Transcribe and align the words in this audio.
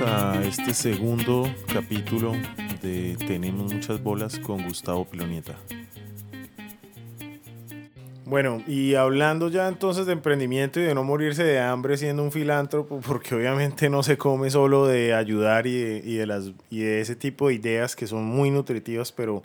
A 0.00 0.42
este 0.44 0.74
segundo 0.74 1.44
capítulo 1.72 2.32
de 2.82 3.16
Tenemos 3.28 3.72
muchas 3.72 4.02
bolas 4.02 4.38
con 4.40 4.66
Gustavo 4.66 5.04
Pilonieta. 5.04 5.54
Bueno, 8.24 8.60
y 8.66 8.96
hablando 8.96 9.50
ya 9.50 9.68
entonces 9.68 10.06
de 10.06 10.12
emprendimiento 10.12 10.80
y 10.80 10.82
de 10.82 10.94
no 10.94 11.04
morirse 11.04 11.44
de 11.44 11.60
hambre 11.60 11.96
siendo 11.96 12.24
un 12.24 12.32
filántropo, 12.32 13.00
porque 13.06 13.36
obviamente 13.36 13.88
no 13.88 14.02
se 14.02 14.18
come 14.18 14.50
solo 14.50 14.86
de 14.86 15.14
ayudar 15.14 15.66
y 15.68 15.78
de, 15.78 16.02
y 16.04 16.16
de 16.16 16.26
las, 16.26 16.50
y 16.70 16.80
de 16.80 17.00
ese 17.00 17.14
tipo 17.14 17.48
de 17.48 17.54
ideas 17.54 17.94
que 17.94 18.08
son 18.08 18.24
muy 18.24 18.50
nutritivas, 18.50 19.12
pero 19.12 19.42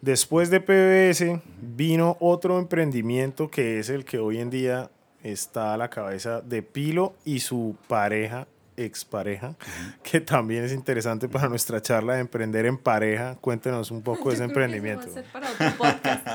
después 0.00 0.48
de 0.50 0.60
PBS 0.60 1.40
vino 1.60 2.16
otro 2.20 2.58
emprendimiento 2.58 3.50
que 3.50 3.80
es 3.80 3.88
el 3.88 4.04
que 4.04 4.18
hoy 4.18 4.38
en 4.38 4.50
día 4.50 4.90
está 5.24 5.74
a 5.74 5.76
la 5.76 5.88
cabeza 5.88 6.40
de 6.40 6.62
Pilo 6.62 7.14
y 7.24 7.40
su 7.40 7.76
pareja, 7.88 8.46
expareja, 8.76 9.54
que 10.02 10.20
también 10.20 10.64
es 10.64 10.72
interesante 10.72 11.28
para 11.28 11.48
nuestra 11.48 11.80
charla 11.82 12.14
de 12.14 12.20
emprender 12.20 12.66
en 12.66 12.78
pareja. 12.78 13.36
Cuéntenos 13.40 13.90
un 13.90 14.02
poco 14.02 14.28
de 14.28 14.36
ese 14.36 14.44
emprendimiento. 14.44 15.06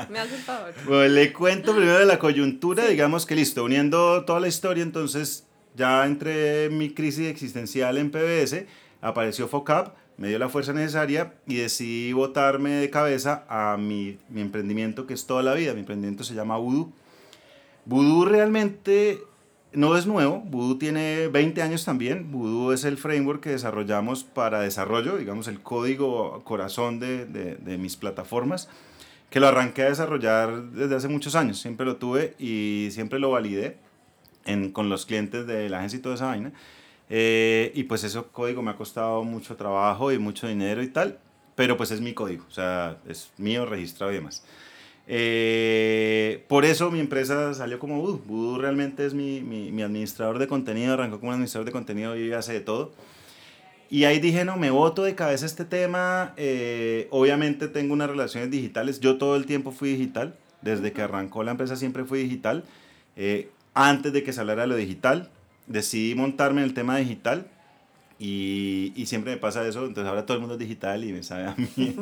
Me 0.08 0.18
hace 0.18 0.34
el 0.34 0.42
favor. 0.42 0.72
Bueno, 0.86 1.14
le 1.14 1.32
cuento 1.32 1.74
primero 1.74 1.98
de 1.98 2.06
la 2.06 2.18
coyuntura, 2.18 2.86
digamos 2.86 3.26
que 3.26 3.34
listo, 3.34 3.64
uniendo 3.64 4.24
toda 4.24 4.40
la 4.40 4.48
historia, 4.48 4.82
entonces 4.82 5.44
ya 5.74 6.04
entre 6.06 6.70
mi 6.70 6.90
crisis 6.90 7.28
existencial 7.28 7.98
en 7.98 8.10
PBS, 8.10 8.64
apareció 9.00 9.48
FOCAP, 9.48 9.94
me 10.16 10.28
dio 10.28 10.38
la 10.38 10.48
fuerza 10.48 10.72
necesaria 10.72 11.34
y 11.46 11.56
decidí 11.56 12.12
botarme 12.12 12.70
de 12.70 12.90
cabeza 12.90 13.44
a 13.48 13.76
mi, 13.76 14.18
mi 14.28 14.40
emprendimiento 14.40 15.06
que 15.06 15.14
es 15.14 15.26
toda 15.26 15.44
la 15.44 15.54
vida. 15.54 15.74
Mi 15.74 15.80
emprendimiento 15.80 16.24
se 16.24 16.34
llama 16.34 16.56
Voodoo. 16.56 16.92
Voodoo 17.84 18.24
realmente 18.24 19.20
no 19.72 19.96
es 19.96 20.06
nuevo, 20.06 20.40
Voodoo 20.40 20.78
tiene 20.78 21.28
20 21.28 21.62
años 21.62 21.84
también. 21.84 22.30
Voodoo 22.32 22.72
es 22.72 22.84
el 22.84 22.96
framework 22.96 23.42
que 23.42 23.50
desarrollamos 23.50 24.24
para 24.24 24.60
desarrollo, 24.60 25.16
digamos 25.16 25.48
el 25.48 25.60
código 25.60 26.42
corazón 26.44 26.98
de, 27.00 27.26
de, 27.26 27.78
mis 27.78 27.96
plataformas, 27.96 28.68
que 29.30 29.40
lo 29.40 29.48
arranqué 29.48 29.82
a 29.82 29.88
desarrollar 29.90 30.70
desde 30.70 30.96
hace 30.96 31.08
muchos 31.08 31.34
años. 31.34 31.60
Siempre 31.60 31.84
lo 31.84 31.96
tuve 31.96 32.34
y 32.38 32.88
siempre 32.92 33.18
lo 33.18 33.30
validé 33.30 33.76
en, 34.46 34.72
con 34.72 34.88
los 34.88 35.06
clientes 35.06 35.46
de 35.46 35.68
la 35.68 35.78
agencia 35.78 35.98
y 35.98 36.02
toda 36.02 36.14
esa 36.14 36.26
vaina. 36.26 36.52
Eh, 37.10 37.72
y 37.74 37.84
pues 37.84 38.04
ese 38.04 38.22
código 38.32 38.62
me 38.62 38.70
ha 38.70 38.76
costado 38.76 39.22
mucho 39.24 39.56
trabajo 39.56 40.12
y 40.12 40.18
mucho 40.18 40.46
dinero 40.46 40.82
y 40.82 40.88
tal, 40.88 41.18
pero 41.54 41.76
pues 41.76 41.90
es 41.90 42.00
mi 42.00 42.12
código, 42.12 42.44
o 42.48 42.52
sea, 42.52 42.98
es 43.08 43.30
mío, 43.38 43.64
registrado 43.64 44.12
y 44.12 44.16
demás. 44.16 44.44
Eh, 45.10 46.44
por 46.48 46.66
eso 46.66 46.90
mi 46.90 47.00
empresa 47.00 47.54
salió 47.54 47.78
como 47.78 48.02
Voodoo. 48.02 48.58
Realmente 48.58 49.06
es 49.06 49.14
mi, 49.14 49.40
mi, 49.40 49.72
mi, 49.72 49.82
administrador 49.82 50.38
de 50.38 50.46
contenido, 50.46 50.92
arrancó 50.92 51.18
como 51.18 51.32
administrador 51.32 51.64
de 51.64 51.72
contenido 51.72 52.16
y 52.16 52.32
hace 52.32 52.52
de 52.52 52.60
todo. 52.60 52.92
Y 53.90 54.04
ahí 54.04 54.20
dije, 54.20 54.44
no, 54.44 54.58
me 54.58 54.70
voto 54.70 55.02
de 55.02 55.14
cabeza 55.14 55.46
este 55.46 55.64
tema. 55.64 56.34
Eh, 56.36 57.08
obviamente 57.10 57.68
tengo 57.68 57.94
unas 57.94 58.10
relaciones 58.10 58.50
digitales. 58.50 59.00
Yo 59.00 59.16
todo 59.16 59.34
el 59.34 59.46
tiempo 59.46 59.72
fui 59.72 59.90
digital. 59.90 60.36
Desde 60.60 60.92
que 60.92 61.00
arrancó 61.02 61.42
la 61.42 61.52
empresa 61.52 61.76
siempre 61.76 62.04
fui 62.04 62.22
digital. 62.22 62.64
Eh, 63.16 63.48
antes 63.72 64.12
de 64.12 64.22
que 64.22 64.32
se 64.32 64.40
hablara 64.40 64.62
de 64.62 64.68
lo 64.68 64.76
digital, 64.76 65.30
decidí 65.66 66.14
montarme 66.14 66.60
en 66.60 66.66
el 66.66 66.74
tema 66.74 66.98
digital 66.98 67.48
y, 68.20 68.92
y, 68.96 69.06
siempre 69.06 69.30
me 69.30 69.36
pasa 69.36 69.64
eso, 69.64 69.86
entonces 69.86 70.08
ahora 70.08 70.26
todo 70.26 70.36
el 70.36 70.40
mundo 70.40 70.54
es 70.54 70.58
digital 70.58 71.04
y 71.04 71.12
me 71.12 71.22
sabe 71.22 71.44
a 71.46 71.54
mí. 71.56 71.94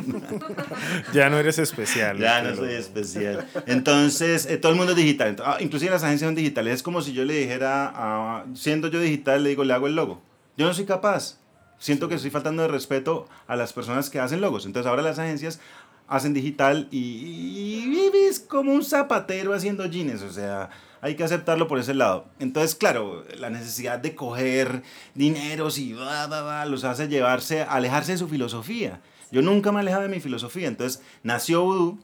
ya 1.13 1.29
no 1.29 1.37
eres 1.37 1.59
especial. 1.59 2.17
Ya 2.17 2.41
no 2.41 2.57
soy 2.57 2.73
especial. 2.73 3.47
Entonces, 3.67 4.47
eh, 4.47 4.57
todo 4.57 4.73
el 4.73 4.79
mundo 4.79 4.93
es 4.93 4.97
digital. 4.97 5.37
Ah, 5.45 5.59
inclusive 5.61 5.91
las 5.91 6.05
agencias 6.05 6.27
son 6.27 6.35
digitales. 6.35 6.77
Es 6.77 6.83
como 6.83 7.03
si 7.03 7.13
yo 7.13 7.23
le 7.27 7.35
dijera, 7.35 7.93
a, 7.95 8.47
siendo 8.55 8.89
yo 8.89 8.99
digital, 8.99 9.43
le 9.43 9.51
digo, 9.51 9.63
le 9.63 9.75
hago 9.75 9.89
el 9.89 9.95
logo. 9.95 10.23
Yo 10.57 10.67
no 10.67 10.73
soy 10.73 10.87
capaz. 10.87 11.39
Siento 11.79 12.09
que 12.09 12.15
estoy 12.15 12.31
faltando 12.31 12.63
de 12.63 12.69
respeto 12.69 13.29
a 13.47 13.55
las 13.55 13.75
personas 13.75 14.09
que 14.09 14.19
hacen 14.19 14.41
logos. 14.41 14.65
Entonces 14.65 14.89
ahora 14.89 15.03
las 15.03 15.19
agencias 15.19 15.61
hacen 16.09 16.33
digital 16.33 16.89
y, 16.91 17.83
y 17.83 17.87
vives 17.91 18.41
como 18.41 18.73
un 18.73 18.83
zapatero 18.83 19.53
haciendo 19.53 19.85
jeans. 19.85 20.23
O 20.23 20.33
sea, 20.33 20.71
hay 21.01 21.15
que 21.15 21.25
aceptarlo 21.25 21.69
por 21.69 21.79
ese 21.79 21.95
lado. 21.95 22.27
Entonces, 22.39 22.75
claro, 22.75 23.25
la 23.39 23.51
necesidad 23.51 23.99
de 23.99 24.15
coger 24.15 24.83
dineros 25.15 25.79
y 25.79 25.93
bla, 25.93 26.27
bla, 26.27 26.43
bla, 26.43 26.67
los 26.67 26.85
hace 26.85 27.09
llevarse, 27.09 27.63
alejarse 27.63 28.13
de 28.13 28.19
su 28.19 28.29
filosofía. 28.29 29.01
Yo 29.31 29.43
nunca 29.43 29.73
me 29.73 29.81
alejaba 29.81 30.05
de 30.05 30.09
mi 30.09 30.21
filosofía. 30.21 30.69
Entonces, 30.69 31.03
nació 31.23 31.63
Voodoo, 31.65 31.99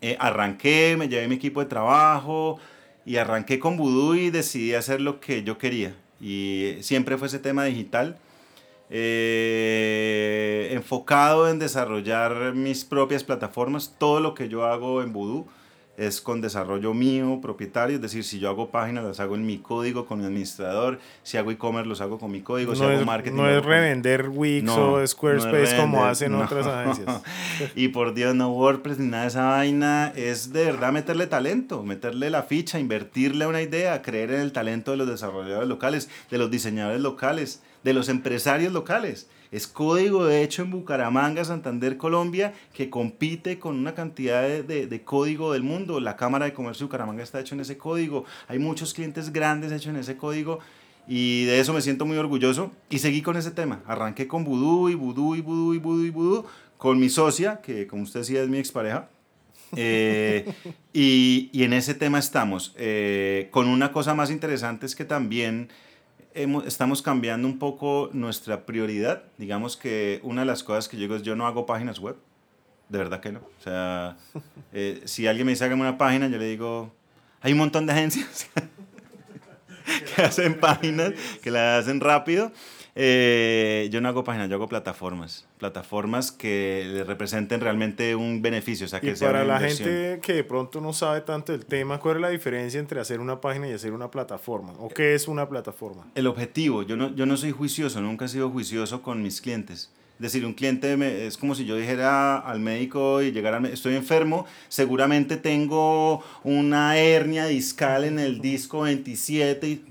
eh, 0.00 0.16
arranqué, 0.18 0.96
me 0.98 1.08
llevé 1.08 1.28
mi 1.28 1.36
equipo 1.36 1.60
de 1.60 1.66
trabajo 1.66 2.58
y 3.04 3.16
arranqué 3.16 3.58
con 3.58 3.76
Voodoo 3.76 4.14
y 4.14 4.30
decidí 4.30 4.74
hacer 4.74 5.00
lo 5.00 5.20
que 5.20 5.42
yo 5.42 5.58
quería. 5.58 5.94
Y 6.20 6.76
siempre 6.80 7.18
fue 7.18 7.28
ese 7.28 7.38
tema 7.38 7.64
digital. 7.64 8.18
Eh, 8.90 10.68
enfocado 10.72 11.48
en 11.48 11.58
desarrollar 11.58 12.54
mis 12.54 12.84
propias 12.84 13.24
plataformas, 13.24 13.94
todo 13.98 14.20
lo 14.20 14.34
que 14.34 14.48
yo 14.48 14.64
hago 14.64 15.02
en 15.02 15.12
Voodoo 15.12 15.46
es 15.96 16.20
con 16.20 16.40
desarrollo 16.40 16.92
mío, 16.94 17.38
propietario, 17.40 17.96
es 17.96 18.02
decir, 18.02 18.24
si 18.24 18.38
yo 18.38 18.48
hago 18.48 18.70
páginas, 18.70 19.04
las 19.04 19.20
hago 19.20 19.34
en 19.34 19.46
mi 19.46 19.58
código 19.58 20.06
con 20.06 20.18
mi 20.18 20.24
administrador, 20.24 20.98
si 21.22 21.36
hago 21.36 21.50
e-commerce, 21.50 21.88
los 21.88 22.00
hago 22.00 22.18
con 22.18 22.30
mi 22.30 22.40
código, 22.40 22.72
no 22.72 22.76
si 22.76 22.84
hago 22.84 22.92
es, 22.92 23.06
marketing... 23.06 23.36
No 23.36 23.48
es 23.48 23.64
revender 23.64 24.28
Wix 24.28 24.64
no, 24.64 24.94
o 24.94 25.06
Squarespace 25.06 25.50
no 25.50 25.58
revender, 25.58 25.80
como 25.80 26.04
hacen 26.04 26.34
otras 26.34 26.66
agencias. 26.66 27.22
y 27.76 27.88
por 27.88 28.14
Dios, 28.14 28.34
no 28.34 28.50
WordPress 28.50 28.98
ni 28.98 29.08
nada 29.08 29.22
de 29.22 29.28
esa 29.28 29.44
vaina, 29.44 30.12
es 30.16 30.52
de 30.52 30.64
verdad 30.64 30.92
meterle 30.92 31.26
talento, 31.26 31.82
meterle 31.82 32.30
la 32.30 32.42
ficha, 32.42 32.80
invertirle 32.80 33.46
una 33.46 33.62
idea, 33.62 34.02
creer 34.02 34.32
en 34.32 34.40
el 34.40 34.52
talento 34.52 34.90
de 34.90 34.96
los 34.96 35.08
desarrolladores 35.08 35.68
locales, 35.68 36.08
de 36.30 36.38
los 36.38 36.50
diseñadores 36.50 37.00
locales, 37.00 37.62
de 37.84 37.92
los 37.92 38.08
empresarios 38.08 38.72
locales. 38.72 39.28
Es 39.52 39.68
código 39.68 40.24
de 40.24 40.42
hecho 40.42 40.62
en 40.62 40.72
Bucaramanga, 40.72 41.44
Santander, 41.44 41.96
Colombia, 41.96 42.54
que 42.72 42.90
compite 42.90 43.60
con 43.60 43.78
una 43.78 43.94
cantidad 43.94 44.42
de, 44.42 44.86
de, 44.88 45.02
código 45.02 45.52
del 45.52 45.62
mundo. 45.62 46.00
La 46.00 46.16
Cámara 46.16 46.46
de 46.46 46.52
Comercio 46.52 46.84
de 46.84 46.86
Bucaramanga 46.86 47.22
está 47.22 47.38
hecho 47.38 47.54
en 47.54 47.60
ese 47.60 47.78
código. 47.78 48.24
Hay 48.48 48.58
muchos 48.58 48.92
clientes 48.94 49.32
grandes 49.32 49.70
hechos 49.70 49.88
en 49.88 49.96
ese 49.96 50.16
código. 50.16 50.58
Y 51.06 51.44
de 51.44 51.60
eso 51.60 51.72
me 51.72 51.82
siento 51.82 52.06
muy 52.06 52.16
orgulloso. 52.16 52.72
Y 52.90 52.98
seguí 52.98 53.22
con 53.22 53.36
ese 53.36 53.52
tema. 53.52 53.82
Arranqué 53.86 54.26
con 54.26 54.42
Vudú 54.42 54.88
y 54.88 54.94
Vudú 54.94 55.36
y 55.36 55.40
Vudú 55.40 55.74
y 55.74 55.78
Vudú 55.78 56.04
y 56.04 56.10
Vudú. 56.10 56.46
Con 56.78 56.98
mi 56.98 57.08
socia, 57.08 57.60
que 57.62 57.86
como 57.86 58.02
usted 58.02 58.20
decía 58.20 58.42
es 58.42 58.48
mi 58.48 58.58
expareja. 58.58 59.08
Eh, 59.76 60.52
y, 60.92 61.50
y, 61.52 61.64
en 61.64 61.72
ese 61.72 61.94
tema 61.94 62.18
estamos. 62.18 62.74
Eh, 62.76 63.48
con 63.50 63.68
una 63.68 63.92
cosa 63.92 64.14
más 64.14 64.30
interesante 64.30 64.86
es 64.86 64.94
que 64.94 65.04
también 65.04 65.68
hemos, 66.34 66.66
estamos 66.66 67.00
cambiando 67.00 67.48
un 67.48 67.58
poco 67.58 68.10
nuestra 68.12 68.66
prioridad. 68.66 69.22
Digamos 69.38 69.76
que 69.76 70.20
una 70.22 70.42
de 70.42 70.46
las 70.46 70.62
cosas 70.62 70.88
que 70.88 70.96
yo 70.96 71.02
digo 71.02 71.16
es 71.16 71.22
yo 71.22 71.36
no 71.36 71.46
hago 71.46 71.66
páginas 71.66 71.98
web. 71.98 72.16
De 72.88 72.98
verdad 72.98 73.20
que 73.20 73.32
no. 73.32 73.40
O 73.40 73.62
sea, 73.62 74.16
eh, 74.72 75.02
si 75.04 75.26
alguien 75.26 75.46
me 75.46 75.52
dice 75.52 75.64
hágame 75.64 75.82
una 75.82 75.96
página, 75.96 76.28
yo 76.28 76.38
le 76.38 76.46
digo, 76.46 76.92
hay 77.40 77.52
un 77.52 77.58
montón 77.58 77.86
de 77.86 77.92
agencias 77.92 78.50
que 80.16 80.22
hacen 80.22 80.58
páginas, 80.60 81.12
que 81.42 81.50
las 81.50 81.84
hacen 81.84 82.00
rápido. 82.00 82.52
Eh, 82.96 83.88
yo 83.90 84.00
no 84.00 84.08
hago 84.08 84.22
páginas, 84.22 84.48
yo 84.48 84.54
hago 84.54 84.68
plataformas. 84.68 85.46
Plataformas 85.58 86.30
que 86.30 86.84
le 86.86 87.04
representen 87.04 87.60
realmente 87.60 88.14
un 88.14 88.40
beneficio. 88.40 88.86
O 88.86 88.88
sea, 88.88 89.00
que 89.00 89.10
y 89.10 89.14
para 89.14 89.44
la 89.44 89.58
gente 89.58 90.20
que 90.22 90.34
de 90.34 90.44
pronto 90.44 90.80
no 90.80 90.92
sabe 90.92 91.20
tanto 91.22 91.52
del 91.52 91.66
tema, 91.66 91.98
¿cuál 91.98 92.16
es 92.16 92.22
la 92.22 92.28
diferencia 92.28 92.78
entre 92.78 93.00
hacer 93.00 93.20
una 93.20 93.40
página 93.40 93.68
y 93.68 93.72
hacer 93.72 93.92
una 93.92 94.10
plataforma? 94.10 94.72
¿O 94.78 94.88
qué 94.88 95.14
es 95.14 95.26
una 95.26 95.48
plataforma? 95.48 96.06
El 96.14 96.26
objetivo. 96.26 96.82
Yo 96.82 96.96
no, 96.96 97.14
yo 97.14 97.26
no 97.26 97.36
soy 97.36 97.50
juicioso, 97.50 98.00
nunca 98.00 98.26
he 98.26 98.28
sido 98.28 98.50
juicioso 98.50 99.02
con 99.02 99.22
mis 99.22 99.40
clientes. 99.40 99.90
Es 100.18 100.20
decir, 100.20 100.46
un 100.46 100.54
cliente 100.54 100.96
me, 100.96 101.26
es 101.26 101.36
como 101.36 101.56
si 101.56 101.64
yo 101.64 101.76
dijera 101.76 102.38
al 102.38 102.60
médico 102.60 103.20
y 103.20 103.32
llegara 103.32 103.56
al 103.56 103.66
estoy 103.66 103.96
enfermo, 103.96 104.46
seguramente 104.68 105.36
tengo 105.36 106.22
una 106.44 106.96
hernia 106.96 107.46
discal 107.46 108.04
en 108.04 108.20
el 108.20 108.40
disco 108.40 108.82
27 108.82 109.68
y 109.68 109.84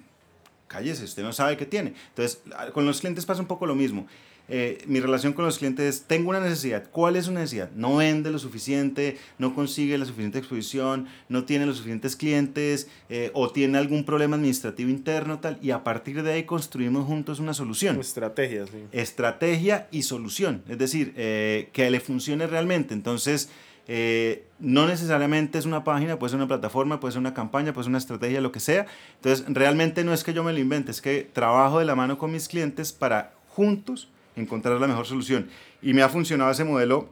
cállese, 0.74 1.04
usted 1.04 1.24
no 1.24 1.31
sabe 1.31 1.56
qué 1.56 1.66
tiene. 1.66 1.94
Entonces, 2.10 2.42
con 2.74 2.86
los 2.86 3.00
clientes 3.00 3.25
pasa 3.25 3.42
un 3.42 3.48
poco 3.48 3.66
lo 3.68 3.75
mismo. 3.75 4.08
Eh, 4.50 4.84
mi 4.88 5.00
relación 5.00 5.31
con 5.31 5.46
los 5.46 5.58
clientes 5.58 5.96
es, 5.96 6.02
tengo 6.04 6.31
una 6.31 6.42
necesidad, 6.42 6.90
¿cuál 6.92 7.16
es 7.16 7.25
su 7.25 7.31
necesidad? 7.31 7.72
No 7.75 7.96
vende 7.96 8.30
lo 8.30 8.40
suficiente, 8.40 9.18
no 9.38 9.56
consigue 9.56 9.98
la 9.98 10.06
suficiente 10.06 10.40
exposición, 10.40 11.08
no 11.30 11.46
tiene 11.46 11.66
los 11.66 11.78
suficientes 11.78 12.18
clientes 12.18 12.90
eh, 13.08 13.31
o 13.34 13.52
tiene 13.52 13.78
algún 13.78 14.04
problema 14.04 14.36
administrativo 14.36 14.90
interno, 14.90 15.40
tal, 15.40 15.58
y 15.62 15.72
a 15.72 15.86
partir 15.86 16.24
de 16.24 16.34
ahí 16.34 16.44
construimos 16.44 17.06
juntos 17.06 17.40
una 17.40 17.54
solución. 17.54 17.98
Estrategia, 18.00 18.66
sí. 18.66 18.84
Estrategia 18.92 19.88
y 19.92 20.02
solución, 20.04 20.64
es 20.68 20.78
decir, 20.78 21.14
eh, 21.16 21.70
que 21.72 21.90
le 21.90 22.02
funcione 22.02 22.46
realmente. 22.46 22.94
Entonces, 22.94 23.50
eh, 23.88 24.46
no 24.60 24.88
necesariamente 24.88 25.58
es 25.58 25.66
una 25.66 25.84
página, 25.84 26.18
puede 26.18 26.32
ser 26.32 26.38
una 26.38 26.48
plataforma, 26.48 27.00
puede 27.00 27.12
ser 27.12 27.20
una 27.20 27.34
campaña, 27.34 27.74
puede 27.74 27.84
ser 27.84 27.90
una 27.90 27.98
estrategia, 27.98 28.42
lo 28.42 28.52
que 28.52 28.60
sea. 28.60 28.86
Entonces, 29.16 29.46
realmente 29.50 30.04
no 30.04 30.14
es 30.14 30.24
que 30.24 30.34
yo 30.34 30.44
me 30.44 30.54
lo 30.54 30.60
invente, 30.60 30.92
es 30.92 31.02
que 31.02 31.30
trabajo 31.32 31.80
de 31.80 31.86
la 31.86 31.96
mano 31.96 32.18
con 32.18 32.32
mis 32.32 32.48
clientes 32.48 32.94
para 32.94 33.34
juntos 33.50 34.10
encontrar 34.36 34.80
la 34.80 34.88
mejor 34.88 35.06
solución. 35.06 35.50
Y 35.82 35.94
me 35.94 36.02
ha 36.02 36.10
funcionado 36.10 36.52
ese 36.52 36.64
modelo 36.64 37.10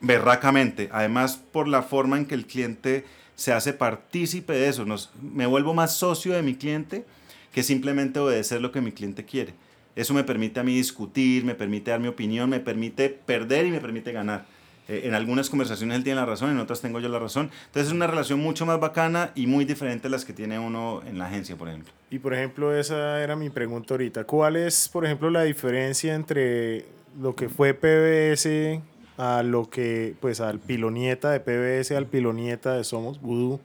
berracamente. 0.00 0.88
Además, 0.92 1.36
por 1.36 1.68
la 1.68 1.82
forma 1.82 2.16
en 2.16 2.26
que 2.26 2.34
el 2.34 2.46
cliente 2.46 3.04
se 3.34 3.52
hace 3.52 3.72
partícipe 3.72 4.54
de 4.54 4.68
eso. 4.68 4.84
Me 5.20 5.46
vuelvo 5.46 5.74
más 5.74 5.96
socio 5.96 6.32
de 6.32 6.42
mi 6.42 6.54
cliente 6.54 7.04
que 7.52 7.62
simplemente 7.62 8.18
obedecer 8.18 8.60
lo 8.60 8.72
que 8.72 8.80
mi 8.80 8.92
cliente 8.92 9.24
quiere. 9.24 9.54
Eso 9.94 10.12
me 10.12 10.24
permite 10.24 10.60
a 10.60 10.62
mí 10.62 10.74
discutir, 10.74 11.44
me 11.44 11.54
permite 11.54 11.90
dar 11.90 12.00
mi 12.00 12.08
opinión, 12.08 12.50
me 12.50 12.60
permite 12.60 13.08
perder 13.08 13.66
y 13.66 13.70
me 13.70 13.80
permite 13.80 14.12
ganar. 14.12 14.46
Eh, 14.88 15.02
en 15.04 15.14
algunas 15.14 15.50
conversaciones 15.50 15.96
él 15.96 16.04
tiene 16.04 16.20
la 16.20 16.26
razón, 16.26 16.50
en 16.50 16.58
otras 16.58 16.80
tengo 16.80 17.00
yo 17.00 17.08
la 17.08 17.18
razón. 17.18 17.50
Entonces 17.66 17.88
es 17.88 17.92
una 17.92 18.06
relación 18.06 18.40
mucho 18.40 18.66
más 18.66 18.80
bacana 18.80 19.32
y 19.34 19.46
muy 19.46 19.64
diferente 19.64 20.08
a 20.08 20.10
las 20.10 20.24
que 20.24 20.32
tiene 20.32 20.58
uno 20.58 21.02
en 21.06 21.18
la 21.18 21.26
agencia, 21.26 21.56
por 21.56 21.68
ejemplo. 21.68 21.92
Y 22.10 22.18
por 22.18 22.34
ejemplo, 22.34 22.76
esa 22.76 23.22
era 23.22 23.36
mi 23.36 23.50
pregunta 23.50 23.94
ahorita. 23.94 24.24
¿Cuál 24.24 24.56
es, 24.56 24.88
por 24.88 25.04
ejemplo, 25.04 25.30
la 25.30 25.42
diferencia 25.42 26.14
entre 26.14 26.86
lo 27.20 27.34
que 27.34 27.48
fue 27.48 27.74
PBS 27.74 28.80
a 29.18 29.42
lo 29.42 29.70
que, 29.70 30.14
pues 30.20 30.40
al 30.40 30.58
pilonieta 30.58 31.30
de 31.30 31.40
PBS, 31.40 31.92
al 31.92 32.06
pilonieta 32.06 32.74
de 32.74 32.84
Somos 32.84 33.20
Voodoo, 33.20 33.60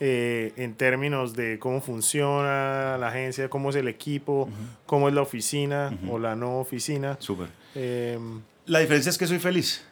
eh, 0.00 0.52
en 0.56 0.74
términos 0.74 1.34
de 1.34 1.58
cómo 1.58 1.80
funciona 1.80 2.96
la 2.98 3.08
agencia, 3.08 3.48
cómo 3.48 3.70
es 3.70 3.76
el 3.76 3.88
equipo, 3.88 4.48
cómo 4.84 5.08
es 5.08 5.14
la 5.14 5.22
oficina 5.22 5.96
o 6.10 6.18
la 6.18 6.34
no 6.34 6.58
oficina? 6.58 7.16
Súper. 7.20 7.48
Em, 7.74 8.40
la 8.66 8.80
diferencia 8.80 9.10
es 9.10 9.18
que 9.18 9.26
soy 9.26 9.38
feliz. 9.38 9.84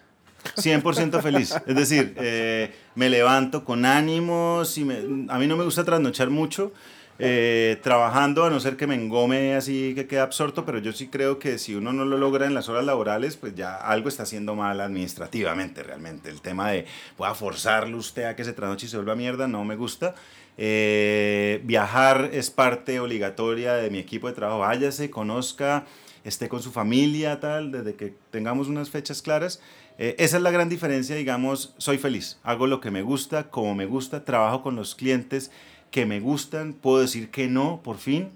100% 0.57 1.23
feliz. 1.23 1.55
Es 1.67 1.75
decir, 1.75 2.15
eh, 2.19 2.73
me 2.95 3.09
levanto 3.09 3.65
con 3.65 3.85
ánimos 3.85 4.77
y 4.79 4.83
a 4.83 5.39
mí 5.39 5.47
no 5.47 5.57
me 5.57 5.65
gusta 5.65 5.85
trasnochar 5.85 6.31
mucho. 6.31 6.73
Eh, 7.21 7.79
trabajando, 7.81 8.45
a 8.45 8.51
no 8.51 8.59
ser 8.59 8.77
que 8.77 8.89
me 8.89 8.97
engome 8.97 9.55
así 9.55 9.95
que 9.95 10.09
quede 10.09 10.19
absorto, 10.19 10.65
pero 10.65 10.79
yo 10.79 10.93
sí 10.93 11.07
creo 11.07 11.39
que 11.39 11.59
si 11.59 11.77
uno 11.77 11.93
no 11.93 12.05
lo 12.05 12.19
logra 12.19 12.45
en 12.47 12.55
las 12.55 12.69
horas 12.69 12.85
laborales, 12.85 13.37
pues 13.37 13.55
ya 13.55 13.77
algo 13.77 14.09
está 14.09 14.25
haciendo 14.25 14.57
mal 14.57 14.81
administrativamente 14.81 15.85
realmente. 15.85 16.29
El 16.29 16.41
tema 16.41 16.71
de 16.73 16.87
voy 17.17 17.29
a 17.29 17.35
forzarlo 17.35 17.99
usted 17.99 18.25
a 18.25 18.35
que 18.35 18.45
se 18.45 18.53
trasnoche 18.53 18.87
y 18.87 18.89
se 18.89 18.97
vuelva 18.97 19.15
mierda, 19.15 19.47
no 19.47 19.65
me 19.65 19.77
gusta. 19.77 20.17
Eh, 20.57 21.61
viajar 21.65 22.31
es 22.33 22.51
parte 22.51 22.99
obligatoria 22.99 23.75
de 23.75 23.91
mi 23.91 23.99
equipo 23.99 24.27
de 24.27 24.35
trabajo. 24.35 24.61
Váyase, 24.61 25.09
conozca, 25.09 25.85
esté 26.25 26.49
con 26.49 26.63
su 26.63 26.73
familia, 26.73 27.39
tal, 27.39 27.71
desde 27.71 27.95
que 27.95 28.15
tengamos 28.31 28.67
unas 28.67 28.91
fechas 28.91 29.23
claras. 29.23 29.61
Eh, 29.99 30.17
esa 30.19 30.39
es 30.39 30.43
la 30.43 30.51
gran 30.51 30.69
diferencia, 30.69 31.15
digamos, 31.15 31.75
soy 31.79 31.99
feliz, 31.99 32.39
hago 32.43 32.67
lo 32.67 32.81
que 32.81 32.91
me 32.91 33.03
gusta, 33.03 33.51
como 33.51 33.75
me 33.75 33.87
gusta, 33.87 34.25
trabajo 34.25 34.63
con 34.63 34.75
los 34.75 34.95
clientes 34.95 35.53
que 35.93 36.05
me 36.05 36.19
gustan, 36.19 36.73
puedo 36.73 37.01
decir 37.01 37.31
que 37.31 37.47
no, 37.47 37.81
por 37.85 37.99
fin, 37.99 38.31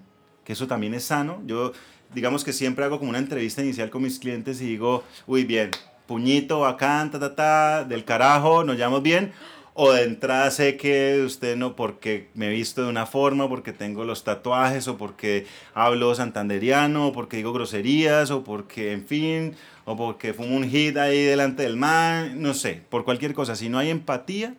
que 0.45 0.53
eso 0.53 0.67
también 0.67 0.93
es 0.93 1.03
sano. 1.03 1.41
Yo, 1.45 1.73
digamos 2.15 2.45
que 2.45 2.53
siempre 2.53 2.85
hago 2.85 2.97
como 2.97 3.09
una 3.09 3.19
entrevista 3.19 3.61
inicial 3.61 3.89
con 3.89 4.01
mis 4.01 4.19
clientes 4.19 4.61
y 4.61 4.65
digo, 4.65 5.03
uy, 5.27 5.43
bien, 5.43 5.71
puñito, 6.07 6.61
bacán, 6.61 7.11
ta, 7.11 7.19
ta, 7.19 7.35
ta, 7.35 7.83
del 7.83 8.05
carajo, 8.05 8.63
nos 8.63 8.77
llamamos 8.77 9.03
bien. 9.03 9.33
O 9.81 9.93
de 9.93 10.03
entrada 10.03 10.51
sé 10.51 10.75
que 10.75 11.23
usted 11.25 11.55
no, 11.55 11.77
porque 11.77 12.27
me 12.33 12.47
he 12.47 12.49
visto 12.49 12.83
de 12.83 12.89
una 12.89 13.05
forma, 13.05 13.47
porque 13.47 13.71
tengo 13.71 14.03
los 14.03 14.25
tatuajes, 14.25 14.89
o 14.89 14.97
porque 14.97 15.45
hablo 15.73 16.13
santanderiano, 16.13 17.07
o 17.07 17.13
porque 17.13 17.37
digo 17.37 17.53
groserías, 17.53 18.29
o 18.29 18.43
porque, 18.43 18.91
en 18.91 19.05
fin, 19.05 19.55
o 19.85 19.95
porque 19.95 20.33
fumo 20.33 20.57
un 20.57 20.69
hit 20.69 20.97
ahí 20.97 21.23
delante 21.23 21.63
del 21.63 21.77
man, 21.77 22.41
no 22.41 22.53
sé, 22.53 22.81
por 22.89 23.05
cualquier 23.05 23.33
cosa. 23.33 23.55
Si 23.55 23.69
no 23.69 23.77
hay 23.77 23.89
empatía, 23.89 24.53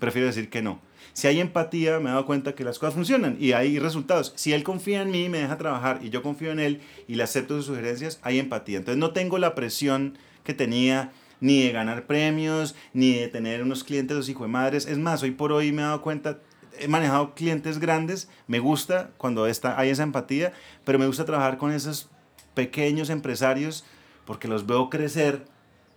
prefiero 0.00 0.26
decir 0.26 0.50
que 0.50 0.60
no. 0.60 0.80
Si 1.12 1.28
hay 1.28 1.38
empatía, 1.38 2.00
me 2.00 2.10
he 2.10 2.12
dado 2.12 2.26
cuenta 2.26 2.56
que 2.56 2.64
las 2.64 2.80
cosas 2.80 2.96
funcionan 2.96 3.36
y 3.38 3.52
hay 3.52 3.78
resultados. 3.78 4.32
Si 4.34 4.52
él 4.54 4.64
confía 4.64 5.02
en 5.02 5.12
mí, 5.12 5.28
me 5.28 5.38
deja 5.38 5.56
trabajar 5.56 6.00
y 6.02 6.10
yo 6.10 6.20
confío 6.20 6.50
en 6.50 6.58
él 6.58 6.80
y 7.06 7.14
le 7.14 7.22
acepto 7.22 7.54
sus 7.54 7.66
sugerencias, 7.66 8.18
hay 8.22 8.40
empatía. 8.40 8.78
Entonces 8.78 8.98
no 8.98 9.12
tengo 9.12 9.38
la 9.38 9.54
presión 9.54 10.18
que 10.42 10.52
tenía 10.52 11.12
ni 11.44 11.62
de 11.62 11.72
ganar 11.72 12.06
premios, 12.06 12.74
ni 12.94 13.12
de 13.12 13.28
tener 13.28 13.62
unos 13.62 13.84
clientes 13.84 14.16
los 14.16 14.30
hijos 14.30 14.46
de 14.46 14.48
madres. 14.48 14.86
Es 14.86 14.96
más, 14.96 15.22
hoy 15.22 15.30
por 15.30 15.52
hoy 15.52 15.72
me 15.72 15.82
he 15.82 15.84
dado 15.84 16.00
cuenta, 16.00 16.38
he 16.78 16.88
manejado 16.88 17.34
clientes 17.34 17.78
grandes, 17.78 18.30
me 18.46 18.60
gusta 18.60 19.10
cuando 19.18 19.46
está, 19.46 19.78
hay 19.78 19.90
esa 19.90 20.04
empatía, 20.04 20.54
pero 20.86 20.98
me 20.98 21.06
gusta 21.06 21.26
trabajar 21.26 21.58
con 21.58 21.70
esos 21.70 22.08
pequeños 22.54 23.10
empresarios 23.10 23.84
porque 24.24 24.48
los 24.48 24.64
veo 24.64 24.88
crecer 24.88 25.44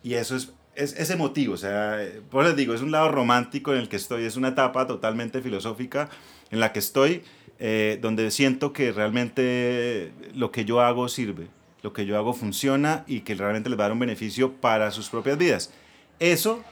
y 0.04 0.16
eso 0.16 0.36
es, 0.36 0.52
es, 0.76 1.10
emotivo, 1.12 1.54
o 1.54 1.58
sea, 1.58 1.98
por 2.30 2.44
les 2.44 2.58
digo, 2.58 2.74
es 2.74 2.82
un 2.82 2.92
lado 2.92 3.10
romántico 3.10 3.72
en 3.72 3.80
el 3.80 3.88
que 3.88 3.96
estoy, 3.96 4.26
es 4.26 4.36
una 4.36 4.50
etapa 4.50 4.86
totalmente 4.86 5.42
filosófica 5.42 6.10
en 6.52 6.60
la 6.60 6.74
que 6.74 6.80
estoy, 6.80 7.24
eh, 7.60 8.00
donde 8.02 8.32
siento 8.32 8.74
que 8.74 8.92
realmente 8.92 10.12
lo 10.34 10.52
que 10.52 10.66
yo 10.66 10.82
hago 10.82 11.08
sirve, 11.08 11.48
lo 11.88 11.94
que 11.94 12.06
yo 12.06 12.18
hago 12.18 12.34
funciona 12.34 13.06
y 13.08 13.22
que 13.22 13.34
realmente 13.34 13.70
les 13.70 13.80
va 13.80 13.86
a 13.86 13.88
dar 13.88 13.94
un 13.94 14.00
beneficio 14.00 14.52
para 14.52 14.92
sus 14.92 15.10
propias 15.10 15.38
vidas. 15.38 15.72
Eso 16.20 16.64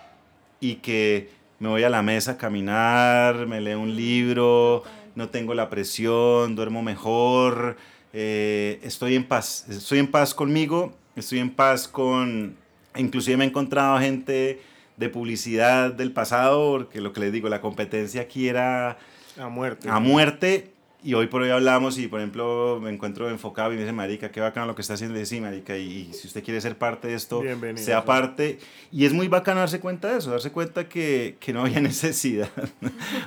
y 0.60 0.76
que 0.76 1.30
me 1.60 1.70
voy 1.70 1.84
a 1.84 1.90
la 1.90 2.02
mesa 2.02 2.32
a 2.32 2.38
caminar, 2.38 3.48
me 3.48 3.62
leo 3.62 3.80
un 3.80 3.96
libro, 3.96 4.84
no 5.16 5.30
tengo 5.30 5.54
la 5.54 5.70
presión, 5.70 6.56
duermo 6.56 6.84
mejor, 6.84 7.78
eh, 8.12 8.80
estoy 8.84 9.16
en 9.16 9.24
paz, 9.24 9.66
estoy 9.70 10.00
en 10.00 10.08
paz 10.08 10.34
conmigo 10.34 10.94
estoy 11.16 11.40
en 11.40 11.50
paz 11.50 11.88
con, 11.88 12.58
inclusive 12.96 13.38
me 13.38 13.46
he 13.46 13.48
encontrado 13.48 13.98
gente 14.00 14.62
de 14.98 15.10
publicidad 15.10 15.92
del 15.92 16.12
pasado, 16.12 16.72
porque 16.72 17.02
lo 17.02 17.14
que 17.14 17.22
les 17.22 17.32
digo, 17.32 17.50
la 17.50 17.62
competencia 17.62 18.22
aquí 18.22 18.48
era 18.48 18.98
a 19.38 19.50
muerte. 19.50 19.90
A 19.90 20.00
muerte. 20.00 20.72
Y 21.06 21.14
hoy 21.14 21.28
por 21.28 21.44
hoy 21.44 21.52
hablamos 21.52 22.00
y, 22.00 22.08
por 22.08 22.20
ejemplo, 22.20 22.80
me 22.82 22.90
encuentro 22.90 23.30
enfocado 23.30 23.72
y 23.72 23.76
me 23.76 23.82
dice, 23.82 23.94
Marica, 23.94 24.32
qué 24.32 24.42
bacano 24.42 24.66
lo 24.66 24.74
que 24.74 24.82
está 24.82 24.96
haciendo. 24.96 25.20
Y 25.20 25.26
sí, 25.28 25.40
Marica, 25.40 25.78
y, 25.78 26.12
si 26.14 26.26
usted 26.26 26.44
quiere 26.44 26.60
ser 26.60 26.80
parte 26.80 27.10
de 27.10 27.14
esto, 27.14 27.44
sea 27.76 28.06
parte. 28.06 28.58
Y 28.92 29.06
es 29.06 29.14
muy 29.14 29.28
bacano 29.28 29.60
darse 29.60 29.80
cuenta 29.80 30.12
de 30.12 30.18
eso, 30.18 30.32
darse 30.32 30.52
cuenta 30.52 30.90
que, 30.90 31.38
que 31.40 31.54
no 31.54 31.62
había 31.62 31.80
necesidad. 31.82 32.50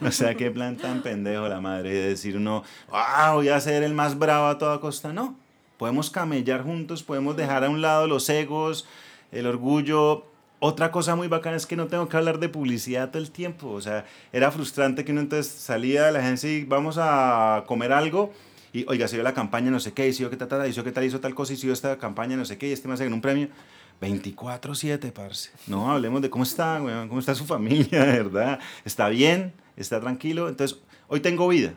o 0.02 0.10
sea, 0.10 0.34
qué 0.34 0.50
plan 0.50 0.76
tan 0.76 1.04
pendejo 1.04 1.46
la 1.46 1.60
madre 1.60 1.94
de 1.94 2.08
decir 2.08 2.36
uno, 2.36 2.64
ah, 2.90 3.34
voy 3.34 3.48
a 3.48 3.60
ser 3.60 3.84
el 3.84 3.94
más 3.94 4.18
bravo 4.18 4.48
a 4.48 4.58
toda 4.58 4.80
costa. 4.80 5.12
No, 5.12 5.36
podemos 5.76 6.10
camellar 6.10 6.64
juntos, 6.64 7.04
podemos 7.04 7.36
dejar 7.36 7.62
a 7.62 7.70
un 7.70 7.80
lado 7.80 8.08
los 8.08 8.28
egos, 8.28 8.88
el 9.30 9.46
orgullo. 9.46 10.24
Otra 10.60 10.90
cosa 10.90 11.14
muy 11.14 11.28
bacana 11.28 11.56
es 11.56 11.66
que 11.66 11.76
no 11.76 11.86
tengo 11.86 12.08
que 12.08 12.16
hablar 12.16 12.40
de 12.40 12.48
publicidad 12.48 13.10
todo 13.10 13.22
el 13.22 13.30
tiempo. 13.30 13.70
O 13.70 13.80
sea, 13.80 14.04
era 14.32 14.50
frustrante 14.50 15.04
que 15.04 15.12
uno 15.12 15.20
entonces 15.20 15.52
salía 15.52 16.06
de 16.06 16.12
la 16.12 16.18
agencia 16.18 16.50
y 16.50 16.64
vamos 16.64 16.96
a 16.98 17.64
comer 17.66 17.92
algo 17.92 18.32
y, 18.72 18.84
oiga, 18.88 19.08
se 19.08 19.16
dio 19.16 19.22
la 19.22 19.34
campaña, 19.34 19.70
no 19.70 19.80
sé 19.80 19.92
qué, 19.92 20.08
hizo 20.08 20.28
que 20.28 20.36
tal, 20.36 20.68
hizo 20.68 20.84
que 20.84 20.92
tal, 20.92 21.04
hizo 21.04 21.20
tal 21.20 21.34
cosa, 21.34 21.52
hizo 21.52 21.72
esta 21.72 21.96
campaña, 21.98 22.36
no 22.36 22.44
sé 22.44 22.58
qué, 22.58 22.68
y 22.68 22.72
este 22.72 22.88
más 22.88 23.00
en 23.00 23.12
un 23.12 23.20
premio. 23.20 23.48
24-7, 24.00 25.12
parce. 25.12 25.50
No, 25.66 25.90
hablemos 25.90 26.22
de 26.22 26.30
cómo 26.30 26.44
está, 26.44 26.78
cómo 27.08 27.18
está 27.18 27.34
su 27.34 27.44
familia, 27.46 28.04
verdad. 28.04 28.60
¿Está 28.84 29.08
bien? 29.08 29.52
¿Está 29.76 30.00
tranquilo? 30.00 30.48
Entonces, 30.48 30.78
hoy 31.08 31.20
tengo 31.20 31.48
vida. 31.48 31.72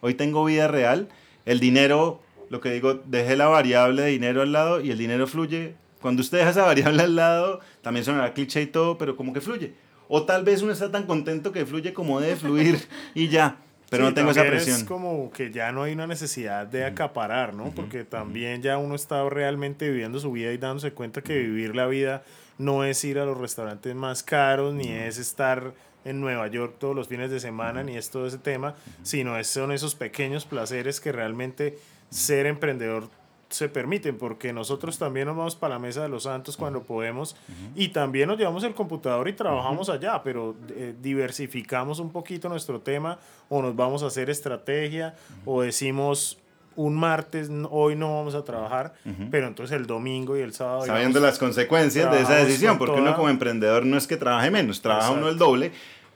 Hoy 0.00 0.14
tengo 0.14 0.44
vida 0.44 0.68
real. 0.68 1.08
El 1.44 1.60
dinero 1.60 2.20
lo 2.52 2.60
que 2.60 2.70
digo, 2.70 3.00
deje 3.06 3.34
la 3.34 3.46
variable 3.46 4.02
de 4.02 4.08
dinero 4.08 4.42
al 4.42 4.52
lado 4.52 4.82
y 4.82 4.90
el 4.90 4.98
dinero 4.98 5.26
fluye. 5.26 5.74
Cuando 6.02 6.20
usted 6.20 6.38
deja 6.38 6.50
esa 6.50 6.64
variable 6.64 7.02
al 7.02 7.16
lado, 7.16 7.60
también 7.80 8.04
sonará 8.04 8.34
cliché 8.34 8.60
y 8.60 8.66
todo, 8.66 8.98
pero 8.98 9.16
como 9.16 9.32
que 9.32 9.40
fluye. 9.40 9.72
O 10.08 10.24
tal 10.24 10.44
vez 10.44 10.60
uno 10.60 10.72
está 10.72 10.90
tan 10.90 11.06
contento 11.06 11.52
que 11.52 11.64
fluye 11.64 11.94
como 11.94 12.20
debe 12.20 12.36
fluir 12.36 12.78
y 13.14 13.28
ya. 13.28 13.56
Pero 13.88 14.04
no 14.04 14.14
tengo 14.14 14.30
esa 14.30 14.42
presión. 14.42 14.78
Es 14.78 14.84
como 14.84 15.30
que 15.32 15.50
ya 15.50 15.70
no 15.70 15.82
hay 15.82 15.92
una 15.92 16.06
necesidad 16.06 16.66
de 16.66 16.86
acaparar, 16.86 17.54
¿no? 17.54 17.72
Porque 17.76 18.04
también 18.04 18.62
ya 18.62 18.78
uno 18.78 18.94
está 18.94 19.28
realmente 19.28 19.90
viviendo 19.90 20.18
su 20.18 20.32
vida 20.32 20.50
y 20.50 20.56
dándose 20.56 20.92
cuenta 20.92 21.20
que 21.20 21.38
vivir 21.38 21.76
la 21.76 21.86
vida 21.86 22.22
no 22.56 22.84
es 22.84 23.04
ir 23.04 23.18
a 23.18 23.26
los 23.26 23.36
restaurantes 23.36 23.94
más 23.94 24.22
caros, 24.22 24.72
ni 24.72 24.88
es 24.88 25.18
estar 25.18 25.74
en 26.04 26.20
Nueva 26.20 26.46
York 26.48 26.76
todos 26.78 26.96
los 26.96 27.08
fines 27.08 27.30
de 27.30 27.38
semana, 27.38 27.82
ni 27.82 27.96
es 27.96 28.10
todo 28.10 28.26
ese 28.26 28.38
tema, 28.38 28.74
sino 29.02 29.38
es, 29.38 29.46
son 29.46 29.72
esos 29.72 29.94
pequeños 29.94 30.46
placeres 30.46 31.00
que 31.00 31.12
realmente 31.12 31.78
ser 32.10 32.46
emprendedor 32.46 33.08
se 33.52 33.68
permiten, 33.68 34.18
porque 34.18 34.52
nosotros 34.52 34.98
también 34.98 35.26
nos 35.26 35.36
vamos 35.36 35.56
para 35.56 35.74
la 35.74 35.78
mesa 35.78 36.02
de 36.02 36.08
los 36.08 36.24
santos 36.24 36.56
cuando 36.56 36.82
podemos 36.82 37.36
y 37.74 37.88
también 37.88 38.28
nos 38.28 38.38
llevamos 38.38 38.64
el 38.64 38.74
computador 38.74 39.28
y 39.28 39.32
trabajamos 39.32 39.88
allá, 39.88 40.22
pero 40.22 40.56
eh, 40.70 40.94
diversificamos 41.00 41.98
un 41.98 42.10
poquito 42.10 42.48
nuestro 42.48 42.80
tema 42.80 43.18
o 43.48 43.62
nos 43.62 43.76
vamos 43.76 44.02
a 44.02 44.06
hacer 44.06 44.30
estrategia 44.30 45.14
o 45.44 45.62
decimos 45.62 46.38
un 46.74 46.94
martes 46.94 47.50
hoy 47.70 47.96
no 47.96 48.14
vamos 48.14 48.34
a 48.34 48.44
trabajar, 48.44 48.94
pero 49.30 49.46
entonces 49.46 49.76
el 49.76 49.86
domingo 49.86 50.38
y 50.38 50.40
el 50.40 50.54
sábado... 50.54 50.86
Sabiendo 50.86 51.20
las 51.20 51.38
consecuencias 51.38 52.10
de 52.10 52.22
esa 52.22 52.36
decisión, 52.36 52.78
porque 52.78 53.00
uno 53.00 53.14
como 53.14 53.28
emprendedor 53.28 53.84
no 53.84 53.98
es 53.98 54.06
que 54.06 54.16
trabaje 54.16 54.50
menos, 54.50 54.80
trabaja 54.80 55.10
uno 55.10 55.28
el 55.28 55.36
doble 55.36 55.72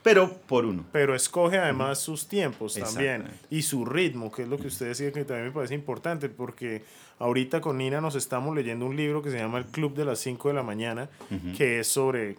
pero 0.06 0.32
por 0.32 0.64
uno. 0.64 0.84
Pero 0.92 1.16
escoge 1.16 1.58
además 1.58 1.98
sus 1.98 2.28
tiempos 2.28 2.74
también 2.74 3.24
y 3.50 3.62
su 3.62 3.84
ritmo, 3.84 4.30
que 4.30 4.42
es 4.42 4.48
lo 4.48 4.56
que 4.56 4.68
usted 4.68 4.86
decía 4.86 5.10
que 5.10 5.24
también 5.24 5.48
me 5.48 5.52
parece 5.52 5.74
importante, 5.74 6.28
porque 6.28 6.84
ahorita 7.18 7.60
con 7.60 7.78
Nina 7.78 8.00
nos 8.00 8.14
estamos 8.14 8.54
leyendo 8.54 8.86
un 8.86 8.96
libro 8.96 9.22
que 9.22 9.30
se 9.30 9.38
llama 9.38 9.58
El 9.58 9.66
Club 9.66 9.94
de 9.94 10.04
las 10.04 10.18
5 10.20 10.48
de 10.48 10.54
la 10.54 10.62
mañana, 10.62 11.08
que 11.56 11.80
es 11.80 11.88
sobre 11.88 12.36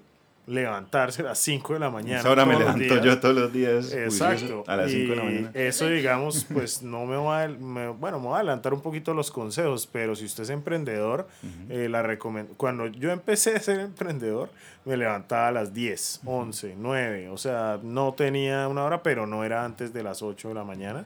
levantarse 0.48 1.22
a 1.22 1.26
las 1.26 1.40
5 1.40 1.74
de 1.74 1.80
la 1.80 1.90
mañana. 1.90 2.22
Ahora 2.28 2.46
me 2.46 2.54
todos 2.54 2.66
los 2.68 2.76
levanto 2.78 2.94
días. 2.96 3.06
yo 3.06 3.20
todos 3.20 3.36
los 3.36 3.54
días. 3.54 3.94
Exacto. 3.94 4.38
juicioso, 4.40 4.64
A 4.66 4.76
las 4.78 4.90
5 4.92 5.10
de 5.12 5.16
la 5.18 5.24
mañana. 5.24 5.52
Eso, 5.54 5.88
digamos, 5.88 6.46
pues 6.54 6.82
no 6.82 7.06
me 7.06 7.18
voy 7.18 7.36
a, 7.36 7.48
me- 7.50 7.90
bueno, 7.90 8.20
me 8.20 8.26
voy 8.28 8.34
a 8.34 8.38
adelantar 8.38 8.74
un 8.74 8.82
poquito 8.82 9.14
los 9.14 9.30
consejos, 9.30 9.88
pero 9.92 10.16
si 10.16 10.26
usted 10.26 10.44
es 10.44 10.50
emprendedor, 10.50 11.28
eh, 11.70 11.90
la 11.90 12.02
recomen- 12.02 12.48
cuando 12.58 12.88
yo 12.88 13.12
empecé 13.12 13.56
a 13.56 13.60
ser 13.60 13.80
emprendedor, 13.82 14.50
me 14.86 14.96
levantaba 14.96 15.50
a 15.50 15.52
las 15.52 15.74
10, 15.74 16.22
11, 16.24 16.76
9, 16.78 17.28
o 17.28 17.38
sea, 17.38 17.78
no 17.84 18.14
tenía 18.14 18.70
una 18.70 18.86
hora, 18.86 19.04
pero 19.04 19.28
no 19.28 19.44
era 19.44 19.66
antes 19.66 19.92
de 19.92 20.02
las 20.02 20.22
8 20.22 20.48
de 20.48 20.54
la 20.54 20.64
mañana. 20.64 21.04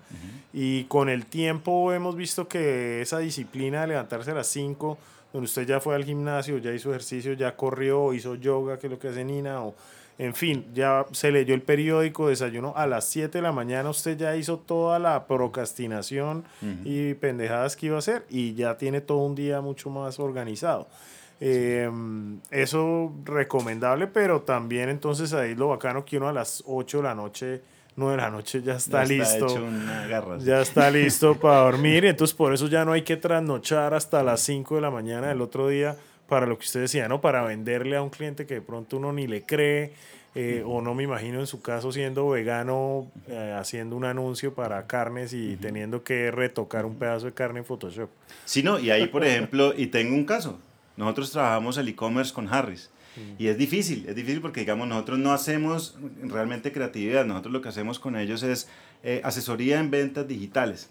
Y 0.53 0.83
con 0.83 1.09
el 1.09 1.25
tiempo 1.25 1.91
hemos 1.93 2.15
visto 2.15 2.47
que 2.47 3.01
esa 3.01 3.17
disciplina 3.17 3.81
de 3.81 3.87
levantarse 3.87 4.29
a 4.29 4.35
las 4.35 4.45
5, 4.47 4.99
donde 5.33 5.45
usted 5.45 5.65
ya 5.65 5.79
fue 5.79 5.95
al 5.95 6.03
gimnasio, 6.03 6.57
ya 6.57 6.73
hizo 6.73 6.89
ejercicio, 6.89 7.33
ya 7.33 7.55
corrió, 7.55 8.13
hizo 8.13 8.35
yoga, 8.35 8.77
que 8.77 8.87
es 8.87 8.91
lo 8.91 8.99
que 8.99 9.09
hace 9.09 9.23
Nina, 9.23 9.61
o 9.61 9.75
en 10.17 10.35
fin, 10.35 10.67
ya 10.73 11.05
se 11.13 11.31
leyó 11.31 11.55
el 11.55 11.61
periódico, 11.61 12.27
desayuno 12.27 12.73
a 12.75 12.85
las 12.85 13.05
7 13.05 13.37
de 13.37 13.41
la 13.41 13.51
mañana, 13.51 13.89
usted 13.89 14.17
ya 14.17 14.35
hizo 14.35 14.59
toda 14.59 14.99
la 14.99 15.25
procrastinación 15.25 16.43
y 16.83 17.15
pendejadas 17.15 17.75
que 17.75 17.87
iba 17.87 17.95
a 17.95 17.99
hacer 17.99 18.25
y 18.29 18.53
ya 18.53 18.77
tiene 18.77 19.01
todo 19.01 19.19
un 19.19 19.33
día 19.33 19.61
mucho 19.61 19.89
más 19.89 20.19
organizado. 20.19 20.87
Eh, 21.39 21.89
eso 22.51 23.11
recomendable, 23.25 24.05
pero 24.05 24.41
también 24.41 24.89
entonces 24.89 25.33
ahí 25.33 25.55
lo 25.55 25.69
bacano 25.69 26.05
que 26.05 26.17
uno 26.17 26.29
a 26.29 26.33
las 26.33 26.63
8 26.67 26.97
de 26.97 27.03
la 27.03 27.15
noche, 27.15 27.61
9 28.01 28.17
de 28.17 28.21
la 28.21 28.29
noche 28.29 28.61
ya 28.61 28.75
está, 28.75 29.05
Ya 29.05 29.15
listo. 29.15 29.45
hecho 29.45 29.63
una 29.63 30.05
garra, 30.07 30.39
sí. 30.39 30.45
Ya 30.45 30.59
está 30.61 30.91
listo 30.91 31.35
para 31.39 31.59
dormir 31.61 32.03
y 32.03 32.07
entonces 32.09 32.35
por 32.35 32.53
eso 32.53 32.67
ya 32.67 32.83
no 32.83 32.91
hay 32.91 33.03
que 33.03 33.15
trasnochar 33.15 33.93
hasta 33.93 34.21
las 34.23 34.41
5 34.41 34.75
de 34.75 34.81
la 34.81 34.91
mañana 34.91 35.27
del 35.27 35.41
otro 35.41 35.69
día 35.69 35.95
para 36.27 36.45
lo 36.45 36.57
que 36.57 36.65
usted 36.65 36.81
decía, 36.81 37.07
¿no? 37.07 37.21
Para 37.21 37.43
venderle 37.43 37.95
a 37.95 38.01
un 38.01 38.09
cliente 38.09 38.45
que 38.45 38.55
de 38.55 38.61
pronto 38.61 38.97
uno 38.97 39.13
ni 39.13 39.27
le 39.27 39.43
cree 39.43 39.93
eh, 40.33 40.63
o 40.65 40.81
no 40.81 40.95
me 40.95 41.03
imagino 41.03 41.41
en 41.41 41.47
su 41.47 41.61
caso 41.61 41.91
siendo 41.91 42.29
vegano 42.29 43.05
eh, 43.27 43.53
haciendo 43.59 43.97
un 43.97 44.05
anuncio 44.05 44.53
para 44.53 44.87
carnes 44.87 45.33
y 45.33 45.57
teniendo 45.57 46.03
que 46.03 46.31
retocar 46.31 46.85
un 46.85 46.95
pedazo 46.95 47.25
de 47.25 47.33
carne 47.33 47.59
en 47.59 47.65
Photoshop. 47.65 48.09
Sí, 48.45 48.63
no, 48.63 48.79
y 48.79 48.91
ahí, 48.91 49.07
por 49.07 49.25
ejemplo, 49.25 49.73
y 49.75 49.87
tengo 49.87 50.15
un 50.15 50.23
caso. 50.25 50.57
Nosotros 50.95 51.31
trabajamos 51.31 51.77
el 51.77 51.89
e-commerce 51.89 52.33
con 52.33 52.47
Harris. 52.47 52.89
Y 53.37 53.47
es 53.47 53.57
difícil, 53.57 54.05
es 54.07 54.15
difícil 54.15 54.41
porque, 54.41 54.61
digamos, 54.61 54.87
nosotros 54.87 55.19
no 55.19 55.33
hacemos 55.33 55.97
realmente 56.23 56.71
creatividad. 56.71 57.25
Nosotros 57.25 57.51
lo 57.51 57.61
que 57.61 57.69
hacemos 57.69 57.99
con 57.99 58.15
ellos 58.15 58.43
es 58.43 58.69
eh, 59.03 59.21
asesoría 59.23 59.79
en 59.79 59.91
ventas 59.91 60.27
digitales. 60.27 60.89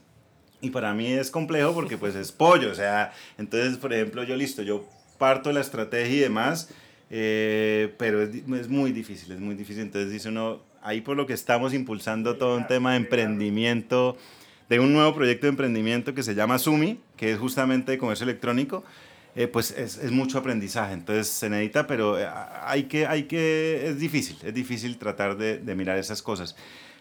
Y 0.61 0.71
para 0.71 0.93
mí 0.93 1.07
es 1.07 1.31
complejo 1.31 1.73
porque, 1.73 1.97
pues, 1.97 2.15
es 2.15 2.33
pollo. 2.33 2.71
O 2.71 2.75
sea, 2.75 3.13
entonces, 3.39 3.79
por 3.79 3.93
ejemplo, 3.93 4.23
yo 4.25 4.37
listo, 4.37 4.63
yo 4.63 4.87
parto 5.19 5.53
la 5.53 5.61
estrategia 5.61 6.17
y 6.17 6.21
demás, 6.21 6.71
eh, 7.11 7.95
pero 7.99 8.23
es, 8.23 8.31
es 8.35 8.69
muy 8.69 8.93
difícil, 8.93 9.33
es 9.33 9.41
muy 9.41 9.55
difícil. 9.55 9.83
Entonces, 9.83 10.13
dice 10.13 10.29
uno, 10.29 10.61
ahí 10.83 11.01
por 11.01 11.17
lo 11.17 11.27
que 11.27 11.33
estamos 11.33 11.73
impulsando 11.73 12.37
todo 12.37 12.57
un 12.57 12.67
tema 12.67 12.93
de 12.93 12.99
emprendimiento 12.99 14.17
de 14.71 14.79
un 14.79 14.93
nuevo 14.93 15.13
proyecto 15.15 15.47
de 15.47 15.51
emprendimiento 15.51 16.15
que 16.15 16.23
se 16.23 16.37
llama 16.37 16.59
Sumi, 16.59 17.01
que 17.17 17.33
es 17.33 17.39
justamente 17.39 17.91
de 17.91 17.99
comercio 17.99 18.23
electrónico, 18.23 18.85
eh, 19.35 19.47
pues 19.47 19.71
es, 19.71 19.99
es 19.99 20.11
mucho 20.11 20.39
aprendizaje. 20.39 20.93
Entonces 20.93 21.29
se 21.29 21.49
necesita, 21.49 21.87
pero 21.87 22.19
eh, 22.19 22.29
hay 22.63 22.85
que, 22.85 23.07
hay 23.07 23.25
que, 23.25 23.89
es 23.89 23.99
difícil, 23.99 24.37
es 24.43 24.55
difícil 24.55 24.97
tratar 24.99 25.37
de, 25.37 25.59
de 25.59 25.75
mirar 25.75 25.99
esas 25.99 26.23
cosas. 26.23 26.57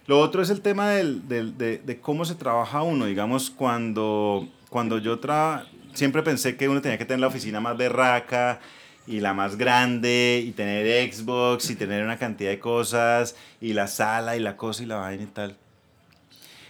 Lo 0.07 0.19
otro 0.19 0.41
es 0.41 0.49
el 0.49 0.61
tema 0.61 0.89
del, 0.89 1.27
de, 1.27 1.77
de 1.77 1.99
cómo 1.99 2.25
se 2.25 2.35
trabaja 2.35 2.81
uno. 2.81 3.05
Digamos, 3.05 3.49
cuando, 3.51 4.47
cuando 4.69 4.97
yo 4.97 5.19
tra 5.19 5.67
siempre 5.93 6.23
pensé 6.23 6.55
que 6.55 6.69
uno 6.69 6.81
tenía 6.81 6.97
que 6.97 7.05
tener 7.05 7.19
la 7.19 7.27
oficina 7.27 7.59
más 7.59 7.77
berraca 7.77 8.59
y 9.07 9.19
la 9.19 9.33
más 9.33 9.57
grande 9.57 10.43
y 10.45 10.51
tener 10.51 11.11
Xbox 11.11 11.69
y 11.69 11.75
tener 11.75 12.03
una 12.03 12.17
cantidad 12.17 12.51
de 12.51 12.59
cosas 12.59 13.35
y 13.59 13.73
la 13.73 13.87
sala 13.87 14.35
y 14.35 14.39
la 14.39 14.55
cosa 14.55 14.83
y 14.83 14.85
la 14.85 14.97
vaina 14.97 15.23
y 15.23 15.27
tal. 15.27 15.57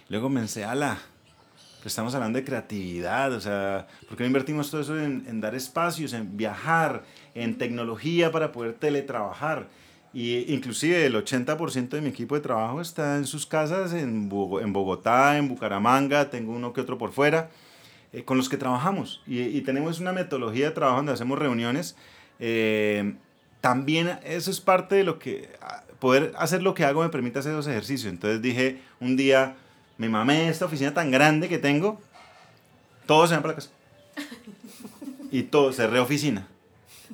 Luego 0.07 0.33
pensé, 0.33 0.63
ala, 0.65 0.99
pero 1.79 1.87
estamos 1.87 2.13
hablando 2.15 2.37
de 2.37 2.45
creatividad, 2.45 3.31
o 3.33 3.41
sea, 3.41 3.87
¿por 4.07 4.17
qué 4.17 4.23
no 4.23 4.27
invertimos 4.27 4.69
todo 4.69 4.81
eso 4.81 4.99
en, 4.99 5.25
en 5.27 5.41
dar 5.41 5.55
espacios, 5.55 6.13
en 6.13 6.37
viajar, 6.37 7.03
en 7.35 7.57
tecnología 7.57 8.31
para 8.31 8.51
poder 8.51 8.73
teletrabajar? 8.73 9.67
Y 10.13 10.51
inclusive 10.53 11.05
el 11.05 11.15
80% 11.15 11.89
de 11.89 12.01
mi 12.01 12.09
equipo 12.09 12.35
de 12.35 12.41
trabajo 12.41 12.81
está 12.81 13.17
en 13.17 13.25
sus 13.25 13.45
casas 13.45 13.93
en, 13.93 14.29
Bogo- 14.29 14.59
en 14.61 14.73
Bogotá, 14.73 15.37
en 15.37 15.47
Bucaramanga, 15.47 16.29
tengo 16.29 16.51
uno 16.53 16.73
que 16.73 16.81
otro 16.81 16.97
por 16.97 17.11
fuera, 17.11 17.49
eh, 18.11 18.23
con 18.23 18.37
los 18.37 18.49
que 18.49 18.57
trabajamos. 18.57 19.21
Y, 19.27 19.39
y 19.41 19.61
tenemos 19.61 19.99
una 19.99 20.11
metodología 20.11 20.65
de 20.69 20.71
trabajo 20.71 20.97
donde 20.97 21.11
hacemos 21.13 21.37
reuniones. 21.39 21.95
eh, 22.39 23.13
también 23.61 24.17
eso 24.23 24.51
es 24.51 24.61
parte 24.61 24.95
de 24.95 25.03
lo 25.03 25.19
que, 25.19 25.49
poder 25.99 26.31
hacer 26.37 26.63
lo 26.63 26.73
que 26.73 26.85
hago 26.85 27.03
me 27.03 27.09
permite 27.09 27.39
hacer 27.39 27.51
esos 27.51 27.67
ejercicios. 27.67 28.11
Entonces 28.11 28.41
dije 28.41 28.79
un 29.01 29.17
día, 29.17 29.57
me 29.99 30.09
mamé 30.09 30.49
esta 30.49 30.65
oficina 30.65 30.93
tan 30.93 31.11
grande 31.11 31.47
que 31.47 31.59
tengo, 31.59 32.01
todos 33.05 33.29
se 33.29 33.35
van 33.35 33.43
para 33.43 33.53
la 33.53 33.55
casa. 33.55 33.69
Y 35.31 35.43
todo, 35.43 35.71
cerré 35.73 35.99
oficina. 35.99 36.47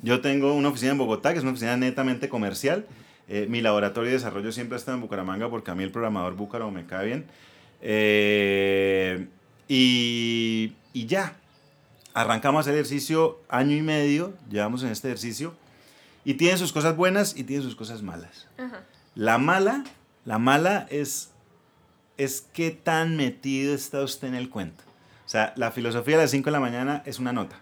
Yo 0.00 0.22
tengo 0.22 0.54
una 0.54 0.70
oficina 0.70 0.92
en 0.92 0.98
Bogotá, 0.98 1.32
que 1.32 1.38
es 1.38 1.42
una 1.42 1.52
oficina 1.52 1.76
netamente 1.76 2.30
comercial. 2.30 2.86
Eh, 3.28 3.46
mi 3.50 3.60
laboratorio 3.60 4.08
de 4.08 4.16
desarrollo 4.16 4.52
siempre 4.52 4.78
está 4.78 4.94
en 4.94 5.02
Bucaramanga 5.02 5.50
porque 5.50 5.70
a 5.70 5.74
mí 5.74 5.84
el 5.84 5.90
programador 5.90 6.34
búcaro 6.34 6.70
me 6.70 6.86
cae 6.86 7.04
bien. 7.04 7.26
Eh, 7.82 9.26
y, 9.68 10.72
y 10.94 11.04
ya, 11.04 11.34
arrancamos 12.14 12.66
el 12.68 12.74
ejercicio 12.74 13.38
año 13.50 13.76
y 13.76 13.82
medio, 13.82 14.32
llevamos 14.48 14.82
en 14.82 14.88
este 14.88 15.08
ejercicio, 15.08 15.52
y 16.24 16.34
tiene 16.34 16.56
sus 16.56 16.72
cosas 16.72 16.96
buenas 16.96 17.36
y 17.36 17.44
tiene 17.44 17.62
sus 17.62 17.76
cosas 17.76 18.00
malas. 18.02 18.48
Ajá. 18.56 18.82
La 19.14 19.36
mala, 19.36 19.84
la 20.24 20.38
mala 20.38 20.86
es, 20.88 21.32
es 22.16 22.46
qué 22.52 22.70
tan 22.70 23.16
metido 23.16 23.74
está 23.74 24.02
usted 24.02 24.28
en 24.28 24.34
el 24.34 24.50
cuento. 24.50 24.84
O 25.24 25.28
sea, 25.28 25.52
la 25.56 25.70
filosofía 25.70 26.16
de 26.16 26.22
las 26.22 26.30
5 26.30 26.46
de 26.46 26.52
la 26.52 26.60
mañana 26.60 27.02
es 27.04 27.18
una 27.18 27.32
nota, 27.32 27.56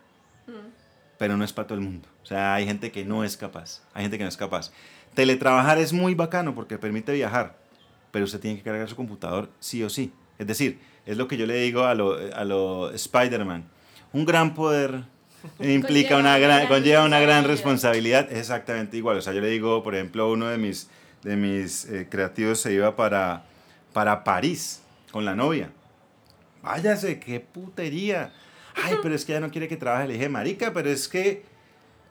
pero 1.19 1.37
no 1.37 1.45
es 1.45 1.53
para 1.53 1.67
todo 1.67 1.79
el 1.79 1.85
mundo. 1.85 2.09
O 2.23 2.27
sea, 2.27 2.55
hay 2.55 2.67
gente 2.67 2.91
que 2.93 3.05
no 3.05 3.25
es 3.25 3.37
capaz, 3.37 3.83
hay 3.95 4.03
gente 4.03 4.19
que 4.19 4.25
no 4.25 4.29
es 4.29 4.37
capaz. 4.37 4.71
Teletrabajar 5.15 5.79
es 5.79 5.93
muy 5.93 6.15
bacano 6.15 6.55
porque 6.55 6.77
permite 6.79 7.13
viajar, 7.13 7.57
pero 8.11 8.25
usted 8.25 8.41
tiene 8.41 8.59
que 8.59 8.63
cargar 8.63 8.89
su 8.89 8.97
computador 8.97 9.49
sí 9.61 9.83
o 9.83 9.89
sí. 9.89 10.13
Es 10.39 10.47
decir, 10.47 10.79
es 11.07 11.17
lo 11.17 11.29
que 11.29 11.37
yo 11.37 11.47
le 11.47 11.57
digo 11.57 11.85
a 11.85 11.95
lo, 11.95 12.17
a 12.35 12.45
lo 12.45 12.91
Spider-Man. 12.91 13.65
Un 14.13 14.25
gran 14.25 14.55
poder 14.55 15.05
implica 15.61 16.11
Conlleva 16.11 16.21
una 16.21 16.39
gran, 16.39 16.67
conlleva 16.67 17.05
una 17.05 17.21
gran 17.21 17.45
responsabilidad. 17.45 18.21
responsabilidad. 18.21 18.33
Es 18.33 18.39
exactamente 18.39 18.97
igual. 18.97 19.19
O 19.19 19.23
sea, 19.23 19.33
yo 19.33 19.41
le 19.41 19.49
digo, 19.49 19.83
por 19.83 19.95
ejemplo, 19.95 20.31
uno 20.31 20.49
de 20.49 20.59
mis, 20.59 20.89
de 21.23 21.37
mis 21.37 21.85
eh, 21.87 22.09
creativos 22.11 22.61
se 22.61 22.73
iba 22.73 22.97
para, 22.97 23.45
para 23.95 24.23
París 24.25 24.83
con 25.11 25.25
la 25.25 25.35
novia. 25.35 25.71
Váyase, 26.63 27.19
qué 27.19 27.41
putería. 27.41 28.35
Ay, 28.75 28.97
pero 29.03 29.15
es 29.15 29.25
que 29.25 29.33
ella 29.33 29.41
no 29.41 29.51
quiere 29.51 29.69
que 29.69 29.79
trabaje. 29.79 30.09
Le 30.09 30.15
dije, 30.15 30.29
marica, 30.29 30.73
pero 30.75 30.91
es 30.91 31.09
que, 31.09 31.45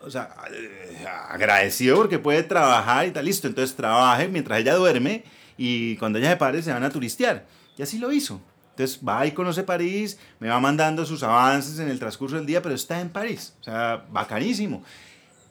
o 0.01 0.09
sea, 0.09 0.33
eh, 0.51 1.05
agradecido 1.29 1.97
porque 1.97 2.17
puede 2.17 2.41
trabajar 2.41 3.05
y 3.05 3.11
tal, 3.11 3.25
listo. 3.25 3.47
Entonces 3.47 3.75
trabaje 3.75 4.27
mientras 4.27 4.59
ella 4.59 4.73
duerme 4.75 5.23
y 5.57 5.97
cuando 5.97 6.17
ella 6.17 6.31
se 6.31 6.37
pare 6.37 6.63
se 6.63 6.71
van 6.71 6.83
a 6.83 6.89
turistear. 6.89 7.45
Y 7.77 7.83
así 7.83 7.99
lo 7.99 8.11
hizo. 8.11 8.41
Entonces 8.71 8.99
va 9.07 9.25
y 9.27 9.33
conoce 9.33 9.61
París, 9.63 10.17
me 10.39 10.47
va 10.47 10.59
mandando 10.59 11.05
sus 11.05 11.21
avances 11.21 11.77
en 11.77 11.89
el 11.89 11.99
transcurso 11.99 12.37
del 12.37 12.45
día, 12.45 12.61
pero 12.61 12.73
está 12.73 12.99
en 13.01 13.09
París. 13.09 13.53
O 13.59 13.63
sea, 13.63 14.05
bacanísimo. 14.09 14.83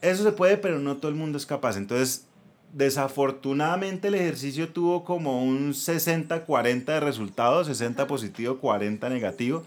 Eso 0.00 0.24
se 0.24 0.32
puede, 0.32 0.56
pero 0.56 0.80
no 0.80 0.96
todo 0.96 1.10
el 1.10 1.16
mundo 1.16 1.38
es 1.38 1.46
capaz. 1.46 1.76
Entonces, 1.76 2.26
desafortunadamente 2.72 4.08
el 4.08 4.14
ejercicio 4.14 4.68
tuvo 4.68 5.04
como 5.04 5.44
un 5.44 5.72
60-40 5.72 6.84
de 6.84 7.00
resultados, 7.00 7.66
60 7.66 8.06
positivo, 8.06 8.58
40 8.58 9.08
negativo, 9.08 9.64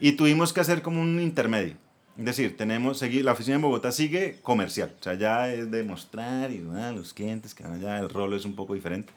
y 0.00 0.12
tuvimos 0.12 0.52
que 0.52 0.60
hacer 0.60 0.82
como 0.82 1.00
un 1.00 1.20
intermedio. 1.20 1.76
Es 2.18 2.24
decir, 2.24 2.56
tenemos, 2.56 3.00
la 3.00 3.32
oficina 3.32 3.56
en 3.56 3.62
Bogotá 3.62 3.92
sigue 3.92 4.38
comercial, 4.42 4.92
o 4.98 5.02
sea, 5.02 5.14
ya 5.14 5.52
es 5.52 5.70
de 5.70 5.84
mostrar 5.84 6.50
y 6.50 6.66
ah, 6.74 6.90
los 6.90 7.14
clientes, 7.14 7.54
que 7.54 7.62
ya 7.80 7.98
el 7.98 8.08
rol 8.08 8.34
es 8.34 8.44
un 8.44 8.56
poco 8.56 8.74
diferente. 8.74 9.12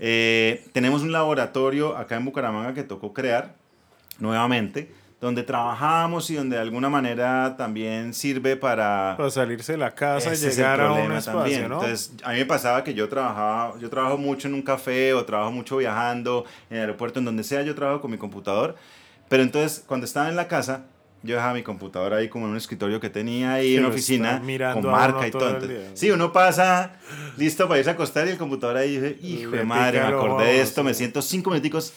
Eh, 0.00 0.66
tenemos 0.72 1.02
un 1.02 1.12
laboratorio 1.12 1.96
acá 1.96 2.16
en 2.16 2.24
Bucaramanga 2.24 2.74
que 2.74 2.82
tocó 2.82 3.12
crear 3.12 3.54
nuevamente, 4.18 4.90
donde 5.24 5.42
trabajamos 5.42 6.28
y 6.28 6.34
donde 6.34 6.56
de 6.56 6.62
alguna 6.62 6.90
manera 6.90 7.56
también 7.56 8.12
sirve 8.12 8.56
para... 8.56 9.14
Para 9.16 9.30
salirse 9.30 9.72
de 9.72 9.78
la 9.78 9.94
casa 9.94 10.34
y 10.34 10.36
llegar 10.36 10.82
a 10.82 10.92
un 10.92 11.12
espacio, 11.12 11.40
también. 11.40 11.68
¿no? 11.70 11.82
Entonces, 11.82 12.12
a 12.22 12.32
mí 12.32 12.40
me 12.40 12.44
pasaba 12.44 12.84
que 12.84 12.92
yo 12.92 13.08
trabajaba, 13.08 13.78
yo 13.78 13.88
trabajo 13.88 14.18
mucho 14.18 14.48
en 14.48 14.54
un 14.54 14.60
café 14.60 15.14
o 15.14 15.24
trabajo 15.24 15.50
mucho 15.50 15.78
viajando 15.78 16.44
en 16.68 16.76
el 16.76 16.80
aeropuerto, 16.82 17.20
en 17.20 17.24
donde 17.24 17.42
sea, 17.42 17.62
yo 17.62 17.74
trabajo 17.74 18.02
con 18.02 18.10
mi 18.10 18.18
computador. 18.18 18.76
Pero 19.30 19.42
entonces, 19.42 19.82
cuando 19.86 20.04
estaba 20.04 20.28
en 20.28 20.36
la 20.36 20.46
casa, 20.46 20.82
yo 21.22 21.36
dejaba 21.36 21.54
mi 21.54 21.62
computador 21.62 22.12
ahí 22.12 22.28
como 22.28 22.44
en 22.44 22.50
un 22.50 22.58
escritorio 22.58 23.00
que 23.00 23.08
tenía 23.08 23.54
ahí 23.54 23.76
en 23.76 23.80
una 23.80 23.94
oficina 23.94 24.42
con 24.74 24.84
marca 24.84 25.26
y 25.26 25.30
todo 25.30 25.58
sí, 25.94 26.10
uno 26.10 26.34
pasa 26.34 26.96
listo 27.38 27.66
para 27.66 27.78
irse 27.78 27.88
a 27.88 27.94
acostar 27.94 28.26
y 28.26 28.32
el 28.32 28.36
computador 28.36 28.76
ahí, 28.76 28.98
dije, 28.98 29.18
hijo 29.22 29.52
de 29.52 29.64
madre, 29.64 30.00
me 30.00 30.08
acordé 30.08 30.44
de 30.44 30.60
esto, 30.60 30.82
sí. 30.82 30.84
me 30.84 30.92
siento 30.92 31.22
cinco 31.22 31.48
minuticos, 31.48 31.94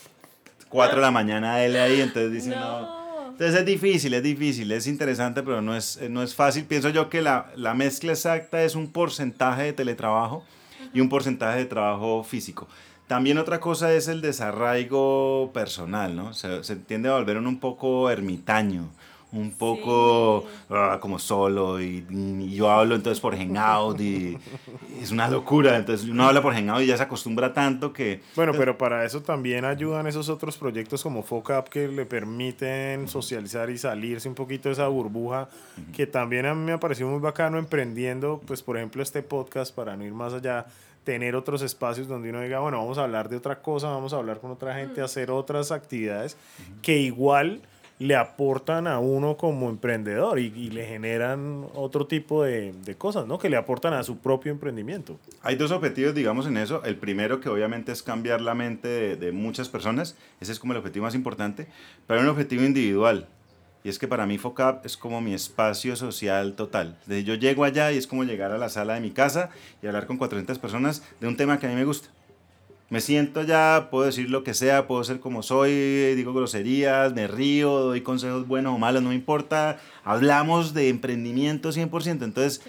cuatro 0.69 0.95
de 0.95 1.01
la 1.01 1.11
mañana 1.11 1.61
él 1.61 1.75
ahí, 1.75 1.99
entonces 1.99 2.31
dice, 2.31 2.51
no. 2.51 2.96
Entonces 3.37 3.59
es 3.59 3.65
difícil, 3.67 4.15
es 4.15 4.23
difícil, 4.23 4.71
es 4.71 4.87
interesante, 4.87 5.43
pero 5.43 5.61
no 5.61 5.75
es, 5.75 5.99
no 6.09 6.23
es 6.23 6.33
fácil. 6.33 6.65
Pienso 6.65 6.89
yo 6.89 7.07
que 7.07 7.21
la, 7.21 7.51
la 7.55 7.75
mezcla 7.75 8.13
exacta 8.13 8.63
es 8.63 8.73
un 8.73 8.91
porcentaje 8.91 9.61
de 9.61 9.73
teletrabajo 9.73 10.43
y 10.91 11.01
un 11.01 11.07
porcentaje 11.07 11.59
de 11.59 11.65
trabajo 11.65 12.23
físico. 12.23 12.67
También 13.05 13.37
otra 13.37 13.59
cosa 13.59 13.93
es 13.93 14.07
el 14.07 14.21
desarraigo 14.21 15.51
personal, 15.53 16.15
¿no? 16.15 16.33
Se, 16.33 16.63
se 16.63 16.77
tiende 16.77 17.09
a 17.09 17.13
volver 17.13 17.37
un 17.37 17.59
poco 17.59 18.09
ermitaño 18.09 18.89
un 19.31 19.51
poco 19.51 20.45
ah, 20.69 20.99
como 21.01 21.19
solo 21.19 21.81
y, 21.81 22.05
y, 22.09 22.55
yo 22.55 22.71
hablo 22.71 22.95
entonces 22.95 23.19
por 23.19 23.35
Hangout 23.35 23.99
y, 23.99 24.37
es 25.01 25.11
una 25.11 25.27
locura. 25.27 25.75
Entonces 25.75 26.07
uno 26.07 26.27
habla 26.27 26.41
por 26.41 26.53
Hangout 26.53 26.81
y 26.83 26.87
ya 26.87 26.97
se 26.97 27.03
acostumbra 27.03 27.53
tanto 27.53 27.91
que... 27.91 28.21
Bueno, 28.35 28.53
pero 28.57 28.77
para 28.77 29.03
eso 29.05 29.21
también 29.21 29.65
ayudan 29.65 30.07
esos 30.07 30.29
otros 30.29 30.57
proyectos 30.57 31.03
como 31.03 31.23
FOCAP 31.23 31.67
que 31.67 31.87
le 31.87 32.05
permiten 32.05 33.07
socializar 33.07 33.69
y 33.69 33.77
salirse 33.77 34.29
un 34.29 34.35
poquito 34.35 34.69
de 34.69 34.73
esa 34.73 34.87
burbuja 34.87 35.49
que 35.93 36.07
también 36.07 36.45
a 36.45 36.53
mí 36.53 36.63
me 36.63 36.71
ha 36.73 36.79
parecido 36.79 37.09
muy 37.09 37.19
bacano 37.19 37.57
emprendiendo, 37.57 38.41
pues 38.45 38.61
por 38.61 38.77
ejemplo 38.77 39.03
este 39.03 39.21
podcast 39.23 39.75
para 39.75 39.95
no 39.97 40.05
ir 40.05 40.13
más 40.13 40.33
allá 40.33 40.65
tener 41.03 41.37
otros 41.37 41.61
espacios 41.61 42.07
donde 42.09 42.29
uno 42.31 42.41
diga, 42.41 42.59
bueno, 42.59 42.79
vamos 42.79 42.97
a 42.97 43.03
hablar 43.03 43.29
de 43.29 43.37
otra 43.37 43.61
cosa, 43.61 43.87
vamos 43.87 44.11
a 44.11 44.17
hablar 44.17 44.41
con 44.41 44.51
otra 44.51 44.75
gente, 44.75 45.01
hacer 45.01 45.31
otras 45.31 45.71
actividades 45.71 46.35
que 46.81 46.97
igual 46.97 47.61
le 47.99 48.15
aportan 48.15 48.85
a 48.87 48.99
uno 48.99 49.37
como 49.37 49.69
emprendedor 49.69 50.39
y, 50.39 50.53
y 50.55 50.69
le 50.69 50.85
generan 50.85 51.65
otro 51.73 52.05
tipo 52.05 52.43
de, 52.43 52.73
de, 52.85 52.95
cosas, 52.95 53.25
¿no? 53.25 53.39
Que 53.39 53.49
le 53.49 53.57
aportan 53.57 53.93
a 53.93 54.03
su 54.03 54.17
propio 54.17 54.51
emprendimiento. 54.51 55.19
Hay 55.41 55.55
dos 55.55 55.71
objetivos, 55.71 56.13
digamos, 56.13 56.45
en 56.45 56.57
eso. 56.57 56.83
El 56.83 56.97
primero, 56.97 57.39
que 57.39 57.49
obviamente 57.49 57.91
es 57.91 58.03
cambiar 58.03 58.41
la 58.41 58.53
mente 58.53 58.87
de, 58.87 59.15
de 59.15 59.31
muchas 59.31 59.67
personas. 59.69 60.15
Ese 60.39 60.51
es 60.51 60.59
como 60.59 60.73
el 60.73 60.79
objetivo 60.79 61.05
más 61.05 61.15
importante. 61.15 61.67
Pero 62.05 62.19
hay 62.19 62.25
un 62.25 62.31
objetivo 62.31 62.63
individual. 62.63 63.27
Y 63.83 63.89
es 63.89 63.99
que 63.99 64.07
para 64.07 64.25
mí 64.25 64.37
FOCAP 64.37 64.85
es 64.85 64.97
como 64.97 65.21
mi 65.21 65.33
espacio 65.33 65.95
social 65.95 66.55
total. 66.55 66.97
Desde 67.05 67.23
yo 67.23 67.35
llego 67.35 67.63
allá 67.63 67.91
y 67.91 67.97
es 67.97 68.05
como 68.05 68.25
llegar 68.25 68.51
a 68.51 68.57
la 68.57 68.69
sala 68.69 68.95
de 68.95 68.99
mi 68.99 69.11
casa 69.11 69.49
y 69.81 69.87
hablar 69.87 70.07
con 70.07 70.17
400 70.17 70.59
personas 70.59 71.03
de 71.21 71.27
un 71.27 71.37
tema 71.37 71.57
que 71.57 71.67
a 71.67 71.69
mí 71.69 71.75
me 71.75 71.85
gusta. 71.85 72.09
Me 72.89 73.01
siento 73.01 73.43
ya, 73.43 73.89
puedo 73.91 74.05
decir 74.05 74.29
lo 74.29 74.43
que 74.45 74.53
sea, 74.53 74.87
puedo 74.87 75.03
ser 75.03 75.19
como 75.19 75.43
soy, 75.43 76.15
digo 76.15 76.33
groserías, 76.33 77.13
me 77.13 77.27
río, 77.27 77.71
doy 77.79 78.01
consejos 78.01 78.47
buenos 78.47 78.73
o 78.73 78.77
malos, 78.77 79.03
no 79.03 79.09
me 79.09 79.15
importa. 79.15 79.79
Hablamos 80.05 80.73
de 80.73 80.87
emprendimiento 80.87 81.69
100%. 81.71 82.23
Entonces, 82.23 82.61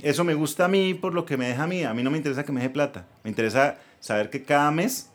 eso 0.00 0.24
me 0.24 0.32
gusta 0.32 0.64
a 0.64 0.68
mí 0.68 0.94
por 0.94 1.12
lo 1.12 1.26
que 1.26 1.36
me 1.36 1.48
deja 1.48 1.64
a 1.64 1.66
mí. 1.66 1.84
A 1.84 1.92
mí 1.92 2.02
no 2.02 2.10
me 2.10 2.16
interesa 2.16 2.44
que 2.44 2.52
me 2.52 2.60
deje 2.60 2.70
plata. 2.72 3.06
Me 3.24 3.30
interesa 3.30 3.78
saber 4.00 4.30
que 4.30 4.42
cada 4.42 4.70
mes 4.70 5.10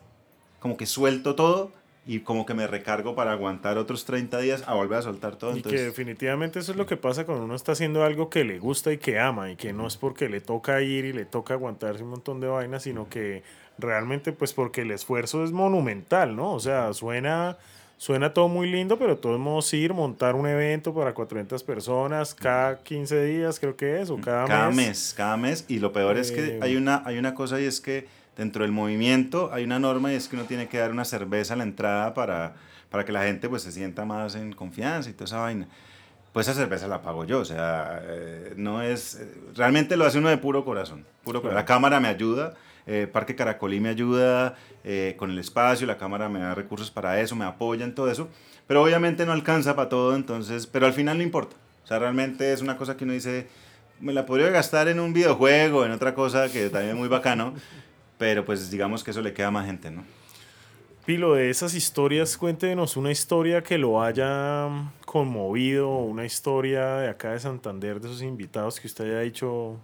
como 0.60 0.76
que 0.76 0.86
suelto 0.86 1.34
todo 1.34 1.72
y 2.06 2.20
como 2.20 2.44
que 2.44 2.54
me 2.54 2.66
recargo 2.66 3.14
para 3.14 3.32
aguantar 3.32 3.78
otros 3.78 4.04
30 4.04 4.38
días 4.38 4.62
a 4.66 4.74
volver 4.74 4.98
a 4.98 5.02
soltar 5.02 5.36
todo. 5.36 5.52
Y 5.52 5.56
Entonces... 5.56 5.80
que 5.80 5.86
definitivamente 5.86 6.58
eso 6.58 6.72
es 6.72 6.78
lo 6.78 6.86
que 6.86 6.96
pasa 6.96 7.24
cuando 7.24 7.44
uno 7.44 7.54
está 7.54 7.72
haciendo 7.72 8.04
algo 8.04 8.28
que 8.28 8.44
le 8.44 8.58
gusta 8.58 8.92
y 8.92 8.98
que 8.98 9.18
ama 9.18 9.50
y 9.50 9.56
que 9.56 9.72
no 9.72 9.86
es 9.86 9.96
porque 9.96 10.28
le 10.28 10.40
toca 10.40 10.80
ir 10.82 11.06
y 11.06 11.12
le 11.12 11.24
toca 11.24 11.54
aguantarse 11.54 12.02
un 12.02 12.10
montón 12.10 12.40
de 12.40 12.46
vainas, 12.46 12.82
sino 12.82 13.08
que 13.08 13.42
realmente 13.78 14.32
pues 14.32 14.52
porque 14.52 14.82
el 14.82 14.90
esfuerzo 14.90 15.44
es 15.44 15.52
monumental, 15.52 16.36
¿no? 16.36 16.52
O 16.52 16.60
sea, 16.60 16.92
suena, 16.92 17.56
suena 17.96 18.32
todo 18.32 18.48
muy 18.48 18.70
lindo, 18.70 18.98
pero 18.98 19.16
de 19.16 19.20
todos 19.20 19.38
modos 19.38 19.72
ir, 19.74 19.94
montar 19.94 20.34
un 20.34 20.46
evento 20.46 20.94
para 20.94 21.14
400 21.14 21.62
personas 21.62 22.34
cada 22.34 22.78
15 22.82 23.24
días, 23.24 23.58
creo 23.58 23.76
que 23.76 24.00
es, 24.00 24.10
o 24.10 24.20
cada, 24.20 24.46
cada 24.46 24.68
mes. 24.68 24.76
mes. 24.76 25.14
Cada 25.16 25.36
mes, 25.36 25.64
y 25.68 25.78
lo 25.78 25.92
peor 25.92 26.16
eh... 26.16 26.20
es 26.20 26.32
que 26.32 26.58
hay 26.62 26.76
una, 26.76 27.02
hay 27.04 27.18
una 27.18 27.34
cosa 27.34 27.60
y 27.60 27.64
es 27.64 27.80
que 27.80 28.06
dentro 28.36 28.62
del 28.62 28.72
movimiento 28.72 29.50
hay 29.52 29.64
una 29.64 29.78
norma 29.78 30.12
y 30.12 30.16
es 30.16 30.28
que 30.28 30.36
uno 30.36 30.44
tiene 30.44 30.68
que 30.68 30.78
dar 30.78 30.90
una 30.90 31.04
cerveza 31.04 31.54
a 31.54 31.56
la 31.56 31.64
entrada 31.64 32.14
para, 32.14 32.54
para 32.90 33.04
que 33.04 33.12
la 33.12 33.24
gente 33.24 33.48
pues 33.48 33.62
se 33.62 33.72
sienta 33.72 34.04
más 34.04 34.34
en 34.34 34.52
confianza 34.52 35.10
y 35.10 35.12
toda 35.12 35.24
esa 35.24 35.38
vaina. 35.38 35.68
Pues 36.32 36.48
esa 36.48 36.58
cerveza 36.58 36.88
la 36.88 37.00
pago 37.00 37.24
yo, 37.24 37.38
o 37.38 37.44
sea, 37.44 38.00
eh, 38.02 38.54
no 38.56 38.82
es, 38.82 39.24
realmente 39.54 39.96
lo 39.96 40.04
hace 40.04 40.18
uno 40.18 40.30
de 40.30 40.36
puro 40.36 40.64
corazón, 40.64 41.06
puro 41.22 41.40
corazón. 41.40 41.54
La 41.54 41.64
cámara 41.64 42.00
me 42.00 42.08
ayuda, 42.08 42.54
eh, 42.86 43.08
Parque 43.10 43.34
Caracolí 43.34 43.80
me 43.80 43.88
ayuda 43.88 44.56
eh, 44.84 45.14
con 45.18 45.30
el 45.30 45.38
espacio, 45.38 45.86
la 45.86 45.98
cámara 45.98 46.28
me 46.28 46.40
da 46.40 46.54
recursos 46.54 46.90
para 46.90 47.20
eso, 47.20 47.36
me 47.36 47.44
apoya 47.44 47.84
en 47.84 47.94
todo 47.94 48.10
eso, 48.10 48.28
pero 48.66 48.82
obviamente 48.82 49.24
no 49.26 49.32
alcanza 49.32 49.74
para 49.76 49.88
todo, 49.88 50.14
entonces, 50.14 50.66
pero 50.66 50.86
al 50.86 50.92
final 50.92 51.16
no 51.16 51.22
importa, 51.22 51.56
o 51.84 51.86
sea, 51.86 51.98
realmente 51.98 52.52
es 52.52 52.60
una 52.60 52.76
cosa 52.76 52.96
que 52.96 53.04
uno 53.04 53.12
dice, 53.12 53.48
me 54.00 54.12
la 54.12 54.26
podría 54.26 54.50
gastar 54.50 54.88
en 54.88 55.00
un 55.00 55.12
videojuego, 55.12 55.84
en 55.84 55.92
otra 55.92 56.14
cosa 56.14 56.50
que 56.50 56.68
también 56.68 56.92
es 56.92 56.98
muy 56.98 57.08
bacano, 57.08 57.54
pero 58.18 58.44
pues 58.44 58.70
digamos 58.70 59.02
que 59.02 59.10
eso 59.10 59.22
le 59.22 59.32
queda 59.32 59.48
a 59.48 59.50
más 59.50 59.66
gente, 59.66 59.90
¿no? 59.90 60.04
Pilo, 61.04 61.34
de 61.34 61.50
esas 61.50 61.74
historias, 61.74 62.38
cuéntenos 62.38 62.96
una 62.96 63.10
historia 63.10 63.62
que 63.62 63.76
lo 63.76 64.02
haya 64.02 64.70
conmovido, 65.04 65.98
una 65.98 66.24
historia 66.24 66.96
de 66.96 67.08
acá 67.10 67.32
de 67.32 67.40
Santander, 67.40 68.00
de 68.00 68.08
esos 68.08 68.22
invitados 68.22 68.80
que 68.80 68.86
usted 68.86 69.04
haya 69.04 69.20
dicho, 69.20 69.78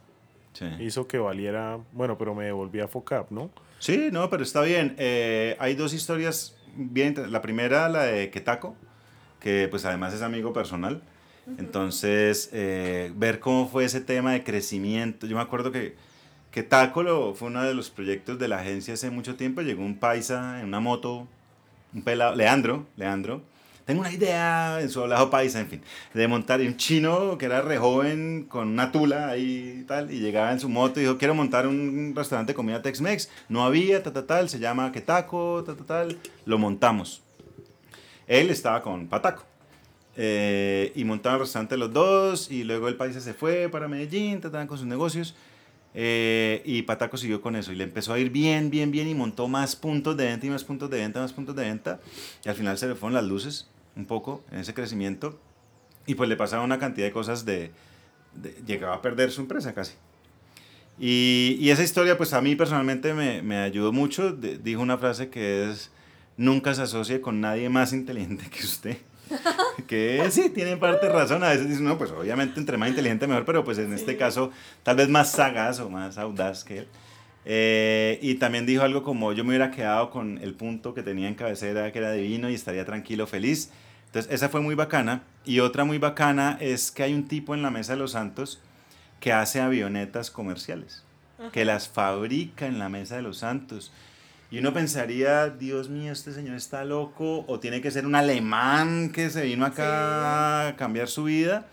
sí. 0.52 0.66
hizo 0.80 1.06
que 1.06 1.18
valiera, 1.18 1.78
bueno, 1.92 2.18
pero 2.18 2.34
me 2.34 2.44
devolví 2.44 2.80
a 2.80 2.88
FOCAP, 2.88 3.30
¿no? 3.30 3.50
Sí, 3.78 4.08
no, 4.12 4.28
pero 4.30 4.42
está 4.42 4.62
bien. 4.62 4.94
Eh, 4.98 5.56
hay 5.58 5.74
dos 5.74 5.94
historias 5.94 6.56
bien, 6.76 7.14
la 7.30 7.40
primera, 7.42 7.88
la 7.88 8.02
de 8.02 8.30
Ketaco, 8.30 8.76
que 9.40 9.68
pues 9.70 9.84
además 9.84 10.14
es 10.14 10.22
amigo 10.22 10.52
personal. 10.52 11.02
Entonces, 11.58 12.50
eh, 12.52 13.12
ver 13.16 13.40
cómo 13.40 13.66
fue 13.66 13.84
ese 13.84 14.00
tema 14.00 14.32
de 14.32 14.44
crecimiento. 14.44 15.26
Yo 15.26 15.34
me 15.34 15.42
acuerdo 15.42 15.72
que 15.72 15.96
que 16.50 16.62
Taco 16.62 17.34
fue 17.34 17.48
uno 17.48 17.62
de 17.62 17.74
los 17.74 17.90
proyectos 17.90 18.38
de 18.38 18.48
la 18.48 18.58
agencia 18.58 18.94
hace 18.94 19.10
mucho 19.10 19.36
tiempo. 19.36 19.62
Llegó 19.62 19.84
un 19.84 19.98
paisa 19.98 20.60
en 20.60 20.66
una 20.66 20.80
moto, 20.80 21.28
un 21.94 22.02
pelado, 22.02 22.34
Leandro, 22.34 22.86
Leandro. 22.96 23.42
Tengo 23.90 24.02
una 24.02 24.12
idea 24.12 24.80
en 24.80 24.88
su 24.88 25.00
hablado 25.00 25.30
paisa, 25.30 25.58
en 25.58 25.66
fin, 25.66 25.82
de 26.14 26.28
montar 26.28 26.60
un 26.60 26.76
chino 26.76 27.36
que 27.36 27.46
era 27.46 27.60
re 27.60 27.76
joven 27.76 28.46
con 28.48 28.68
una 28.68 28.92
tula 28.92 29.30
ahí 29.30 29.80
y 29.80 29.82
tal, 29.82 30.12
y 30.12 30.20
llegaba 30.20 30.52
en 30.52 30.60
su 30.60 30.68
moto 30.68 31.00
y 31.00 31.02
dijo, 31.02 31.18
quiero 31.18 31.34
montar 31.34 31.66
un 31.66 32.12
restaurante 32.14 32.52
de 32.52 32.54
comida 32.54 32.82
Tex-Mex. 32.82 33.28
No 33.48 33.64
había, 33.64 34.00
tal, 34.00 34.12
tal, 34.12 34.26
tal, 34.26 34.48
se 34.48 34.60
llama 34.60 34.92
Quetaco, 34.92 35.64
tal, 35.66 35.74
tal, 35.74 35.86
tal. 35.86 36.18
Lo 36.44 36.56
montamos. 36.56 37.22
Él 38.28 38.50
estaba 38.50 38.80
con 38.80 39.08
Pataco. 39.08 39.42
Eh, 40.14 40.92
y 40.94 41.02
montaron 41.02 41.40
el 41.40 41.46
restaurante 41.46 41.76
los 41.76 41.92
dos, 41.92 42.48
y 42.48 42.62
luego 42.62 42.86
el 42.86 42.94
paisa 42.94 43.20
se 43.20 43.34
fue 43.34 43.68
para 43.70 43.88
Medellín, 43.88 44.40
trataban 44.40 44.68
con 44.68 44.78
sus 44.78 44.86
negocios. 44.86 45.34
Eh, 45.94 46.62
y 46.64 46.82
Pataco 46.82 47.16
siguió 47.16 47.42
con 47.42 47.56
eso 47.56 47.72
y 47.72 47.74
le 47.74 47.82
empezó 47.82 48.12
a 48.12 48.20
ir 48.20 48.30
bien, 48.30 48.70
bien, 48.70 48.92
bien 48.92 49.08
y 49.08 49.16
montó 49.16 49.48
más 49.48 49.74
puntos 49.74 50.16
de 50.16 50.26
venta 50.26 50.46
y 50.46 50.50
más 50.50 50.62
puntos 50.62 50.88
de 50.88 50.98
venta, 50.98 51.18
más 51.18 51.32
puntos 51.32 51.56
de 51.56 51.64
venta. 51.64 51.98
Y 52.44 52.48
al 52.48 52.54
final 52.54 52.78
se 52.78 52.86
le 52.86 52.94
fueron 52.94 53.14
las 53.14 53.24
luces 53.24 53.68
un 53.96 54.06
poco 54.06 54.42
en 54.50 54.58
ese 54.60 54.74
crecimiento. 54.74 55.38
Y 56.06 56.14
pues 56.14 56.28
le 56.28 56.36
pasaba 56.36 56.62
una 56.64 56.78
cantidad 56.78 57.06
de 57.06 57.12
cosas 57.12 57.44
de, 57.44 57.72
de 58.34 58.56
llegaba 58.66 58.96
a 58.96 59.02
perder 59.02 59.30
su 59.30 59.40
empresa 59.40 59.74
casi. 59.74 59.94
Y, 60.98 61.56
y, 61.60 61.70
esa 61.70 61.82
historia 61.82 62.18
pues 62.18 62.34
a 62.34 62.42
mí 62.42 62.56
personalmente 62.56 63.14
me, 63.14 63.42
me 63.42 63.58
ayudó 63.58 63.92
mucho. 63.92 64.32
De, 64.32 64.58
dijo 64.58 64.82
una 64.82 64.98
frase 64.98 65.30
que 65.30 65.70
es, 65.70 65.90
nunca 66.36 66.74
se 66.74 66.82
asocie 66.82 67.20
con 67.20 67.40
nadie 67.40 67.68
más 67.68 67.92
inteligente 67.92 68.48
que 68.50 68.64
usted. 68.64 68.96
que 69.86 70.26
sí, 70.30 70.50
tiene 70.50 70.76
parte 70.76 71.08
razón. 71.08 71.42
A 71.44 71.50
veces 71.50 71.68
dicen, 71.68 71.84
no, 71.84 71.96
pues 71.96 72.10
obviamente 72.10 72.58
entre 72.58 72.76
más 72.76 72.88
inteligente 72.90 73.26
mejor, 73.26 73.44
pero 73.44 73.64
pues 73.64 73.78
en 73.78 73.92
este 73.92 74.16
caso 74.16 74.50
tal 74.82 74.96
vez 74.96 75.08
más 75.08 75.32
sagaz 75.32 75.80
o 75.80 75.88
más 75.88 76.18
audaz 76.18 76.64
que 76.64 76.78
él. 76.78 76.88
Eh, 77.44 78.18
y 78.22 78.34
también 78.34 78.66
dijo 78.66 78.82
algo 78.82 79.02
como 79.02 79.32
yo 79.32 79.44
me 79.44 79.50
hubiera 79.50 79.70
quedado 79.70 80.10
con 80.10 80.38
el 80.38 80.54
punto 80.54 80.92
que 80.94 81.02
tenía 81.02 81.28
en 81.28 81.34
cabecera, 81.34 81.90
que 81.90 81.98
era 81.98 82.12
divino 82.12 82.50
y 82.50 82.54
estaría 82.54 82.84
tranquilo, 82.84 83.26
feliz. 83.26 83.70
Entonces 84.06 84.32
esa 84.32 84.48
fue 84.48 84.60
muy 84.60 84.74
bacana. 84.74 85.22
Y 85.44 85.60
otra 85.60 85.84
muy 85.84 85.98
bacana 85.98 86.58
es 86.60 86.90
que 86.90 87.02
hay 87.02 87.14
un 87.14 87.28
tipo 87.28 87.54
en 87.54 87.62
la 87.62 87.70
Mesa 87.70 87.92
de 87.92 87.98
los 87.98 88.12
Santos 88.12 88.60
que 89.20 89.32
hace 89.32 89.60
avionetas 89.60 90.30
comerciales, 90.30 91.04
que 91.52 91.64
las 91.64 91.88
fabrica 91.88 92.66
en 92.66 92.78
la 92.78 92.88
Mesa 92.88 93.16
de 93.16 93.22
los 93.22 93.38
Santos. 93.38 93.92
Y 94.50 94.58
uno 94.58 94.72
pensaría, 94.72 95.48
Dios 95.48 95.88
mío, 95.88 96.12
este 96.12 96.32
señor 96.32 96.56
está 96.56 96.84
loco, 96.84 97.44
o 97.46 97.60
tiene 97.60 97.80
que 97.80 97.90
ser 97.90 98.04
un 98.04 98.16
alemán 98.16 99.12
que 99.12 99.30
se 99.30 99.44
vino 99.44 99.64
acá 99.64 100.64
sí. 100.64 100.72
a 100.72 100.76
cambiar 100.76 101.06
su 101.06 101.24
vida, 101.24 101.66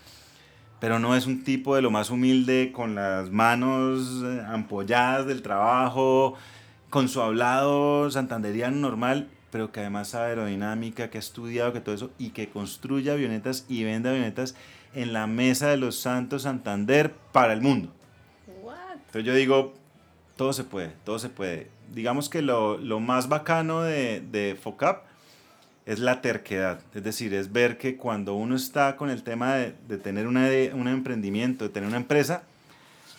pero 0.80 0.98
no 0.98 1.16
es 1.16 1.26
un 1.26 1.44
tipo 1.44 1.74
de 1.76 1.82
lo 1.82 1.90
más 1.90 2.10
humilde, 2.10 2.72
con 2.72 2.94
las 2.94 3.30
manos 3.30 4.22
eh, 4.24 4.42
ampolladas 4.46 5.26
del 5.26 5.42
trabajo, 5.42 6.34
con 6.90 7.08
su 7.08 7.20
hablado 7.20 8.10
santanderiano 8.10 8.76
normal, 8.76 9.28
pero 9.50 9.72
que 9.72 9.80
además 9.80 10.08
sabe 10.08 10.28
aerodinámica, 10.28 11.10
que 11.10 11.18
ha 11.18 11.20
estudiado, 11.20 11.72
que 11.72 11.80
todo 11.80 11.94
eso, 11.94 12.10
y 12.18 12.30
que 12.30 12.48
construye 12.48 13.10
avionetas 13.10 13.64
y 13.68 13.84
vende 13.84 14.10
avionetas 14.10 14.54
en 14.94 15.12
la 15.12 15.26
mesa 15.26 15.68
de 15.68 15.76
los 15.76 15.98
Santos 15.98 16.42
Santander 16.42 17.12
para 17.32 17.52
el 17.52 17.60
mundo. 17.60 17.92
What? 18.62 18.76
Entonces 18.94 19.24
yo 19.24 19.34
digo, 19.34 19.74
todo 20.36 20.52
se 20.52 20.64
puede, 20.64 20.92
todo 21.04 21.18
se 21.18 21.28
puede 21.28 21.78
digamos 21.92 22.28
que 22.28 22.42
lo, 22.42 22.78
lo 22.78 23.00
más 23.00 23.28
bacano 23.28 23.82
de, 23.82 24.20
de, 24.20 24.56
FOCAP 24.60 25.04
es 25.88 26.00
la 26.00 26.20
terquedad, 26.20 26.80
es 26.94 27.02
decir, 27.02 27.32
es 27.32 27.50
ver 27.50 27.78
que 27.78 27.96
cuando 27.96 28.34
uno 28.34 28.56
está 28.56 28.94
con 28.96 29.08
el 29.08 29.22
tema 29.22 29.54
de, 29.54 29.74
de 29.88 29.96
tener 29.96 30.26
una, 30.26 30.46
de, 30.46 30.70
un 30.74 30.86
emprendimiento, 30.86 31.64
de 31.64 31.70
tener 31.70 31.88
una 31.88 31.96
empresa, 31.96 32.42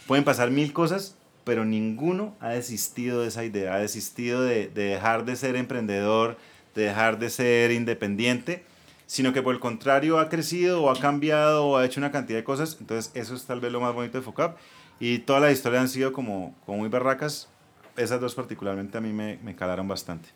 pueden 0.05 0.23
pasar 0.23 0.51
mil 0.51 0.71
cosas, 0.71 1.15
pero 1.45 1.65
ninguno 1.65 2.35
ha 2.39 2.49
desistido 2.49 3.23
de 3.23 3.29
esa 3.29 3.43
idea, 3.43 3.73
ha 3.73 3.79
desistido 3.79 4.43
de, 4.43 4.67
de 4.67 4.83
dejar 4.83 5.25
de 5.25 5.35
ser 5.35 5.55
emprendedor, 5.55 6.37
de 6.75 6.83
dejar 6.83 7.17
de 7.17 7.31
ser 7.31 7.71
independiente, 7.71 8.63
sino 9.07 9.33
que 9.33 9.41
por 9.41 9.55
el 9.55 9.59
contrario 9.59 10.19
ha 10.19 10.29
crecido 10.29 10.83
o 10.83 10.91
ha 10.91 10.99
cambiado 10.99 11.65
o 11.65 11.77
ha 11.77 11.85
hecho 11.85 11.99
una 11.99 12.11
cantidad 12.11 12.37
de 12.37 12.43
cosas. 12.43 12.77
Entonces 12.79 13.11
eso 13.15 13.33
es 13.33 13.45
tal 13.45 13.61
vez 13.61 13.71
lo 13.71 13.81
más 13.81 13.95
bonito 13.95 14.19
de 14.19 14.23
FOCAP. 14.23 14.59
Y 14.99 15.17
todas 15.17 15.41
las 15.41 15.53
historias 15.53 15.81
han 15.81 15.89
sido 15.89 16.13
como, 16.13 16.53
como 16.67 16.77
muy 16.77 16.89
barracas. 16.89 17.49
Esas 17.97 18.21
dos 18.21 18.35
particularmente 18.35 18.99
a 18.99 19.01
mí 19.01 19.11
me, 19.11 19.39
me 19.41 19.55
calaron 19.55 19.87
bastante. 19.87 20.29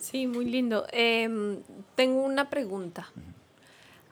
Sí, 0.00 0.26
muy 0.26 0.44
lindo. 0.46 0.86
Em, 0.92 1.58
tengo 1.94 2.22
una 2.22 2.50
pregunta. 2.50 3.08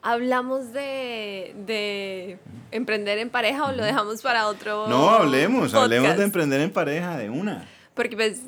¿Hablamos 0.01 0.71
de, 0.71 1.53
de 1.65 2.37
emprender 2.71 3.17
en 3.17 3.29
pareja 3.29 3.65
o 3.65 3.71
lo 3.73 3.83
dejamos 3.83 4.21
para 4.21 4.47
otro? 4.47 4.87
No, 4.87 5.09
hablemos, 5.09 5.73
hablemos 5.73 6.15
de 6.17 6.23
emprender 6.23 6.61
en 6.61 6.71
pareja, 6.71 7.17
de 7.17 7.29
una. 7.29 7.67
Porque 7.95 8.15
pues, 8.15 8.43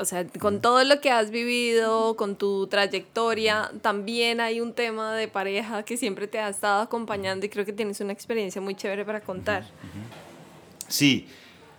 o 0.00 0.06
sea, 0.06 0.26
con 0.40 0.62
todo 0.62 0.82
lo 0.82 1.02
que 1.02 1.10
has 1.10 1.30
vivido, 1.30 2.16
con 2.16 2.36
tu 2.36 2.68
trayectoria, 2.68 3.70
también 3.82 4.40
hay 4.40 4.62
un 4.62 4.72
tema 4.72 5.14
de 5.14 5.28
pareja 5.28 5.82
que 5.82 5.98
siempre 5.98 6.26
te 6.26 6.38
ha 6.38 6.48
estado 6.48 6.80
acompañando 6.80 7.44
y 7.44 7.50
creo 7.50 7.66
que 7.66 7.74
tienes 7.74 8.00
una 8.00 8.14
experiencia 8.14 8.62
muy 8.62 8.74
chévere 8.74 9.04
para 9.04 9.20
contar. 9.20 9.64
Sí, 10.88 11.28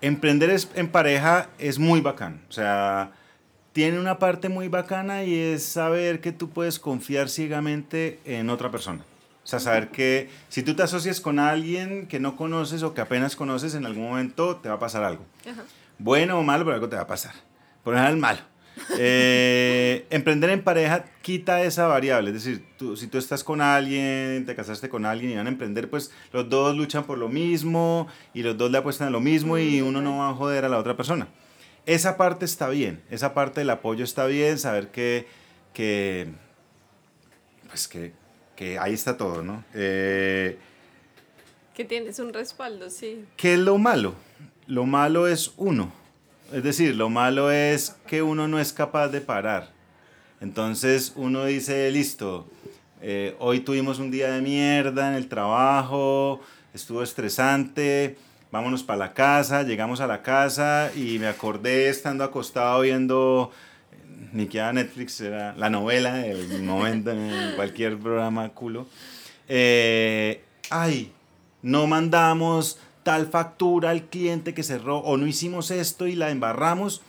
emprender 0.02 0.52
es- 0.52 0.70
en 0.76 0.88
pareja 0.92 1.50
es 1.58 1.80
muy 1.80 2.00
bacán. 2.02 2.44
O 2.48 2.52
sea, 2.52 3.12
tiene 3.76 4.00
una 4.00 4.20
parte 4.20 4.48
muy 4.48 4.70
bacana 4.70 5.26
y 5.26 5.38
es 5.38 5.66
saber 5.66 6.22
que 6.22 6.32
tú 6.32 6.50
puedes 6.50 6.80
confiar 6.80 7.28
ciegamente 7.28 8.22
en 8.24 8.50
otra 8.50 8.72
persona. 8.72 9.04
O 9.44 9.48
sea, 9.48 9.60
saber 9.60 9.90
que 9.90 10.30
si 10.48 10.64
tú 10.64 10.78
te 10.78 10.84
asocias 10.84 11.20
con 11.20 11.40
alguien 11.40 12.08
que 12.08 12.22
no 12.22 12.38
conoces 12.38 12.84
o 12.84 12.94
que 12.94 13.02
apenas 13.02 13.36
conoces, 13.36 13.76
en 13.76 13.86
algún 13.86 14.06
momento 14.06 14.56
te 14.56 14.70
va 14.70 14.76
a 14.76 14.80
pasar 14.80 15.04
algo. 15.04 15.26
Ajá. 15.42 15.64
Bueno 16.00 16.40
o 16.40 16.44
malo, 16.44 16.64
pero 16.64 16.76
algo 16.76 16.88
te 16.88 16.96
va 16.96 17.02
a 17.02 17.08
pasar. 17.08 17.34
Por 17.84 17.94
lo 17.94 18.00
general, 18.00 18.18
malo. 18.18 18.40
Eh, 18.98 20.06
emprender 20.10 20.52
en 20.52 20.64
pareja 20.64 21.06
quita 21.22 21.62
esa 21.64 21.88
variable. 21.88 22.30
Es 22.30 22.46
decir, 22.46 22.66
tú, 22.78 22.96
si 22.96 23.08
tú 23.08 23.18
estás 23.18 23.44
con 23.44 23.60
alguien, 23.60 24.46
te 24.46 24.56
casaste 24.56 24.88
con 24.88 25.06
alguien 25.06 25.32
y 25.32 25.36
van 25.36 25.48
a 25.48 25.50
emprender, 25.50 25.90
pues 25.90 26.12
los 26.32 26.50
dos 26.50 26.78
luchan 26.78 27.04
por 27.04 27.18
lo 27.18 27.28
mismo 27.28 28.08
y 28.34 28.42
los 28.42 28.58
dos 28.58 28.72
le 28.72 28.78
apuestan 28.78 29.10
a 29.10 29.12
lo 29.12 29.20
mismo 29.20 29.58
y 29.58 29.82
uno 29.82 30.02
no 30.02 30.20
va 30.20 30.30
a 30.30 30.34
joder 30.34 30.64
a 30.64 30.70
la 30.70 30.78
otra 30.78 30.96
persona. 30.96 31.28
Esa 31.86 32.18
parte 32.18 32.46
está 32.46 32.70
bien. 32.70 33.02
Esa 33.10 33.34
parte 33.34 33.62
del 33.62 33.70
apoyo 33.70 34.04
está 34.04 34.26
bien. 34.26 34.58
Saber 34.58 34.90
que, 34.90 35.28
que 35.74 36.28
pues 37.68 37.88
que, 37.88 38.14
que 38.56 38.80
ahí 38.80 38.94
está 38.94 39.18
todo, 39.18 39.42
¿no? 39.44 39.64
Eh, 39.74 40.58
Que 41.76 41.86
tienes 41.86 42.20
un 42.20 42.34
respaldo, 42.34 42.90
sí. 42.90 43.26
¿Qué 43.38 43.54
es 43.54 43.60
lo 43.60 43.78
malo? 43.78 44.16
Lo 44.68 44.86
malo 44.86 45.28
es 45.28 45.52
uno. 45.58 45.92
Es 46.54 46.64
decir, 46.64 46.96
lo 46.96 47.10
malo 47.10 47.52
es 47.52 47.96
que 48.08 48.22
uno 48.22 48.48
no 48.48 48.60
es 48.60 48.72
capaz 48.72 49.10
de 49.10 49.22
parar. 49.22 49.72
Entonces 50.42 51.14
uno 51.16 51.46
dice, 51.46 51.90
listo, 51.92 52.48
eh, 53.02 53.36
hoy 53.40 53.60
tuvimos 53.62 54.00
un 54.00 54.12
día 54.12 54.32
de 54.32 54.42
mierda 54.42 55.10
en 55.10 55.16
el 55.16 55.28
trabajo, 55.28 56.40
estuvo 56.74 57.02
estresante, 57.02 58.18
vámonos 58.52 58.84
para 58.84 59.00
la 59.00 59.14
casa, 59.14 59.64
llegamos 59.64 60.02
a 60.02 60.08
la 60.08 60.22
casa 60.22 60.92
y 60.96 61.20
me 61.20 61.28
acordé 61.28 61.90
estando 61.90 62.24
acostado 62.24 62.82
viendo, 62.82 63.52
eh, 63.92 64.30
ni 64.34 64.48
que 64.48 64.60
era 64.60 64.74
Netflix, 64.74 65.20
era 65.22 65.56
la 65.56 65.70
novela 65.70 66.14
del 66.14 66.64
momento 66.64 67.12
en 67.12 67.56
cualquier 67.56 67.98
programa 67.98 68.50
culo. 68.50 68.88
Eh, 69.48 70.44
ay, 70.70 71.12
no 71.62 71.88
mandamos 71.88 72.80
tal 73.04 73.28
factura 73.28 73.92
al 73.92 74.04
cliente 74.04 74.54
que 74.54 74.64
cerró 74.64 74.98
o 75.00 75.18
no 75.18 75.28
hicimos 75.28 75.70
esto 75.72 76.08
y 76.08 76.16
la 76.16 76.32
embarramos. 76.32 77.02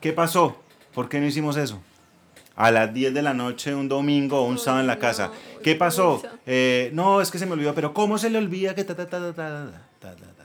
¿Qué 0.00 0.12
pasó? 0.12 0.56
¿Por 0.94 1.08
qué 1.08 1.20
no 1.20 1.26
hicimos 1.26 1.56
eso? 1.56 1.82
A 2.54 2.70
las 2.70 2.94
10 2.94 3.12
de 3.12 3.20
la 3.20 3.34
noche, 3.34 3.74
un 3.74 3.88
domingo 3.88 4.40
o 4.40 4.44
un 4.44 4.58
sábado 4.58 4.80
en 4.80 4.86
la 4.86 4.98
casa. 4.98 5.30
qué 5.58 5.72
¿Qué 5.72 5.74
pasó? 5.74 6.22
Eh, 6.46 6.90
no, 6.94 7.20
es 7.20 7.30
que 7.30 7.38
se 7.38 7.44
me 7.44 7.52
olvidó, 7.52 7.74
pero 7.74 7.92
¿cómo 7.92 8.16
se 8.16 8.30
le 8.30 8.38
olvida 8.38 8.74
que 8.74 8.84
ta 8.84 8.96
ta 8.96 9.06
ta 9.06 9.20
ta 9.20 9.34
ta 9.34 9.70
ta 10.00 10.16
ta 10.16 10.35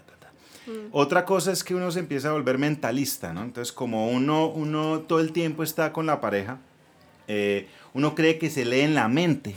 ta? 0.65 0.71
Otra 0.91 1.25
cosa 1.25 1.51
es 1.51 1.63
que 1.63 1.75
uno 1.75 1.91
se 1.91 1.99
empieza 1.99 2.29
a 2.29 2.33
volver 2.33 2.57
mentalista, 2.57 3.33
¿no? 3.33 3.43
Entonces, 3.43 3.71
como 3.71 4.09
uno, 4.09 4.47
uno 4.47 5.01
todo 5.01 5.19
el 5.19 5.31
tiempo 5.31 5.63
está 5.63 5.93
con 5.93 6.05
la 6.05 6.21
pareja, 6.21 6.59
eh, 7.27 7.67
uno 7.93 8.15
cree 8.15 8.37
que 8.37 8.49
se 8.49 8.65
lee 8.65 8.81
en 8.81 8.95
la 8.95 9.07
mente. 9.07 9.55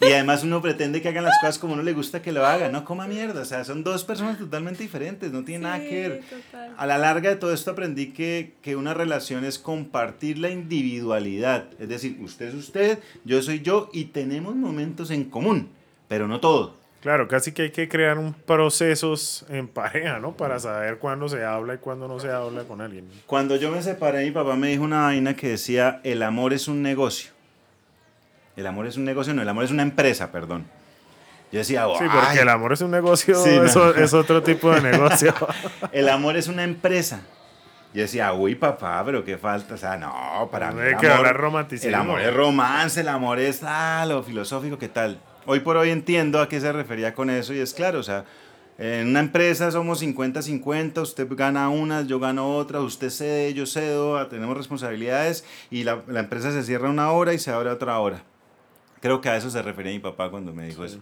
Y 0.00 0.12
además 0.12 0.42
uno 0.42 0.60
pretende 0.60 1.00
que 1.00 1.08
hagan 1.08 1.22
las 1.22 1.38
cosas 1.40 1.60
como 1.60 1.74
uno 1.74 1.82
le 1.84 1.92
gusta 1.92 2.22
que 2.22 2.32
lo 2.32 2.44
hagan. 2.44 2.72
No 2.72 2.84
coma 2.84 3.06
mierda. 3.06 3.42
O 3.42 3.44
sea, 3.44 3.64
son 3.64 3.84
dos 3.84 4.02
personas 4.02 4.36
totalmente 4.36 4.82
diferentes. 4.82 5.30
No 5.30 5.44
tiene 5.44 5.64
nada 5.64 5.80
que 5.80 6.08
ver. 6.08 6.22
Sí, 6.28 6.34
total. 6.34 6.74
A 6.76 6.86
la 6.86 6.98
larga 6.98 7.30
de 7.30 7.36
todo 7.36 7.54
esto 7.54 7.70
aprendí 7.70 8.08
que, 8.08 8.54
que 8.62 8.74
una 8.74 8.94
relación 8.94 9.44
es 9.44 9.60
compartir 9.60 10.38
la 10.38 10.50
individualidad. 10.50 11.68
Es 11.78 11.88
decir, 11.88 12.18
usted 12.20 12.48
es 12.48 12.54
usted, 12.54 12.98
yo 13.24 13.40
soy 13.42 13.60
yo 13.60 13.90
y 13.92 14.06
tenemos 14.06 14.56
momentos 14.56 15.12
en 15.12 15.24
común, 15.24 15.68
pero 16.08 16.26
no 16.26 16.40
todo. 16.40 16.81
Claro, 17.02 17.26
casi 17.26 17.50
que 17.50 17.62
hay 17.62 17.70
que 17.72 17.88
crear 17.88 18.16
un 18.16 18.32
procesos 18.32 19.44
en 19.48 19.66
pareja, 19.66 20.20
¿no? 20.20 20.36
Para 20.36 20.60
saber 20.60 20.98
cuándo 20.98 21.28
se 21.28 21.44
habla 21.44 21.74
y 21.74 21.78
cuándo 21.78 22.06
no 22.06 22.20
se 22.20 22.30
habla 22.30 22.62
con 22.62 22.80
alguien. 22.80 23.08
Cuando 23.26 23.56
yo 23.56 23.72
me 23.72 23.82
separé, 23.82 24.24
mi 24.24 24.30
papá 24.30 24.54
me 24.54 24.68
dijo 24.68 24.84
una 24.84 25.02
vaina 25.02 25.34
que 25.34 25.48
decía, 25.48 26.00
el 26.04 26.22
amor 26.22 26.52
es 26.52 26.68
un 26.68 26.80
negocio. 26.80 27.32
El 28.56 28.66
amor 28.68 28.86
es 28.86 28.96
un 28.96 29.04
negocio, 29.04 29.34
no, 29.34 29.42
el 29.42 29.48
amor 29.48 29.64
es 29.64 29.72
una 29.72 29.82
empresa, 29.82 30.30
perdón. 30.30 30.64
Yo 31.50 31.58
decía, 31.58 31.84
Sí, 31.98 32.04
"Ay, 32.04 32.08
porque 32.12 32.38
el 32.40 32.48
amor 32.48 32.72
es 32.72 32.80
un 32.82 32.90
negocio, 32.92 33.34
Sí, 33.42 33.50
no. 33.56 33.64
eso 33.64 33.94
es 33.96 34.14
otro 34.14 34.42
tipo 34.44 34.70
de 34.72 34.80
negocio. 34.80 35.34
el 35.92 36.08
amor 36.08 36.36
es 36.36 36.46
una 36.46 36.62
empresa. 36.62 37.22
Yo 37.92 38.02
decía, 38.02 38.32
uy, 38.32 38.54
papá, 38.54 39.02
pero 39.04 39.22
qué 39.24 39.36
falta. 39.36 39.74
O 39.74 39.76
sea, 39.76 39.96
no, 39.98 40.48
para 40.50 40.70
mí. 40.70 40.80
Hay 40.80 40.92
el 40.92 40.96
que 40.98 41.06
amor- 41.08 41.18
hablar 41.18 41.36
romanticismo. 41.36 41.88
El 41.88 41.94
amor 41.96 42.20
es 42.20 42.32
romance, 42.32 43.00
el 43.00 43.08
amor 43.08 43.38
es 43.38 43.60
ah, 43.64 44.04
lo 44.08 44.22
filosófico, 44.22 44.78
¿qué 44.78 44.88
tal? 44.88 45.18
Hoy 45.46 45.60
por 45.60 45.76
hoy 45.76 45.90
entiendo 45.90 46.40
a 46.40 46.48
qué 46.48 46.60
se 46.60 46.72
refería 46.72 47.14
con 47.14 47.28
eso 47.30 47.52
y 47.52 47.58
es 47.58 47.74
claro, 47.74 47.98
o 47.98 48.02
sea, 48.02 48.24
en 48.78 49.08
una 49.08 49.20
empresa 49.20 49.70
somos 49.70 50.00
50-50, 50.02 51.02
usted 51.02 51.26
gana 51.30 51.68
unas, 51.68 52.06
yo 52.06 52.20
gano 52.20 52.56
otras, 52.56 52.82
usted 52.82 53.10
cede, 53.10 53.52
yo 53.54 53.66
cedo, 53.66 54.16
ah, 54.18 54.28
tenemos 54.28 54.56
responsabilidades 54.56 55.44
y 55.70 55.84
la, 55.84 56.02
la 56.06 56.20
empresa 56.20 56.52
se 56.52 56.62
cierra 56.62 56.88
una 56.90 57.10
hora 57.12 57.34
y 57.34 57.38
se 57.38 57.50
abre 57.50 57.70
otra 57.70 57.98
hora. 57.98 58.22
Creo 59.00 59.20
que 59.20 59.28
a 59.28 59.36
eso 59.36 59.50
se 59.50 59.60
refería 59.62 59.92
mi 59.92 59.98
papá 59.98 60.30
cuando 60.30 60.52
me 60.52 60.66
dijo 60.66 60.84
eso. 60.84 61.00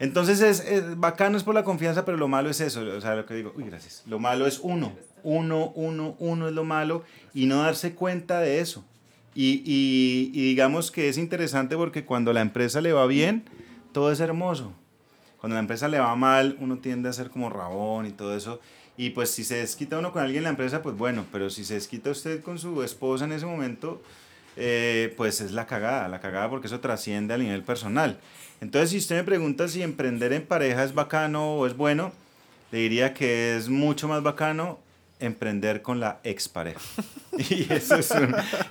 Entonces 0.00 0.40
es, 0.40 0.60
es 0.60 0.98
bacano 0.98 1.36
es 1.36 1.44
por 1.44 1.54
la 1.54 1.64
confianza, 1.64 2.04
pero 2.04 2.16
lo 2.18 2.28
malo 2.28 2.50
es 2.50 2.60
eso, 2.60 2.82
o 2.82 3.00
sea, 3.00 3.14
lo 3.14 3.26
que 3.26 3.34
digo, 3.34 3.52
uy, 3.56 3.64
gracias. 3.64 4.02
Lo 4.06 4.18
malo 4.18 4.46
es 4.46 4.58
uno, 4.62 4.92
uno, 5.22 5.70
uno, 5.76 6.16
uno 6.18 6.48
es 6.48 6.52
lo 6.54 6.64
malo 6.64 7.04
y 7.34 7.46
no 7.46 7.62
darse 7.62 7.94
cuenta 7.94 8.40
de 8.40 8.60
eso. 8.60 8.84
Y, 9.34 9.62
y- 9.64 10.30
y 10.34 10.48
digamos 10.48 10.90
que 10.90 11.08
es 11.08 11.16
interesante 11.18 11.76
porque 11.76 12.04
cuando 12.04 12.32
la 12.32 12.40
empresa 12.40 12.80
le 12.80 12.92
va 12.92 13.06
bien, 13.06 13.44
todo 13.92 14.12
es 14.12 14.20
hermoso. 14.20 14.72
Cuando 15.40 15.54
la 15.54 15.60
empresa 15.60 15.88
le 15.88 15.98
va 15.98 16.14
mal, 16.16 16.56
uno 16.60 16.78
tiende 16.78 17.08
a 17.08 17.12
ser 17.12 17.30
como 17.30 17.48
rabón 17.48 18.06
y 18.06 18.10
todo 18.10 18.36
eso. 18.36 18.60
Y 18.96 19.10
pues 19.10 19.30
si 19.30 19.44
se 19.44 19.56
desquita 19.56 19.98
uno 19.98 20.12
con 20.12 20.22
alguien 20.22 20.38
en 20.38 20.44
la 20.44 20.50
empresa, 20.50 20.82
pues 20.82 20.96
bueno, 20.96 21.24
pero 21.30 21.50
si 21.50 21.64
se 21.64 21.74
desquita 21.74 22.10
usted 22.10 22.42
con 22.42 22.58
su 22.58 22.82
esposa 22.82 23.24
en 23.24 23.32
ese 23.32 23.46
momento, 23.46 24.02
eh, 24.56 25.14
pues 25.16 25.40
es 25.40 25.52
la 25.52 25.66
cagada, 25.66 26.08
la 26.08 26.20
cagada 26.20 26.50
porque 26.50 26.66
eso 26.66 26.80
trasciende 26.80 27.34
al 27.34 27.40
nivel 27.40 27.62
personal. 27.62 28.18
Entonces, 28.60 28.90
si 28.90 28.98
usted 28.98 29.16
me 29.16 29.24
pregunta 29.24 29.68
si 29.68 29.82
emprender 29.82 30.32
en 30.32 30.44
pareja 30.44 30.82
es 30.82 30.94
bacano 30.94 31.54
o 31.54 31.66
es 31.66 31.76
bueno, 31.76 32.12
le 32.72 32.78
diría 32.78 33.14
que 33.14 33.56
es 33.56 33.68
mucho 33.68 34.08
más 34.08 34.24
bacano 34.24 34.80
emprender 35.20 35.82
con 35.82 36.00
la 36.00 36.20
expareja. 36.24 36.80
Y 37.38 37.72
eso 37.72 37.94
es, 37.94 38.12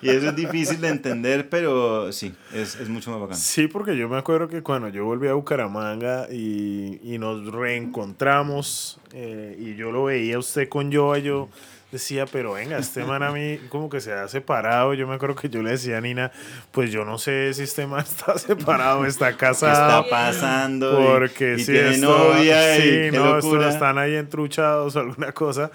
y 0.02 0.10
eso 0.10 0.28
es 0.28 0.36
difícil 0.36 0.82
de 0.82 0.90
entender, 0.90 1.48
pero 1.48 2.12
sí, 2.12 2.34
es, 2.54 2.76
es 2.76 2.90
mucho 2.90 3.12
más 3.12 3.22
bacano. 3.22 3.40
Sí, 3.40 3.70
porque 3.70 3.96
yo 3.96 4.10
me 4.10 4.18
acuerdo 4.18 4.50
que 4.50 4.62
cuando 4.62 4.90
yo 4.90 5.06
volví 5.06 5.30
a 5.30 5.36
Bucaramanga 5.36 6.28
y, 6.30 7.00
y 7.02 7.18
nos 7.18 7.50
reencontramos 7.50 9.00
eh, 9.14 9.56
y 9.58 9.76
yo 9.76 9.94
lo 9.94 10.04
veía 10.04 10.38
usted 10.38 10.68
con 10.68 10.92
yo, 10.92 11.16
yo 11.16 11.48
decía, 11.92 12.26
pero 12.26 12.54
venga, 12.54 12.78
este 12.78 13.04
man 13.06 13.24
a 13.24 13.32
mí 13.34 13.60
como 13.70 13.90
que 13.90 14.02
se 14.02 14.12
ha 14.14 14.28
separado. 14.28 14.94
Yo 14.94 15.08
me 15.08 15.16
acuerdo 15.16 15.36
que 15.36 15.50
yo 15.50 15.62
le 15.64 15.72
decía 15.72 15.98
a 15.98 16.02
Nina, 16.02 16.32
pues 16.72 16.92
yo 16.92 17.06
no 17.06 17.18
sé 17.18 17.54
si 17.54 17.64
este 17.64 17.88
man 17.88 18.02
está 18.08 18.38
separado, 18.38 19.06
está 19.06 19.32
¿Qué 19.32 19.38
casado. 19.38 20.02
está 20.04 20.10
pasando? 20.10 21.02
Y- 21.02 21.06
Porque 21.06 21.56
y, 21.56 21.60
si 21.60 21.72
tiene 21.72 21.92
esto- 21.96 22.08
novia 22.36 22.76
sí, 22.76 22.82
y 22.84 22.92
qué 22.92 23.12
no, 23.14 23.38
esto 23.38 23.68
están 23.70 23.98
ahí 23.98 24.16
entruchados 24.16 24.96
o 24.96 25.00
alguna 25.00 25.32
cosa, 25.32 25.72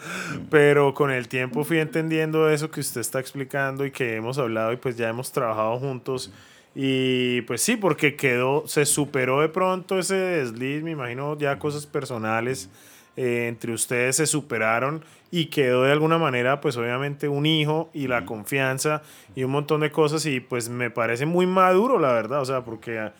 pero 0.50 0.92
con 0.94 1.10
el 1.10 1.28
tiempo 1.28 1.64
fui 1.64 1.78
entendiendo 1.78 2.50
eso 2.50 2.70
que 2.70 2.80
usted 2.80 3.00
está 3.00 3.18
explicando 3.20 3.84
y 3.86 3.90
que 3.90 4.16
hemos 4.16 4.38
hablado 4.38 4.72
y 4.72 4.76
pues 4.76 4.96
ya 4.96 5.08
hemos 5.08 5.32
trabajado 5.32 5.78
juntos 5.78 6.32
y 6.74 7.42
pues 7.42 7.60
sí, 7.62 7.76
porque 7.76 8.16
quedó, 8.16 8.64
se 8.66 8.86
superó 8.86 9.40
de 9.42 9.48
pronto 9.50 9.98
ese 9.98 10.14
desliz, 10.14 10.82
me 10.82 10.92
imagino 10.92 11.36
ya 11.38 11.58
cosas 11.58 11.84
personales 11.86 12.70
eh, 13.16 13.46
entre 13.48 13.72
ustedes 13.74 14.16
se 14.16 14.26
superaron 14.26 15.04
y 15.32 15.46
quedó 15.46 15.84
de 15.84 15.92
alguna 15.92 16.18
manera 16.18 16.60
pues 16.60 16.76
obviamente 16.76 17.26
un 17.26 17.46
hijo 17.46 17.90
y 17.92 18.06
la 18.06 18.26
confianza 18.26 19.02
y 19.34 19.42
un 19.42 19.50
montón 19.50 19.80
de 19.80 19.90
cosas 19.90 20.24
y 20.26 20.38
pues 20.38 20.68
me 20.68 20.90
parece 20.90 21.26
muy 21.26 21.46
maduro 21.46 21.98
la 21.98 22.12
verdad, 22.12 22.40
o 22.40 22.44
sea, 22.44 22.64
porque... 22.64 23.10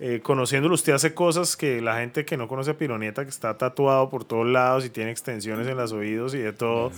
eh, 0.00 0.20
conociéndolo 0.22 0.76
usted 0.76 0.92
hace 0.92 1.12
cosas 1.12 1.56
que 1.56 1.80
la 1.80 1.98
gente 1.98 2.24
que 2.24 2.36
no 2.36 2.46
conoce 2.46 2.70
a 2.70 2.74
Pironieta, 2.74 3.24
que 3.24 3.30
está 3.30 3.58
tatuado 3.58 4.08
por 4.10 4.24
todos 4.24 4.46
lados 4.46 4.84
y 4.84 4.90
tiene 4.90 5.10
extensiones 5.10 5.66
en 5.66 5.76
los 5.76 5.90
oídos 5.90 6.34
y 6.34 6.38
de 6.38 6.52
todo. 6.52 6.92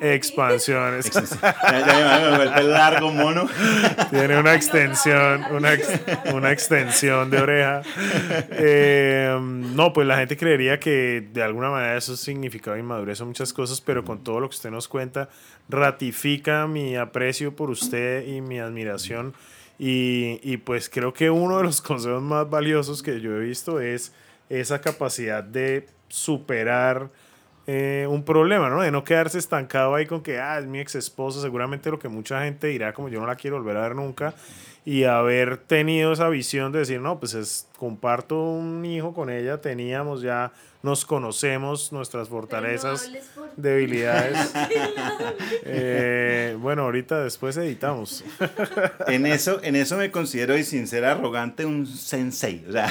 Expansiones. 0.00 1.10
ya, 1.10 2.30
me 2.30 2.36
vuelve 2.36 2.62
largo, 2.62 3.12
mono. 3.12 3.46
tiene 4.08 4.38
una 4.38 4.54
extensión, 4.54 5.44
una, 5.52 5.72
una 6.32 6.50
extensión 6.50 7.28
de 7.28 7.38
oreja. 7.42 7.82
Eh, 8.52 9.38
no, 9.40 9.92
pues 9.92 10.06
la 10.06 10.16
gente 10.16 10.38
creería 10.38 10.80
que 10.80 11.28
de 11.32 11.42
alguna 11.42 11.68
manera 11.68 11.96
eso 11.96 12.16
significaba 12.16 12.78
inmadurez 12.78 13.20
o 13.20 13.26
muchas 13.26 13.52
cosas, 13.52 13.82
pero 13.82 14.02
con 14.02 14.24
todo 14.24 14.40
lo 14.40 14.48
que 14.48 14.54
usted 14.54 14.70
nos 14.70 14.88
cuenta, 14.88 15.28
ratifica 15.68 16.66
mi 16.66 16.96
aprecio 16.96 17.54
por 17.54 17.68
usted 17.68 18.26
y 18.26 18.40
mi 18.40 18.58
admiración 18.58 19.34
y, 19.82 20.38
y, 20.42 20.58
pues 20.58 20.90
creo 20.90 21.14
que 21.14 21.30
uno 21.30 21.56
de 21.56 21.64
los 21.64 21.80
consejos 21.80 22.22
más 22.22 22.50
valiosos 22.50 23.02
que 23.02 23.18
yo 23.18 23.34
he 23.34 23.40
visto 23.40 23.80
es 23.80 24.12
esa 24.50 24.82
capacidad 24.82 25.42
de 25.42 25.86
superar 26.08 27.08
eh, 27.66 28.06
un 28.10 28.24
problema, 28.24 28.68
¿no? 28.68 28.82
De 28.82 28.90
no 28.90 29.04
quedarse 29.04 29.38
estancado 29.38 29.94
ahí 29.94 30.04
con 30.04 30.22
que, 30.22 30.38
ah, 30.38 30.58
es 30.58 30.66
mi 30.66 30.80
ex 30.80 30.96
esposa, 30.96 31.40
seguramente 31.40 31.90
lo 31.90 31.98
que 31.98 32.08
mucha 32.08 32.42
gente 32.42 32.66
dirá 32.66 32.92
como 32.92 33.08
yo 33.08 33.20
no 33.20 33.26
la 33.26 33.36
quiero 33.36 33.56
volver 33.56 33.76
a 33.78 33.82
ver 33.82 33.94
nunca, 33.94 34.34
y 34.84 35.04
haber 35.04 35.56
tenido 35.56 36.12
esa 36.12 36.28
visión 36.28 36.72
de 36.72 36.80
decir, 36.80 37.00
no, 37.00 37.18
pues 37.18 37.32
es, 37.32 37.66
comparto 37.78 38.42
un 38.42 38.84
hijo 38.84 39.14
con 39.14 39.30
ella, 39.30 39.62
teníamos 39.62 40.20
ya 40.20 40.52
nos 40.82 41.04
conocemos, 41.04 41.92
nuestras 41.92 42.28
fortalezas, 42.28 43.10
debilidades. 43.56 44.52
Eh, 45.62 46.56
bueno, 46.60 46.82
ahorita 46.82 47.22
después 47.22 47.56
editamos. 47.56 48.24
en, 49.06 49.26
eso, 49.26 49.60
en 49.62 49.76
eso 49.76 49.96
me 49.96 50.10
considero, 50.10 50.56
y 50.56 50.64
sin 50.64 50.86
ser 50.86 51.04
arrogante, 51.04 51.64
un 51.64 51.86
sensei. 51.86 52.64
O 52.68 52.72
sea, 52.72 52.90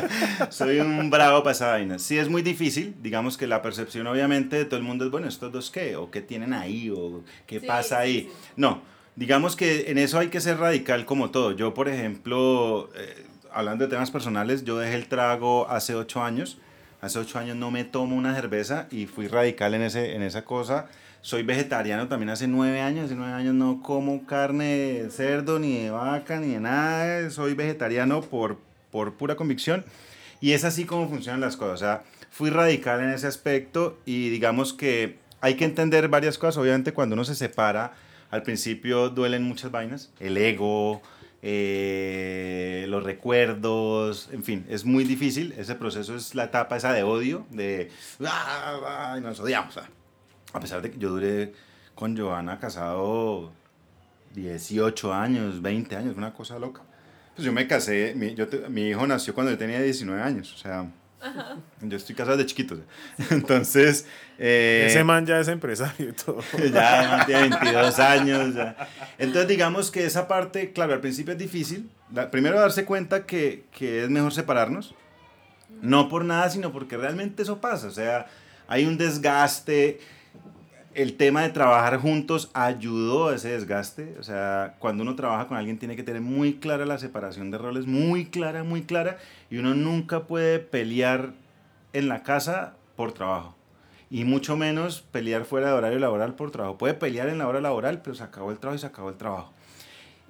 soy 0.50 0.80
un 0.80 1.10
bravo 1.10 1.42
para 1.42 1.52
esa 1.52 1.68
vaina. 1.68 1.98
Sí 1.98 2.18
es 2.18 2.28
muy 2.28 2.42
difícil, 2.42 2.94
digamos 3.02 3.36
que 3.36 3.46
la 3.46 3.62
percepción 3.62 4.06
obviamente 4.06 4.56
de 4.56 4.64
todo 4.64 4.78
el 4.78 4.84
mundo 4.84 5.04
es, 5.04 5.10
bueno, 5.10 5.28
¿estos 5.28 5.52
dos 5.52 5.70
qué? 5.70 5.96
¿O 5.96 6.10
qué 6.10 6.20
tienen 6.20 6.52
ahí? 6.52 6.90
¿O 6.90 7.22
qué 7.46 7.60
pasa 7.60 8.00
ahí? 8.00 8.30
No, 8.56 8.82
digamos 9.16 9.56
que 9.56 9.90
en 9.90 9.98
eso 9.98 10.18
hay 10.18 10.28
que 10.28 10.40
ser 10.40 10.58
radical 10.58 11.04
como 11.04 11.30
todo. 11.30 11.52
Yo, 11.52 11.74
por 11.74 11.88
ejemplo, 11.88 12.90
eh, 12.94 13.26
hablando 13.52 13.84
de 13.84 13.90
temas 13.90 14.10
personales, 14.10 14.64
yo 14.64 14.78
dejé 14.78 14.94
el 14.94 15.08
trago 15.08 15.68
hace 15.68 15.94
ocho 15.94 16.22
años 16.22 16.58
Hace 17.00 17.18
ocho 17.20 17.38
años 17.38 17.56
no 17.56 17.70
me 17.70 17.84
tomo 17.84 18.16
una 18.16 18.34
cerveza 18.34 18.88
y 18.90 19.06
fui 19.06 19.28
radical 19.28 19.74
en, 19.74 19.82
ese, 19.82 20.16
en 20.16 20.22
esa 20.22 20.44
cosa. 20.44 20.86
Soy 21.20 21.42
vegetariano 21.42 22.08
también 22.08 22.30
hace 22.30 22.48
nueve 22.48 22.80
años. 22.80 23.06
Hace 23.06 23.14
nueve 23.14 23.32
años 23.32 23.54
no 23.54 23.82
como 23.82 24.26
carne 24.26 24.64
de 24.64 25.10
cerdo, 25.10 25.58
ni 25.58 25.78
de 25.78 25.90
vaca, 25.90 26.40
ni 26.40 26.54
de 26.54 26.60
nada. 26.60 27.30
Soy 27.30 27.54
vegetariano 27.54 28.20
por, 28.22 28.58
por 28.90 29.14
pura 29.14 29.36
convicción. 29.36 29.84
Y 30.40 30.52
es 30.52 30.64
así 30.64 30.84
como 30.84 31.08
funcionan 31.08 31.40
las 31.40 31.56
cosas. 31.56 31.74
O 31.74 31.78
sea, 31.78 32.02
fui 32.30 32.50
radical 32.50 33.00
en 33.00 33.10
ese 33.10 33.26
aspecto 33.26 33.98
y 34.04 34.28
digamos 34.30 34.72
que 34.72 35.18
hay 35.40 35.54
que 35.54 35.64
entender 35.64 36.08
varias 36.08 36.38
cosas. 36.38 36.56
Obviamente 36.56 36.92
cuando 36.92 37.14
uno 37.14 37.24
se 37.24 37.34
separa, 37.34 37.94
al 38.30 38.42
principio 38.42 39.08
duelen 39.08 39.44
muchas 39.44 39.70
vainas. 39.70 40.10
El 40.20 40.36
ego, 40.36 41.00
eh, 41.42 42.86
los 42.88 43.04
recuerdos, 43.04 44.28
en 44.32 44.42
fin, 44.42 44.66
es 44.68 44.84
muy 44.84 45.04
difícil. 45.04 45.54
Ese 45.56 45.74
proceso 45.74 46.16
es 46.16 46.34
la 46.34 46.44
etapa 46.44 46.76
esa 46.76 46.92
de 46.92 47.02
odio, 47.02 47.46
de 47.50 47.90
ah, 48.24 48.80
ah", 49.14 49.20
nos 49.20 49.38
odiamos. 49.40 49.78
A 50.52 50.60
pesar 50.60 50.82
de 50.82 50.90
que 50.90 50.98
yo 50.98 51.10
duré 51.10 51.52
con 51.94 52.16
Joana 52.16 52.58
casado 52.58 53.52
18 54.34 55.12
años, 55.12 55.62
20 55.62 55.96
años, 55.96 56.16
una 56.16 56.32
cosa 56.32 56.58
loca. 56.58 56.82
Pues 57.34 57.44
yo 57.46 57.52
me 57.52 57.68
casé, 57.68 58.14
mi, 58.16 58.34
yo 58.34 58.46
mi 58.68 58.88
hijo 58.88 59.06
nació 59.06 59.34
cuando 59.34 59.52
yo 59.52 59.58
tenía 59.58 59.80
19 59.80 60.20
años, 60.20 60.52
o 60.52 60.58
sea, 60.58 60.90
yo 61.82 61.96
estoy 61.96 62.14
casado 62.14 62.36
de 62.36 62.46
chiquito. 62.46 62.76
Entonces. 63.30 64.06
Eh, 64.38 64.86
Ese 64.88 65.02
man 65.04 65.26
ya 65.26 65.40
es 65.40 65.48
empresario 65.48 66.10
y 66.10 66.12
todo. 66.12 66.40
ya 66.72 67.24
tiene 67.26 67.48
22 67.48 67.98
años. 67.98 68.54
Entonces, 69.18 69.48
digamos 69.48 69.90
que 69.90 70.04
esa 70.04 70.28
parte, 70.28 70.72
claro, 70.72 70.94
al 70.94 71.00
principio 71.00 71.32
es 71.32 71.38
difícil. 71.38 71.90
primero, 72.30 72.58
darse 72.60 72.84
cuenta 72.84 73.26
que, 73.26 73.64
que 73.72 74.04
es 74.04 74.10
mejor 74.10 74.32
separarnos. 74.32 74.94
No 75.82 76.08
por 76.08 76.24
nada, 76.24 76.48
sino 76.50 76.72
porque 76.72 76.96
realmente 76.96 77.42
eso 77.42 77.60
pasa. 77.60 77.88
O 77.88 77.92
sea, 77.92 78.26
hay 78.66 78.84
un 78.86 78.96
desgaste 78.98 80.00
el 80.98 81.14
tema 81.14 81.42
de 81.42 81.50
trabajar 81.50 81.98
juntos 81.98 82.50
ayudó 82.54 83.28
a 83.28 83.36
ese 83.36 83.50
desgaste. 83.50 84.16
O 84.18 84.24
sea, 84.24 84.74
cuando 84.80 85.04
uno 85.04 85.14
trabaja 85.14 85.46
con 85.46 85.56
alguien 85.56 85.78
tiene 85.78 85.94
que 85.94 86.02
tener 86.02 86.20
muy 86.20 86.54
clara 86.54 86.86
la 86.86 86.98
separación 86.98 87.52
de 87.52 87.58
roles, 87.58 87.86
muy 87.86 88.26
clara, 88.26 88.64
muy 88.64 88.82
clara. 88.82 89.16
Y 89.48 89.58
uno 89.58 89.74
nunca 89.74 90.24
puede 90.24 90.58
pelear 90.58 91.34
en 91.92 92.08
la 92.08 92.24
casa 92.24 92.74
por 92.96 93.12
trabajo. 93.12 93.54
Y 94.10 94.24
mucho 94.24 94.56
menos 94.56 95.02
pelear 95.12 95.44
fuera 95.44 95.68
de 95.68 95.74
horario 95.74 96.00
laboral 96.00 96.34
por 96.34 96.50
trabajo. 96.50 96.78
Puede 96.78 96.94
pelear 96.94 97.28
en 97.28 97.38
la 97.38 97.46
hora 97.46 97.60
laboral, 97.60 98.02
pero 98.02 98.16
se 98.16 98.24
acabó 98.24 98.50
el 98.50 98.58
trabajo 98.58 98.76
y 98.76 98.80
se 98.80 98.86
acabó 98.86 99.10
el 99.10 99.16
trabajo. 99.16 99.52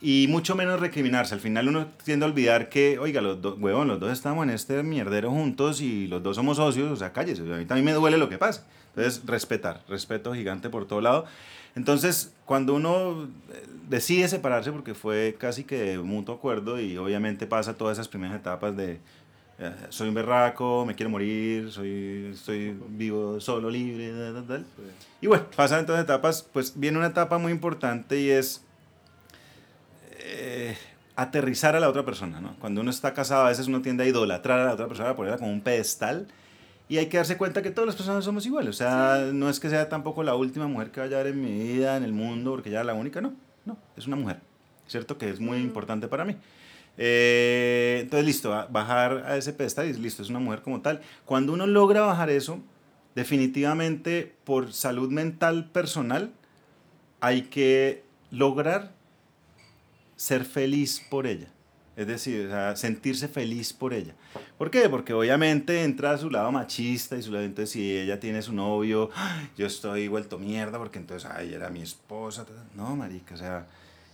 Y 0.02 0.26
mucho 0.28 0.54
menos 0.54 0.80
recriminarse. 0.80 1.32
Al 1.32 1.40
final 1.40 1.68
uno 1.68 1.86
tiende 2.04 2.26
a 2.26 2.28
olvidar 2.28 2.68
que, 2.68 2.98
oiga, 2.98 3.22
los 3.22 3.40
dos, 3.40 3.58
huevón, 3.58 3.88
los 3.88 3.98
dos 3.98 4.12
estamos 4.12 4.44
en 4.44 4.50
este 4.50 4.82
mierdero 4.82 5.30
juntos 5.30 5.80
y 5.80 6.08
los 6.08 6.22
dos 6.22 6.36
somos 6.36 6.58
socios, 6.58 6.92
o 6.92 6.96
sea, 6.96 7.14
cállese. 7.14 7.42
A 7.54 7.56
mí 7.56 7.64
también 7.64 7.86
me 7.86 7.92
duele 7.92 8.18
lo 8.18 8.28
que 8.28 8.36
pasa. 8.36 8.66
Entonces, 8.98 9.22
respetar, 9.26 9.82
respeto 9.88 10.34
gigante 10.34 10.70
por 10.70 10.86
todo 10.86 11.00
lado. 11.00 11.24
Entonces, 11.76 12.32
cuando 12.44 12.74
uno 12.74 13.28
eh, 13.52 13.66
decide 13.88 14.26
separarse, 14.28 14.72
porque 14.72 14.94
fue 14.94 15.36
casi 15.38 15.62
que 15.64 15.78
de 15.78 15.98
mutuo 15.98 16.34
acuerdo 16.34 16.80
y 16.80 16.96
obviamente 16.96 17.46
pasa 17.46 17.74
todas 17.74 17.96
esas 17.96 18.08
primeras 18.08 18.36
etapas 18.36 18.76
de 18.76 18.98
eh, 19.60 19.72
soy 19.88 20.08
un 20.08 20.14
berraco, 20.14 20.84
me 20.86 20.94
quiero 20.94 21.10
morir, 21.10 21.70
soy, 21.70 22.30
estoy 22.32 22.76
vivo 22.88 23.40
solo, 23.40 23.70
libre, 23.70 24.12
tal, 24.32 24.46
tal. 24.46 24.66
Y 25.20 25.26
bueno, 25.26 25.44
pasan 25.54 25.86
todas 25.86 26.02
etapas, 26.02 26.42
pues 26.52 26.72
viene 26.74 26.98
una 26.98 27.08
etapa 27.08 27.38
muy 27.38 27.52
importante 27.52 28.20
y 28.20 28.30
es 28.30 28.64
eh, 30.18 30.76
aterrizar 31.16 31.74
a 31.74 31.80
la 31.80 31.88
otra 31.88 32.04
persona, 32.04 32.40
¿no? 32.40 32.56
Cuando 32.60 32.80
uno 32.80 32.90
está 32.90 33.14
casado, 33.14 33.46
a 33.46 33.48
veces 33.48 33.66
uno 33.66 33.82
tiende 33.82 34.04
a 34.04 34.06
idolatrar 34.06 34.60
a 34.60 34.64
la 34.64 34.74
otra 34.74 34.86
persona, 34.86 35.10
a 35.10 35.16
ponerla 35.16 35.38
como 35.38 35.52
un 35.52 35.60
pedestal 35.60 36.28
y 36.88 36.96
hay 36.96 37.06
que 37.06 37.18
darse 37.18 37.36
cuenta 37.36 37.62
que 37.62 37.70
todas 37.70 37.86
las 37.86 37.96
personas 37.96 38.24
somos 38.24 38.46
iguales. 38.46 38.70
O 38.70 38.72
sea, 38.72 39.30
no 39.32 39.50
es 39.50 39.60
que 39.60 39.68
sea 39.68 39.88
tampoco 39.88 40.22
la 40.22 40.34
última 40.34 40.66
mujer 40.66 40.90
que 40.90 41.00
vaya 41.00 41.20
a 41.20 41.22
ver 41.22 41.34
en 41.34 41.42
mi 41.42 41.52
vida, 41.52 41.96
en 41.96 42.02
el 42.02 42.12
mundo, 42.12 42.52
porque 42.52 42.70
ya 42.70 42.82
la 42.82 42.94
única, 42.94 43.20
no. 43.20 43.34
No, 43.66 43.76
es 43.96 44.06
una 44.06 44.16
mujer. 44.16 44.40
¿Cierto? 44.86 45.18
Que 45.18 45.28
es 45.28 45.38
muy 45.38 45.58
importante 45.58 46.08
para 46.08 46.24
mí. 46.24 46.36
Eh, 46.96 47.98
entonces, 48.02 48.26
listo, 48.26 48.50
bajar 48.70 49.24
a 49.26 49.36
ese 49.36 49.52
pedestal 49.52 49.86
y 49.86 49.92
listo, 49.92 50.22
es 50.22 50.30
una 50.30 50.38
mujer 50.38 50.62
como 50.62 50.80
tal. 50.80 51.02
Cuando 51.26 51.52
uno 51.52 51.66
logra 51.66 52.00
bajar 52.00 52.30
eso, 52.30 52.60
definitivamente 53.14 54.34
por 54.44 54.72
salud 54.72 55.10
mental 55.10 55.70
personal, 55.70 56.32
hay 57.20 57.42
que 57.42 58.02
lograr 58.30 58.94
ser 60.16 60.44
feliz 60.44 61.02
por 61.10 61.26
ella. 61.26 61.48
Es 61.98 62.06
decir, 62.06 62.48
sentirse 62.76 63.26
feliz 63.26 63.72
por 63.72 63.92
ella. 63.92 64.14
¿Por 64.56 64.70
qué? 64.70 64.88
Porque 64.88 65.12
obviamente 65.12 65.82
entra 65.82 66.12
a 66.12 66.18
su 66.18 66.30
lado 66.30 66.52
machista 66.52 67.16
y 67.16 67.22
su 67.22 67.32
lado, 67.32 67.44
entonces 67.44 67.70
si 67.70 67.98
ella 67.98 68.20
tiene 68.20 68.40
su 68.40 68.52
novio, 68.52 69.10
yo 69.56 69.66
estoy 69.66 70.06
vuelto 70.06 70.38
mierda 70.38 70.78
porque 70.78 71.00
entonces, 71.00 71.28
ay, 71.28 71.52
era 71.52 71.70
mi 71.70 71.82
esposa. 71.82 72.46
No, 72.76 72.94
marica, 72.94 73.34
o 73.34 73.38
sea, 73.38 73.66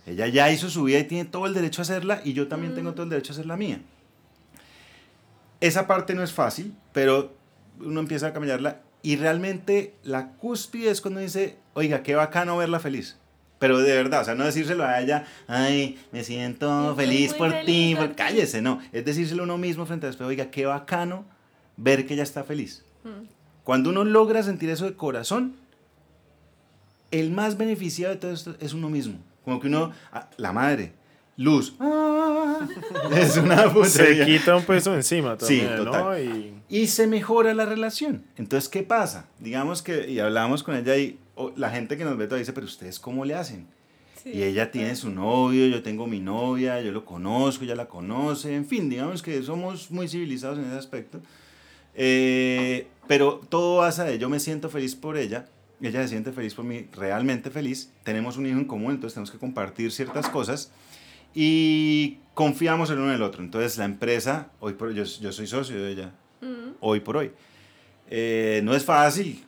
ella 0.07 0.25
ya 0.25 0.49
hizo 0.49 0.67
su 0.71 0.85
vida 0.85 0.97
y 0.97 1.03
tiene 1.03 1.29
todo 1.29 1.45
el 1.45 1.53
derecho 1.53 1.81
a 1.81 1.83
hacerla 1.83 2.21
y 2.23 2.33
yo 2.33 2.47
también 2.47 2.73
tengo 2.73 2.93
todo 2.93 3.03
el 3.03 3.11
derecho 3.11 3.33
a 3.33 3.35
hacer 3.35 3.45
la 3.45 3.55
mía. 3.55 3.79
Esa 5.61 5.85
parte 5.85 6.15
no 6.15 6.23
es 6.23 6.33
fácil, 6.33 6.73
pero 6.91 7.35
uno 7.79 7.99
empieza 7.99 8.25
a 8.25 8.33
caminarla 8.33 8.81
y 9.03 9.17
realmente 9.17 9.93
la 10.01 10.31
cúspide 10.31 10.89
es 10.89 11.01
cuando 11.01 11.19
dice, 11.19 11.59
oiga, 11.75 12.01
qué 12.01 12.15
bacano 12.15 12.57
verla 12.57 12.79
feliz. 12.79 13.19
Pero 13.59 13.79
de 13.79 13.95
verdad, 13.95 14.21
o 14.21 14.25
sea, 14.25 14.35
no 14.35 14.43
decírselo 14.43 14.83
a 14.83 14.99
ella, 14.99 15.25
ay, 15.47 15.97
me 16.11 16.23
siento 16.23 16.93
feliz 16.95 17.33
por 17.33 17.53
ti, 17.65 17.95
cállese, 18.15 18.61
no. 18.61 18.81
Es 18.91 19.05
decírselo 19.05 19.43
a 19.43 19.45
uno 19.45 19.57
mismo 19.57 19.85
frente 19.85 20.05
al 20.05 20.11
espejo, 20.11 20.29
oiga, 20.29 20.51
qué 20.51 20.65
bacano 20.65 21.25
ver 21.77 22.05
que 22.05 22.15
ella 22.15 22.23
está 22.23 22.43
feliz. 22.43 22.83
Mm. 23.03 23.27
Cuando 23.63 23.89
uno 23.89 24.03
logra 24.03 24.43
sentir 24.43 24.69
eso 24.69 24.85
de 24.85 24.95
corazón, 24.95 25.55
el 27.11 27.31
más 27.31 27.57
beneficiado 27.57 28.13
de 28.13 28.19
todo 28.19 28.31
esto 28.31 28.55
es 28.59 28.73
uno 28.73 28.89
mismo. 28.89 29.19
Como 29.43 29.59
que 29.59 29.67
uno, 29.67 29.91
ah, 30.11 30.29
la 30.37 30.51
madre, 30.51 30.93
luz, 31.37 31.75
ah, 31.79 32.59
es 33.15 33.37
una 33.37 33.71
puta 33.71 33.89
Se 33.89 34.25
quita 34.25 34.55
un 34.55 34.63
peso 34.63 34.93
encima 34.93 35.37
también, 35.37 35.69
sí, 35.69 35.83
total. 35.83 36.23
Y... 36.23 36.53
y 36.69 36.87
se 36.87 37.07
mejora 37.07 37.53
la 37.53 37.65
relación. 37.65 38.23
Entonces, 38.37 38.69
¿qué 38.69 38.83
pasa? 38.83 39.27
Digamos 39.39 39.81
que, 39.81 40.09
y 40.09 40.19
hablamos 40.19 40.61
con 40.63 40.75
ella 40.75 40.97
y 40.97 41.17
la 41.55 41.69
gente 41.69 41.97
que 41.97 42.05
nos 42.05 42.17
ve 42.17 42.25
todavía 42.25 42.41
dice, 42.41 42.53
pero 42.53 42.65
ustedes 42.65 42.99
cómo 42.99 43.25
le 43.25 43.35
hacen? 43.35 43.67
y 44.25 44.41
ella 44.41 44.71
tiene 44.71 44.95
su 44.95 45.11
novio, 45.11 45.67
yo 45.67 45.83
tengo 45.83 46.07
mi 46.07 46.19
novia, 46.19 46.81
yo 46.81 46.91
lo 46.91 47.05
conozco, 47.05 47.63
ella 47.63 47.75
la 47.75 47.87
conoce, 47.87 48.55
en 48.55 48.65
fin, 48.65 48.89
digamos 48.89 49.21
que 49.21 49.41
somos 49.43 49.91
muy 49.91 50.07
civilizados 50.07 50.57
en 50.57 50.65
ese 50.65 50.77
aspecto. 50.77 51.21
Eh, 51.93 52.87
pero 53.07 53.39
todo 53.49 53.81
pasa 53.81 54.03
de 54.03 54.17
yo 54.17 54.27
me 54.27 54.39
siento 54.39 54.69
feliz 54.69 54.95
por 54.95 55.15
ella, 55.15 55.45
ella 55.79 56.01
se 56.01 56.07
siente 56.09 56.31
feliz 56.31 56.55
por 56.55 56.65
mí, 56.65 56.87
realmente 56.93 57.51
feliz, 57.51 57.91
tenemos 58.03 58.37
un 58.37 58.47
hijo 58.47 58.57
en 58.57 58.65
común, 58.65 58.93
entonces 58.93 59.13
tenemos 59.13 59.29
que 59.29 59.37
compartir 59.37 59.91
ciertas 59.91 60.27
cosas. 60.29 60.71
y 61.35 62.19
confiamos 62.33 62.89
el 62.89 62.97
uno 62.97 63.09
en 63.09 63.15
el 63.15 63.21
otro. 63.21 63.43
Entonces 63.43 63.77
la 63.77 63.85
empresa, 63.85 64.51
hoy 64.59 64.73
por 64.73 64.93
yo, 64.93 65.03
yo 65.03 65.31
soy 65.31 65.47
socio 65.47 65.81
de 65.83 65.91
ella, 65.91 66.11
hoy 66.79 66.99
por 67.01 67.17
hoy. 67.17 67.31
Eh, 68.09 68.61
no 68.63 68.75
es 68.75 68.85
fácil, 68.85 69.43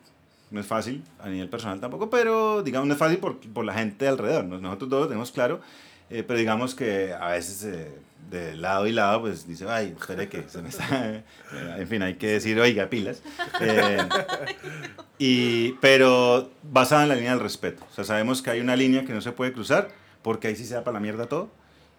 no 0.49 0.59
es 0.59 0.65
fácil 0.65 1.03
a 1.19 1.29
nivel 1.29 1.49
personal 1.49 1.79
tampoco, 1.79 2.09
pero 2.09 2.63
digamos 2.63 2.87
no 2.87 2.93
es 2.93 2.99
fácil 2.99 3.17
por, 3.17 3.39
por 3.39 3.65
la 3.65 3.73
gente 3.73 4.07
alrededor. 4.07 4.45
Nosotros 4.45 4.89
todos 4.89 5.03
lo 5.03 5.07
tenemos 5.07 5.31
claro, 5.31 5.59
eh, 6.09 6.23
pero 6.25 6.39
digamos 6.39 6.75
que 6.75 7.13
a 7.13 7.29
veces 7.29 7.63
eh, 7.63 7.91
de 8.29 8.55
lado 8.55 8.87
y 8.87 8.91
lado 8.91 9.21
pues 9.21 9.47
dice, 9.47 9.65
ay, 9.69 9.95
espere 9.99 10.29
que 10.29 10.47
se 10.47 10.61
me 10.61 10.69
está... 10.69 11.23
en 11.77 11.87
fin, 11.87 12.01
hay 12.01 12.15
que 12.15 12.27
decir, 12.27 12.59
oiga, 12.59 12.89
pilas. 12.89 13.21
y, 15.17 15.73
pero 15.73 16.49
basada 16.63 17.03
en 17.03 17.09
la 17.09 17.15
línea 17.15 17.31
del 17.31 17.41
respeto. 17.41 17.85
O 17.89 17.93
sea, 17.93 18.03
sabemos 18.03 18.41
que 18.41 18.49
hay 18.49 18.59
una 18.59 18.75
línea 18.75 19.05
que 19.05 19.13
no 19.13 19.21
se 19.21 19.31
puede 19.31 19.53
cruzar 19.53 19.89
porque 20.21 20.47
ahí 20.47 20.55
sí 20.55 20.65
se 20.65 20.75
da 20.75 20.83
para 20.83 20.95
la 20.95 20.99
mierda 20.99 21.25
todo 21.27 21.49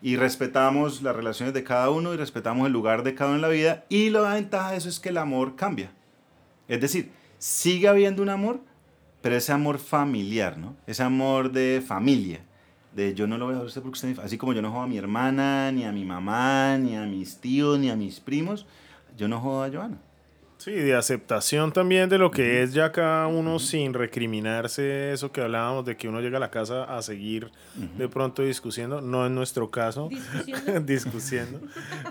y 0.00 0.16
respetamos 0.16 1.02
las 1.02 1.16
relaciones 1.16 1.54
de 1.54 1.64
cada 1.64 1.90
uno 1.90 2.14
y 2.14 2.16
respetamos 2.16 2.66
el 2.66 2.72
lugar 2.72 3.02
de 3.02 3.14
cada 3.14 3.30
uno 3.30 3.36
en 3.36 3.42
la 3.42 3.48
vida 3.48 3.84
y 3.88 4.10
la 4.10 4.34
ventaja 4.34 4.72
de 4.72 4.76
eso 4.76 4.88
es 4.88 5.00
que 5.00 5.08
el 5.08 5.18
amor 5.18 5.56
cambia. 5.56 5.90
Es 6.68 6.80
decir, 6.80 7.10
sigue 7.38 7.88
habiendo 7.88 8.22
un 8.22 8.28
amor, 8.28 8.60
pero 9.22 9.36
ese 9.36 9.52
amor 9.52 9.78
familiar, 9.78 10.58
¿no? 10.58 10.76
Ese 10.86 11.02
amor 11.02 11.50
de 11.52 11.82
familia, 11.84 12.40
de 12.94 13.14
yo 13.14 13.26
no 13.26 13.38
lo 13.38 13.46
voy 13.46 13.54
a 13.56 13.60
usted 13.60 13.82
porque 13.82 14.16
así 14.22 14.38
como 14.38 14.52
yo 14.52 14.62
no 14.62 14.70
jodo 14.70 14.82
a 14.82 14.86
mi 14.86 14.98
hermana, 14.98 15.72
ni 15.72 15.84
a 15.84 15.92
mi 15.92 16.04
mamá, 16.04 16.78
ni 16.78 16.96
a 16.96 17.02
mis 17.04 17.40
tíos, 17.40 17.78
ni 17.78 17.90
a 17.90 17.96
mis 17.96 18.20
primos, 18.20 18.66
yo 19.16 19.28
no 19.28 19.40
jodo 19.40 19.64
a 19.64 19.70
Joana. 19.70 19.98
Sí, 20.58 20.72
de 20.72 20.96
aceptación 20.96 21.70
también 21.70 22.08
de 22.08 22.18
lo 22.18 22.32
que 22.32 22.64
es 22.64 22.72
ya 22.72 22.90
cada 22.90 23.28
uno 23.28 23.60
sin 23.60 23.94
recriminarse 23.94 25.12
eso 25.12 25.30
que 25.30 25.40
hablábamos 25.40 25.86
de 25.86 25.96
que 25.96 26.08
uno 26.08 26.20
llega 26.20 26.38
a 26.38 26.40
la 26.40 26.50
casa 26.50 26.82
a 26.82 27.00
seguir 27.00 27.52
de 27.96 28.08
pronto 28.08 28.42
discutiendo, 28.42 29.00
no 29.00 29.24
en 29.24 29.36
nuestro 29.36 29.70
caso, 29.70 30.08
discutiendo. 30.82 31.60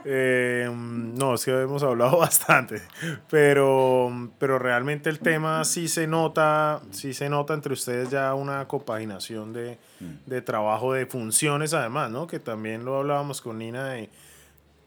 Eh, 0.10 0.70
no, 0.72 1.34
es 1.34 1.44
que 1.44 1.52
hemos 1.52 1.84
hablado 1.84 2.18
bastante, 2.20 2.82
pero, 3.30 4.30
pero 4.40 4.58
realmente 4.58 5.10
el 5.10 5.20
tema 5.20 5.66
sí 5.66 5.90
se 5.90 6.08
nota, 6.08 6.82
sí 6.92 7.14
se 7.14 7.28
nota 7.28 7.54
entre 7.54 7.74
ustedes 7.74 8.10
ya 8.10 8.34
una 8.34 8.68
compaginación 8.68 9.52
de, 9.52 9.78
de 10.26 10.42
trabajo, 10.42 10.94
de 10.94 11.06
funciones 11.06 11.74
además, 11.74 12.10
¿no? 12.12 12.28
Que 12.28 12.40
también 12.40 12.86
lo 12.86 12.98
hablábamos 12.98 13.42
con 13.42 13.58
Nina 13.58 13.90
de 13.90 14.10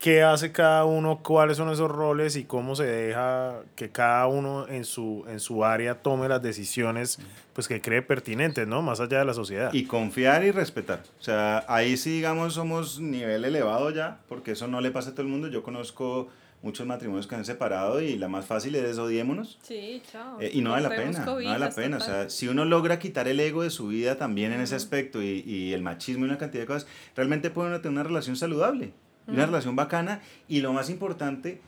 qué 0.01 0.23
hace 0.23 0.51
cada 0.51 0.87
uno, 0.87 1.23
cuáles 1.23 1.59
son 1.59 1.71
esos 1.71 1.91
roles 1.91 2.35
y 2.35 2.45
cómo 2.45 2.75
se 2.75 2.85
deja 2.85 3.61
que 3.77 3.91
cada 3.91 4.27
uno 4.27 4.67
en 4.67 4.85
su, 4.85 5.25
en 5.29 5.39
su 5.41 5.63
área 5.63 6.01
tome 6.01 6.27
las 6.27 6.43
decisiones 6.43 7.19
pues 7.53 7.69
que 7.69 7.83
cree 7.83 8.01
pertinentes, 8.01 8.67
¿no? 8.67 8.81
Más 8.81 8.99
allá 9.01 9.19
de 9.19 9.27
la 9.27 9.35
sociedad. 9.35 9.73
Y 9.75 9.85
confiar 9.85 10.43
y 10.43 10.53
respetar. 10.53 11.03
O 11.21 11.23
sea, 11.23 11.67
ahí 11.69 11.99
sí, 11.99 12.13
digamos, 12.13 12.55
somos 12.55 12.99
nivel 12.99 13.45
elevado 13.45 13.91
ya, 13.91 14.21
porque 14.27 14.53
eso 14.53 14.67
no 14.67 14.81
le 14.81 14.91
pasa 14.91 15.11
a 15.11 15.13
todo 15.13 15.23
el 15.23 15.29
mundo. 15.29 15.49
Yo 15.49 15.63
conozco 15.63 16.29
muchos 16.63 16.87
matrimonios 16.87 17.27
que 17.27 17.35
han 17.35 17.45
separado 17.45 18.01
y 18.01 18.17
la 18.17 18.29
más 18.29 18.47
fácil 18.47 18.77
es 18.77 18.97
odiémonos. 18.97 19.59
Sí, 19.61 20.01
chao. 20.11 20.41
Eh, 20.41 20.51
y 20.55 20.63
no 20.63 20.71
vale 20.71 20.89
la 20.89 20.97
pena, 20.97 21.25
no 21.27 21.35
vale 21.35 21.59
la 21.59 21.71
pena. 21.71 21.99
O 21.99 22.01
sea, 22.01 22.31
si 22.31 22.49
uno 22.49 22.65
logra 22.65 22.99
quitar 22.99 23.29
el 23.29 23.39
ego 23.39 23.63
de 23.63 23.71
su 23.71 23.89
vida 23.89 24.17
también 24.17 24.53
en 24.55 24.63
ese 24.63 24.77
aspecto 24.77 25.23
y, 25.23 25.43
y, 25.45 25.75
el 25.75 25.83
machismo 25.83 26.25
y 26.25 26.29
una 26.29 26.39
cantidad 26.39 26.63
de 26.63 26.67
cosas, 26.67 26.89
realmente 27.15 27.51
puede 27.51 27.69
uno 27.69 27.81
tener 27.83 27.93
una 27.93 28.03
relación 28.05 28.37
saludable 28.37 28.95
una 29.27 29.47
relación 29.47 29.77
bacana 29.77 30.21
y 30.49 30.61
lo 30.61 30.73
más 30.73 30.91
importante, 30.91 31.61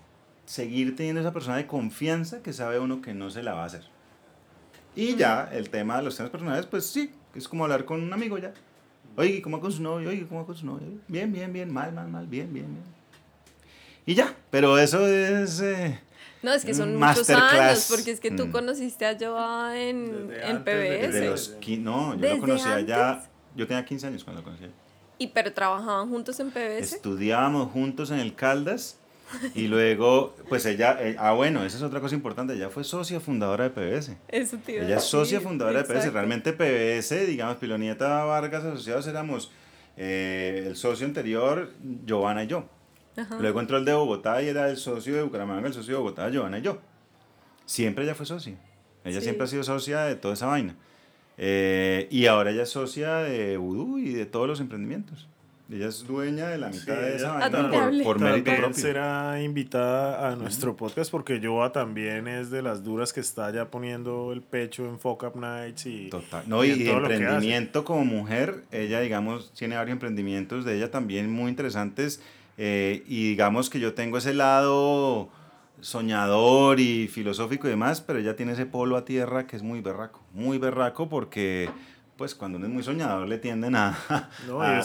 seguir 0.46 0.96
teniendo 0.96 1.20
esa 1.20 1.32
persona 1.32 1.56
de 1.56 1.66
confianza 1.66 2.42
que 2.42 2.52
sabe 2.52 2.78
uno 2.78 3.00
que 3.02 3.14
no 3.14 3.30
se 3.30 3.42
la 3.42 3.54
va 3.54 3.62
a 3.62 3.66
hacer. 3.66 3.84
Y 4.94 5.16
ya, 5.16 5.48
el 5.52 5.70
tema 5.70 5.96
de 5.96 6.02
los 6.02 6.16
temas 6.16 6.30
personales, 6.30 6.66
pues 6.66 6.86
sí, 6.86 7.12
es 7.34 7.48
como 7.48 7.64
hablar 7.64 7.84
con 7.84 8.02
un 8.02 8.12
amigo 8.12 8.38
ya. 8.38 8.52
Oye, 9.16 9.40
¿cómo 9.42 9.58
va 9.58 9.62
con 9.62 9.72
su 9.72 9.82
novio? 9.82 10.08
Oye, 10.08 10.26
¿cómo 10.26 10.40
va 10.40 10.46
con 10.46 10.56
su 10.56 10.66
novio? 10.66 10.88
Bien, 11.08 11.32
bien, 11.32 11.52
bien, 11.52 11.72
mal, 11.72 11.92
mal, 11.92 12.08
mal, 12.08 12.26
bien, 12.26 12.52
bien, 12.52 12.66
bien. 12.66 12.84
Y 14.04 14.14
ya, 14.14 14.34
pero 14.50 14.78
eso 14.78 15.06
es... 15.06 15.60
Eh, 15.60 15.98
no, 16.42 16.52
es 16.52 16.64
que 16.64 16.74
son 16.74 16.96
muchos 16.96 17.30
años, 17.30 17.86
porque 17.88 18.10
es 18.10 18.18
que 18.18 18.30
tú 18.30 18.46
mm. 18.46 18.50
conociste 18.50 19.06
a 19.06 19.16
Joa 19.18 19.78
en, 19.78 20.30
en 20.42 20.64
PBS. 20.64 21.30
los, 21.30 21.56
no, 21.78 22.16
yo 22.16 22.34
lo 22.34 22.40
conocía 22.40 22.80
ya, 22.80 23.22
yo 23.54 23.66
tenía 23.66 23.84
15 23.84 24.08
años 24.08 24.24
cuando 24.24 24.42
lo 24.42 24.44
conocí. 24.44 24.64
¿Y 25.22 25.28
pero 25.28 25.52
trabajaban 25.52 26.08
juntos 26.08 26.40
en 26.40 26.50
PBS? 26.50 26.94
Estudiábamos 26.94 27.70
juntos 27.70 28.10
en 28.10 28.18
el 28.18 28.34
Caldas 28.34 28.98
y 29.54 29.68
luego, 29.68 30.34
pues 30.48 30.66
ella, 30.66 30.98
eh, 31.00 31.14
ah 31.16 31.30
bueno, 31.30 31.64
esa 31.64 31.76
es 31.76 31.82
otra 31.84 32.00
cosa 32.00 32.16
importante, 32.16 32.54
ella 32.54 32.70
fue 32.70 32.82
socia 32.82 33.20
fundadora 33.20 33.68
de 33.68 33.70
PBS. 33.70 34.16
Eso 34.26 34.56
tío. 34.56 34.82
Ella 34.82 34.96
es 34.96 35.04
socia 35.04 35.40
fundadora 35.40 35.84
de 35.84 35.84
PBS. 35.84 36.12
Realmente 36.12 36.52
PBS, 36.52 37.24
digamos, 37.24 37.56
Pilonieta 37.58 38.24
Vargas 38.24 38.64
Asociados 38.64 39.06
éramos 39.06 39.52
eh, 39.96 40.64
el 40.66 40.74
socio 40.74 41.06
anterior, 41.06 41.70
Giovanna 42.04 42.42
y 42.42 42.48
yo. 42.48 42.64
Luego 43.38 43.60
entró 43.60 43.76
el 43.76 43.84
de 43.84 43.94
Bogotá 43.94 44.42
y 44.42 44.48
era 44.48 44.70
el 44.70 44.76
socio 44.76 45.14
de 45.14 45.22
Bucaramanga, 45.22 45.68
el 45.68 45.74
socio 45.74 45.94
de 45.94 45.98
Bogotá, 46.00 46.28
Giovanna 46.30 46.58
y 46.58 46.62
yo. 46.62 46.78
Siempre 47.64 48.02
ella 48.02 48.16
fue 48.16 48.26
socia. 48.26 48.56
Ella 49.04 49.20
siempre 49.20 49.44
ha 49.44 49.46
sido 49.46 49.62
socia 49.62 50.00
de 50.00 50.16
toda 50.16 50.34
esa 50.34 50.46
vaina. 50.46 50.74
Eh, 51.38 52.08
y 52.10 52.26
ahora 52.26 52.50
ella 52.50 52.64
es 52.64 52.70
socia 52.70 53.16
de 53.16 53.56
Voodoo 53.56 53.98
y 53.98 54.12
de 54.12 54.26
todos 54.26 54.46
los 54.46 54.60
emprendimientos. 54.60 55.28
Ella 55.72 55.88
es 55.88 56.06
dueña 56.06 56.48
de 56.48 56.58
la 56.58 56.68
mitad 56.68 56.96
de 56.96 57.16
esa 57.16 57.32
vaina 57.32 57.70
por, 57.70 58.02
por 58.02 58.20
mérito 58.20 58.54
propio. 58.54 58.74
será 58.74 59.42
invitada 59.42 60.28
a 60.28 60.36
nuestro 60.36 60.76
podcast 60.76 61.10
porque 61.10 61.40
Joa 61.42 61.72
también 61.72 62.28
es 62.28 62.50
de 62.50 62.60
las 62.60 62.84
duras 62.84 63.14
que 63.14 63.20
está 63.20 63.50
ya 63.50 63.70
poniendo 63.70 64.32
el 64.34 64.42
pecho 64.42 64.86
en 64.86 64.98
Fuck 64.98 65.22
Up 65.22 65.40
Nights 65.40 65.86
y. 65.86 66.10
Total. 66.10 66.44
No, 66.46 66.62
y, 66.62 66.86
emprendimiento 66.86 67.84
como 67.84 68.04
mujer, 68.04 68.64
ella, 68.70 69.00
digamos, 69.00 69.50
tiene 69.54 69.76
varios 69.76 69.94
emprendimientos 69.94 70.66
de 70.66 70.76
ella 70.76 70.90
también 70.90 71.32
muy 71.32 71.48
interesantes. 71.48 72.20
Eh, 72.58 73.02
y 73.06 73.30
digamos 73.30 73.70
que 73.70 73.80
yo 73.80 73.94
tengo 73.94 74.18
ese 74.18 74.34
lado 74.34 75.30
soñador 75.82 76.80
y 76.80 77.08
filosófico 77.08 77.66
y 77.66 77.70
demás, 77.70 78.00
pero 78.00 78.20
ella 78.20 78.36
tiene 78.36 78.52
ese 78.52 78.64
polo 78.64 78.96
a 78.96 79.04
tierra 79.04 79.46
que 79.46 79.56
es 79.56 79.62
muy 79.62 79.80
berraco, 79.80 80.22
muy 80.32 80.56
berraco 80.58 81.08
porque 81.08 81.68
pues 82.16 82.36
cuando 82.36 82.58
uno 82.58 82.68
es 82.68 82.72
muy 82.72 82.82
soñador 82.84 83.26
le 83.26 83.38
tienden 83.38 83.74
a, 83.74 83.98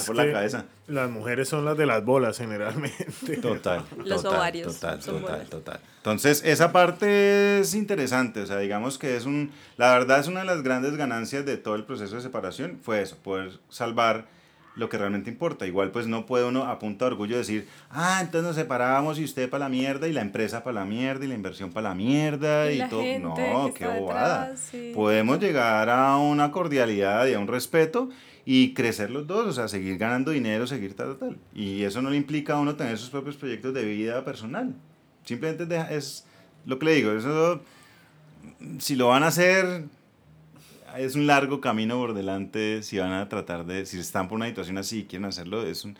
por 0.07 0.15
la 0.15 0.31
cabeza. 0.31 0.65
Las 0.87 1.09
mujeres 1.09 1.47
son 1.47 1.65
las 1.65 1.77
de 1.77 1.85
las 1.85 2.03
bolas 2.03 2.37
generalmente. 2.37 3.37
Total. 3.41 3.83
Los 4.03 4.23
total, 4.23 4.37
ovarios. 4.37 4.73
Total, 4.73 4.99
total, 4.99 5.45
total. 5.47 5.79
Entonces, 5.97 6.41
esa 6.43 6.71
parte 6.71 7.59
es 7.59 7.75
interesante, 7.75 8.41
o 8.41 8.45
sea, 8.47 8.57
digamos 8.57 8.97
que 8.97 9.17
es 9.17 9.25
un, 9.25 9.51
la 9.75 9.91
verdad 9.91 10.19
es 10.19 10.27
una 10.27 10.39
de 10.39 10.45
las 10.47 10.63
grandes 10.63 10.95
ganancias 10.95 11.45
de 11.45 11.57
todo 11.57 11.75
el 11.75 11.83
proceso 11.83 12.15
de 12.15 12.21
separación, 12.21 12.79
fue 12.81 13.01
eso, 13.01 13.17
poder 13.17 13.59
salvar 13.69 14.25
lo 14.77 14.89
que 14.89 14.97
realmente 14.97 15.29
importa. 15.29 15.65
Igual 15.65 15.91
pues 15.91 16.07
no 16.07 16.25
puede 16.25 16.45
uno 16.45 16.65
a 16.65 16.79
punta 16.79 17.05
de 17.05 17.11
orgullo 17.11 17.37
decir, 17.37 17.67
ah, 17.89 18.19
entonces 18.21 18.47
nos 18.47 18.55
separábamos 18.55 19.19
y 19.19 19.23
usted 19.23 19.49
para 19.49 19.65
la 19.65 19.69
mierda 19.69 20.07
y 20.07 20.13
la 20.13 20.21
empresa 20.21 20.63
para 20.63 20.81
la 20.81 20.85
mierda 20.85 21.25
y 21.25 21.27
la 21.27 21.35
inversión 21.35 21.71
para 21.71 21.89
la 21.89 21.95
mierda 21.95 22.71
y, 22.71 22.87
todo. 22.87 23.03
No, 23.19 23.73
qué 23.73 23.87
bobada. 23.87 24.53
Podemos 24.93 25.39
llegar 25.39 25.89
a 25.89 26.17
una 26.17 26.51
cordialidad 26.51 27.25
y 27.27 27.33
a 27.33 27.39
un 27.39 27.47
respeto 27.47 28.09
y 28.45 28.73
crecer 28.73 29.09
los 29.09 29.27
dos, 29.27 29.47
o 29.47 29.51
sea, 29.51 29.67
seguir 29.67 29.97
ganando 29.97 30.31
dinero, 30.31 30.67
seguir 30.67 30.95
tal, 30.95 31.17
tal. 31.17 31.37
Y 31.53 31.83
eso 31.83 32.01
no 32.01 32.09
le 32.09 32.17
implica 32.17 32.53
a 32.53 32.59
uno 32.59 32.75
tener 32.75 32.97
sus 32.97 33.09
propios 33.09 33.35
proyectos 33.35 33.73
de 33.73 33.83
vida 33.83 34.23
personal. 34.23 34.73
Simplemente 35.25 35.67
es 35.89 36.25
lo 36.65 36.79
que 36.79 36.85
le 36.85 36.93
digo, 36.93 37.11
eso 37.11 37.61
si 38.79 38.95
lo 38.95 39.07
van 39.07 39.23
a 39.23 39.27
hacer, 39.27 39.85
es 40.99 41.15
un 41.15 41.27
largo 41.27 41.61
camino 41.61 41.97
por 41.97 42.13
delante 42.13 42.83
si 42.83 42.97
van 42.97 43.13
a 43.13 43.29
tratar 43.29 43.65
de, 43.65 43.85
si 43.85 43.99
están 43.99 44.27
por 44.27 44.35
una 44.35 44.47
situación 44.47 44.77
así 44.77 44.99
y 44.99 45.03
quieren 45.05 45.25
hacerlo, 45.25 45.65
es 45.65 45.85
un, 45.85 45.97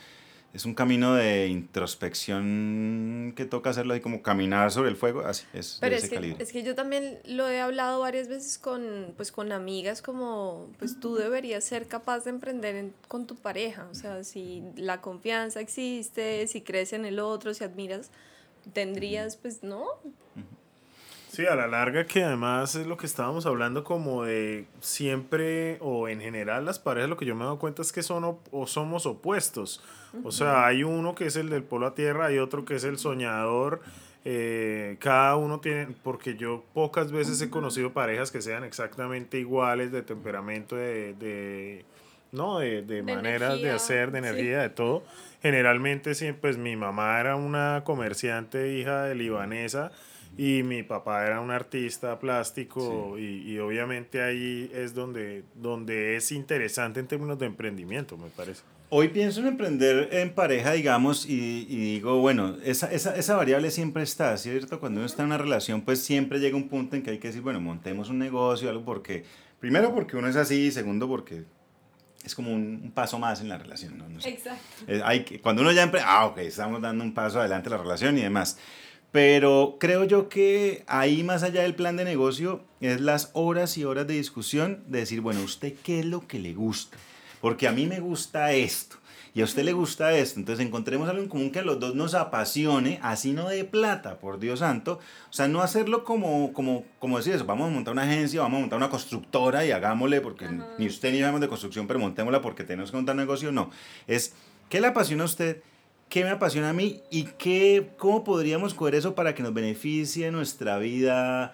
es 0.53 0.65
un 0.65 0.73
camino 0.73 1.13
de 1.13 1.47
introspección 1.47 3.33
que 3.36 3.45
toca 3.45 3.69
hacerlo 3.69 3.93
ahí 3.93 3.99
como 3.99 4.21
caminar 4.21 4.71
sobre 4.71 4.89
el 4.89 4.95
fuego, 4.95 5.21
así 5.21 5.45
es. 5.53 5.77
Pero 5.79 5.95
es 5.95 6.10
que, 6.10 6.36
es 6.39 6.51
que 6.51 6.63
yo 6.63 6.73
también 6.73 7.19
lo 7.25 7.47
he 7.47 7.60
hablado 7.60 7.99
varias 7.99 8.27
veces 8.27 8.57
con, 8.57 9.13
pues, 9.17 9.31
con 9.31 9.51
amigas 9.51 10.01
como, 10.01 10.67
pues 10.79 10.99
tú 10.99 11.15
deberías 11.15 11.63
ser 11.63 11.88
capaz 11.88 12.23
de 12.23 12.31
emprender 12.31 12.91
con 13.07 13.27
tu 13.27 13.36
pareja, 13.36 13.88
o 13.91 13.95
sea, 13.95 14.23
si 14.23 14.63
la 14.75 15.01
confianza 15.01 15.60
existe, 15.60 16.47
si 16.47 16.62
crees 16.62 16.93
en 16.93 17.05
el 17.05 17.19
otro, 17.19 17.53
si 17.53 17.63
admiras, 17.63 18.10
tendrías, 18.73 19.38
pues 19.38 19.63
no, 19.63 19.86
Sí, 21.38 21.45
a 21.45 21.56
la 21.56 21.67
larga 21.67 22.08
que 22.08 22.23
además 22.23 22.73
es 22.73 22.88
lo 22.88 22.97
que 22.97 23.06
estábamos 23.06 23.45
hablando 23.45 23.84
como 23.84 24.23
de 24.23 24.65
siempre 24.80 25.78
o 25.82 26.10
en 26.10 26.19
general 26.19 26.65
las 26.65 26.80
parejas 26.80 27.12
lo 27.12 27.15
que 27.15 27.28
yo 27.28 27.36
me 27.36 27.41
he 27.41 27.43
dado 27.43 27.60
cuenta 27.60 27.84
es 27.84 27.91
que 27.91 28.02
son 28.02 28.39
o, 28.50 28.65
somos 28.65 29.06
opuestos. 29.06 29.84
O 30.23 30.32
sea, 30.32 30.65
hay 30.65 30.82
uno 30.82 31.13
que 31.13 31.28
es 31.28 31.36
el 31.36 31.52
del 31.52 31.62
polo 31.62 31.86
a 31.86 31.93
tierra, 31.93 32.26
hay 32.26 32.39
otro 32.39 32.65
que 32.65 32.73
es 32.73 32.84
el 32.86 32.97
soñador. 32.97 33.82
Eh, 34.26 34.97
cada 35.00 35.36
uno 35.36 35.60
tiene, 35.60 35.95
porque 36.02 36.38
yo 36.38 36.63
pocas 36.73 37.12
veces 37.12 37.39
he 37.39 37.52
conocido 37.52 37.93
parejas 37.93 38.32
que 38.32 38.41
sean 38.41 38.63
exactamente 38.63 39.38
iguales 39.38 39.91
de 39.91 40.02
temperamento, 40.02 40.76
de, 40.76 41.13
de 41.13 41.86
no, 42.32 42.57
de, 42.57 42.82
de, 42.82 43.03
maneras 43.03 43.61
de 43.61 43.70
hacer, 43.70 44.09
de 44.09 44.18
energía, 44.18 44.59
de 44.59 44.72
todo. 44.72 45.03
Generalmente, 45.43 46.16
siempre, 46.16 46.41
pues 46.41 46.57
mi 46.57 46.76
mamá 46.76 47.20
era 47.20 47.36
una 47.36 47.84
comerciante 47.86 48.74
hija 48.74 49.03
de 49.03 49.14
libanesa 49.14 49.91
y 50.38 50.61
mi 50.61 50.83
papá 50.83 51.25
era 51.25 51.41
un 51.41 51.49
artista 51.49 52.19
plástico 52.19 53.17
y, 53.17 53.51
y, 53.51 53.59
obviamente 53.59 54.21
ahí 54.21 54.71
es 54.73 54.93
donde, 54.93 55.43
donde 55.55 56.15
es 56.15 56.31
interesante 56.31 56.99
en 56.99 57.07
términos 57.07 57.39
de 57.39 57.47
emprendimiento, 57.47 58.17
me 58.17 58.29
parece. 58.29 58.61
Hoy 58.89 59.09
pienso 59.09 59.41
en 59.41 59.47
emprender 59.47 60.09
en 60.13 60.33
pareja, 60.33 60.71
digamos, 60.71 61.25
y, 61.25 61.65
y 61.67 61.93
digo, 61.95 62.21
bueno, 62.21 62.55
esa, 62.63 62.89
esa, 62.91 63.15
esa, 63.15 63.35
variable 63.35 63.69
siempre 63.71 64.03
está, 64.03 64.38
¿cierto? 64.38 64.79
Cuando 64.79 64.99
uno 65.01 65.07
está 65.07 65.23
en 65.23 65.27
una 65.27 65.38
relación, 65.38 65.81
pues 65.81 66.01
siempre 66.03 66.39
llega 66.39 66.55
un 66.55 66.69
punto 66.69 66.95
en 66.95 67.03
que 67.03 67.09
hay 67.09 67.17
que 67.17 67.27
decir, 67.27 67.41
bueno, 67.41 67.59
montemos 67.59 68.09
un 68.09 68.19
negocio, 68.19 68.69
algo 68.69 68.85
porque, 68.85 69.25
primero 69.59 69.93
porque 69.93 70.15
uno 70.15 70.29
es 70.29 70.38
así, 70.38 70.67
y 70.67 70.71
segundo 70.71 71.07
porque 71.07 71.43
es 72.23 72.35
como 72.35 72.53
un, 72.53 72.79
un 72.83 72.91
paso 72.91 73.19
más 73.19 73.41
en 73.41 73.49
la 73.49 73.57
relación, 73.57 73.97
¿no? 73.97 74.07
no 74.07 74.21
sé. 74.21 74.29
Exacto. 74.29 74.61
Eh, 74.88 75.01
hay 75.03 75.25
que, 75.25 75.41
cuando 75.41 75.63
uno 75.63 75.71
ya 75.71 75.83
emprende, 75.83 76.07
ah, 76.09 76.27
ok, 76.27 76.38
estamos 76.39 76.81
dando 76.81 77.03
un 77.03 77.13
paso 77.13 77.39
adelante 77.39 77.67
en 77.67 77.71
la 77.71 77.81
relación 77.81 78.17
y 78.17 78.21
demás. 78.21 78.57
Pero 79.12 79.78
creo 79.80 80.03
yo 80.03 80.30
que 80.30 80.84
ahí 80.88 81.24
más 81.24 81.43
allá 81.43 81.62
del 81.62 81.76
plan 81.76 81.97
de 81.97 82.03
negocio 82.03 82.64
es 82.82 83.01
las 83.01 83.32
horas 83.34 83.78
y 83.78 83.86
horas 83.86 84.05
de 84.08 84.16
discusión 84.16 84.84
de 84.88 84.99
decir, 84.99 85.22
bueno, 85.22 85.41
¿usted 85.41 85.74
qué 85.84 85.99
es 85.99 86.05
lo 86.05 86.28
que 86.28 86.39
le 86.39 86.53
gusta? 86.53 86.97
porque 87.41 87.68
a 87.68 87.72
mí 87.72 87.86
me 87.86 87.99
gusta 87.99 88.51
esto 88.51 88.97
y 89.34 89.41
a 89.41 89.43
usted 89.43 89.64
le 89.64 89.74
gusta 89.74 90.14
esto, 90.18 90.39
entonces 90.39 90.66
encontremos 90.66 91.08
algo 91.08 91.22
en 91.22 91.30
común 91.30 91.51
que 91.51 91.60
a 91.60 91.62
los 91.62 91.80
dos 91.80 91.93
nos 91.93 92.16
apasione, 92.16 92.99
así 93.03 93.34
no 93.34 93.47
de 93.47 93.66
plata, 93.66 94.18
por 94.18 94.39
Dios 94.39 94.60
santo, 94.60 94.99
o 95.30 95.34
sea, 95.34 95.47
no 95.47 95.62
hacerlo 95.62 96.03
como, 96.03 96.53
como, 96.53 96.86
como 96.97 97.18
decir 97.18 97.36
eso, 97.36 97.45
vamos 97.45 97.68
a 97.68 97.72
montar 97.72 97.93
una 97.93 98.01
agencia, 98.01 98.41
vamos 98.41 98.58
a 98.58 98.62
montar 98.62 98.78
una 98.78 98.89
constructora 98.89 99.64
y 99.64 99.72
hagámosle, 99.72 100.22
porque 100.22 100.47
ni 100.80 100.88
usted 100.88 101.12
ni 101.12 101.20
yo 101.20 101.24
sabemos 101.24 101.41
de 101.41 101.49
construcción, 101.49 101.86
pero 101.86 101.99
montémosla 101.99 102.41
porque 102.41 102.64
tenemos 102.64 102.89
que 102.89 102.97
montar 102.97 103.14
un 103.14 103.20
negocio, 103.20 103.51
no, 103.51 103.70
es, 104.08 104.34
¿qué 104.70 104.82
le 104.82 104.88
apasiona 104.88 105.24
a 105.24 105.28
usted? 105.28 105.62
¿Qué 106.10 106.24
me 106.24 106.30
apasiona 106.30 106.70
a 106.70 106.74
mí? 106.74 107.01
¿Y 107.12 107.24
qué, 107.38 107.89
cómo 107.97 108.24
podríamos 108.24 108.74
coger 108.74 108.95
eso 108.95 109.14
para 109.14 109.36
que 109.36 109.43
nos 109.43 109.53
beneficie 109.53 110.32
nuestra 110.32 110.78
vida? 110.78 111.53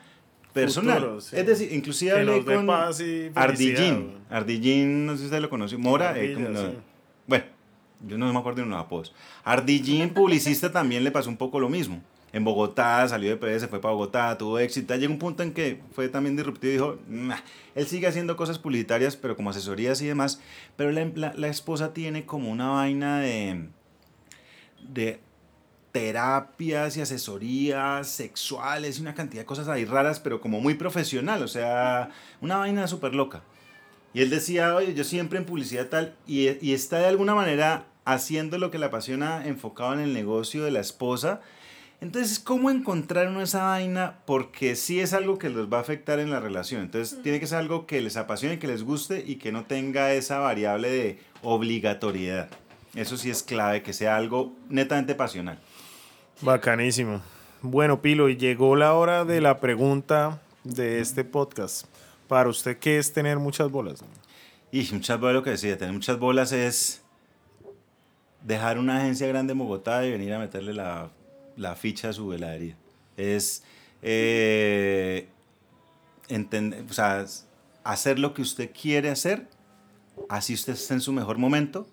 personal. 0.53 0.99
Futuro, 0.99 1.21
sí. 1.21 1.35
Es 1.35 1.45
decir, 1.45 1.73
inclusive 1.73 2.11
hablé 2.11 2.45
con 2.45 2.69
Ardillín. 2.69 4.11
Ardillín, 4.29 5.05
no 5.05 5.13
sé 5.13 5.19
si 5.19 5.25
usted 5.25 5.41
lo 5.41 5.49
conoce. 5.49 5.77
Mora. 5.77 6.09
Ardilla, 6.09 6.49
eh, 6.49 6.55
sí. 6.55 6.77
Bueno, 7.27 7.43
yo 8.07 8.17
no 8.17 8.31
me 8.31 8.39
acuerdo 8.39 8.61
de 8.61 8.67
unos 8.67 8.79
apodos. 8.79 9.13
Ardillín, 9.43 10.11
publicista, 10.11 10.71
también 10.71 11.03
le 11.03 11.11
pasó 11.11 11.29
un 11.29 11.37
poco 11.37 11.59
lo 11.59 11.69
mismo. 11.69 12.01
En 12.31 12.43
Bogotá, 12.43 13.07
salió 13.07 13.29
de 13.29 13.37
PD, 13.37 13.59
se 13.59 13.67
fue 13.67 13.79
para 13.79 13.93
Bogotá, 13.93 14.35
tuvo 14.37 14.57
éxito. 14.57 14.95
Llegó 14.95 15.13
un 15.13 15.19
punto 15.19 15.43
en 15.43 15.53
que 15.53 15.81
fue 15.91 16.09
también 16.09 16.35
disruptivo 16.35 16.71
y 16.71 16.73
dijo, 16.73 16.99
nah, 17.07 17.37
él 17.75 17.85
sigue 17.85 18.07
haciendo 18.07 18.35
cosas 18.35 18.57
publicitarias, 18.57 19.15
pero 19.15 19.35
como 19.35 19.51
asesorías 19.51 20.01
y 20.01 20.07
demás. 20.07 20.41
Pero 20.75 20.91
la, 20.91 21.11
la, 21.13 21.33
la 21.35 21.47
esposa 21.47 21.93
tiene 21.93 22.25
como 22.25 22.49
una 22.49 22.69
vaina 22.69 23.19
de, 23.19 23.67
de 24.89 25.19
terapias 25.93 26.97
y 26.97 27.01
asesorías 27.01 28.09
sexuales 28.09 28.97
y 28.97 29.01
una 29.01 29.13
cantidad 29.13 29.43
de 29.43 29.45
cosas 29.45 29.67
ahí 29.67 29.85
raras, 29.85 30.19
pero 30.19 30.41
como 30.41 30.59
muy 30.59 30.73
profesional, 30.73 31.43
o 31.43 31.47
sea, 31.47 32.09
una 32.41 32.57
vaina 32.57 32.87
súper 32.87 33.13
loca. 33.13 33.43
Y 34.13 34.21
él 34.21 34.29
decía, 34.29 34.75
oye, 34.75 34.93
yo 34.93 35.03
siempre 35.03 35.37
en 35.37 35.45
publicidad 35.45 35.87
tal, 35.87 36.15
y, 36.27 36.49
y, 36.65 36.73
está 36.73 36.97
de 36.97 37.07
alguna 37.07 37.35
manera 37.35 37.85
haciendo 38.05 38.57
lo 38.57 38.69
que 38.69 38.79
le 38.79 38.85
apasiona 38.87 39.45
enfocado 39.45 39.93
en 39.93 39.99
el 39.99 40.13
negocio 40.13 40.63
de 40.63 40.71
la 40.71 40.79
esposa. 40.79 41.41
Entonces, 42.01 42.39
¿cómo 42.39 42.69
encontrar 42.69 43.27
uno 43.27 43.41
esa 43.41 43.63
vaina? 43.63 44.19
Porque 44.25 44.75
sí 44.75 44.99
es 44.99 45.13
algo 45.13 45.37
que 45.37 45.49
los 45.49 45.71
va 45.71 45.77
a 45.77 45.81
afectar 45.81 46.19
en 46.19 46.31
la 46.31 46.39
relación. 46.39 46.81
Entonces, 46.81 47.21
tiene 47.23 47.39
que 47.39 47.47
ser 47.47 47.59
algo 47.59 47.87
que 47.87 48.01
les 48.01 48.17
apasione, 48.17 48.59
que 48.59 48.67
les 48.67 48.83
guste 48.83 49.23
y 49.25 49.35
que 49.35 49.51
no 49.51 49.65
tenga 49.65 50.13
esa 50.13 50.39
variable 50.39 50.89
de 50.89 51.19
obligatoriedad. 51.41 52.49
Eso 52.95 53.17
sí 53.17 53.29
es 53.29 53.41
clave, 53.41 53.81
que 53.81 53.93
sea 53.93 54.15
algo 54.15 54.53
netamente 54.69 55.15
pasional. 55.15 55.59
Bacanísimo. 56.41 57.21
Bueno, 57.61 58.01
Pilo, 58.01 58.29
y 58.29 58.37
llegó 58.37 58.75
la 58.75 58.93
hora 58.93 59.25
de 59.25 59.41
la 59.41 59.59
pregunta 59.59 60.41
de 60.63 60.99
este 60.99 61.23
podcast. 61.23 61.87
Para 62.27 62.49
usted, 62.49 62.77
¿qué 62.77 62.97
es 62.97 63.13
tener 63.13 63.39
muchas 63.39 63.71
bolas? 63.71 64.03
Y 64.71 64.87
muchas 64.91 65.19
bolas, 65.19 65.35
lo 65.35 65.43
que 65.43 65.51
decía, 65.51 65.77
tener 65.77 65.93
muchas 65.93 66.19
bolas 66.19 66.51
es 66.51 67.01
dejar 68.43 68.77
una 68.77 68.97
agencia 68.97 69.27
grande 69.27 69.53
en 69.53 69.59
Bogotá 69.59 70.05
y 70.05 70.11
venir 70.11 70.33
a 70.33 70.39
meterle 70.39 70.73
la, 70.73 71.09
la 71.55 71.75
ficha 71.75 72.09
a 72.09 72.13
su 72.13 72.27
veladería. 72.27 72.75
Es 73.17 73.63
eh, 74.01 75.29
entender, 76.27 76.83
o 76.89 76.93
sea, 76.93 77.25
hacer 77.83 78.19
lo 78.19 78.33
que 78.33 78.41
usted 78.41 78.71
quiere 78.71 79.09
hacer, 79.09 79.47
así 80.29 80.53
usted 80.53 80.73
esté 80.73 80.93
en 80.93 81.01
su 81.01 81.13
mejor 81.13 81.37
momento, 81.37 81.87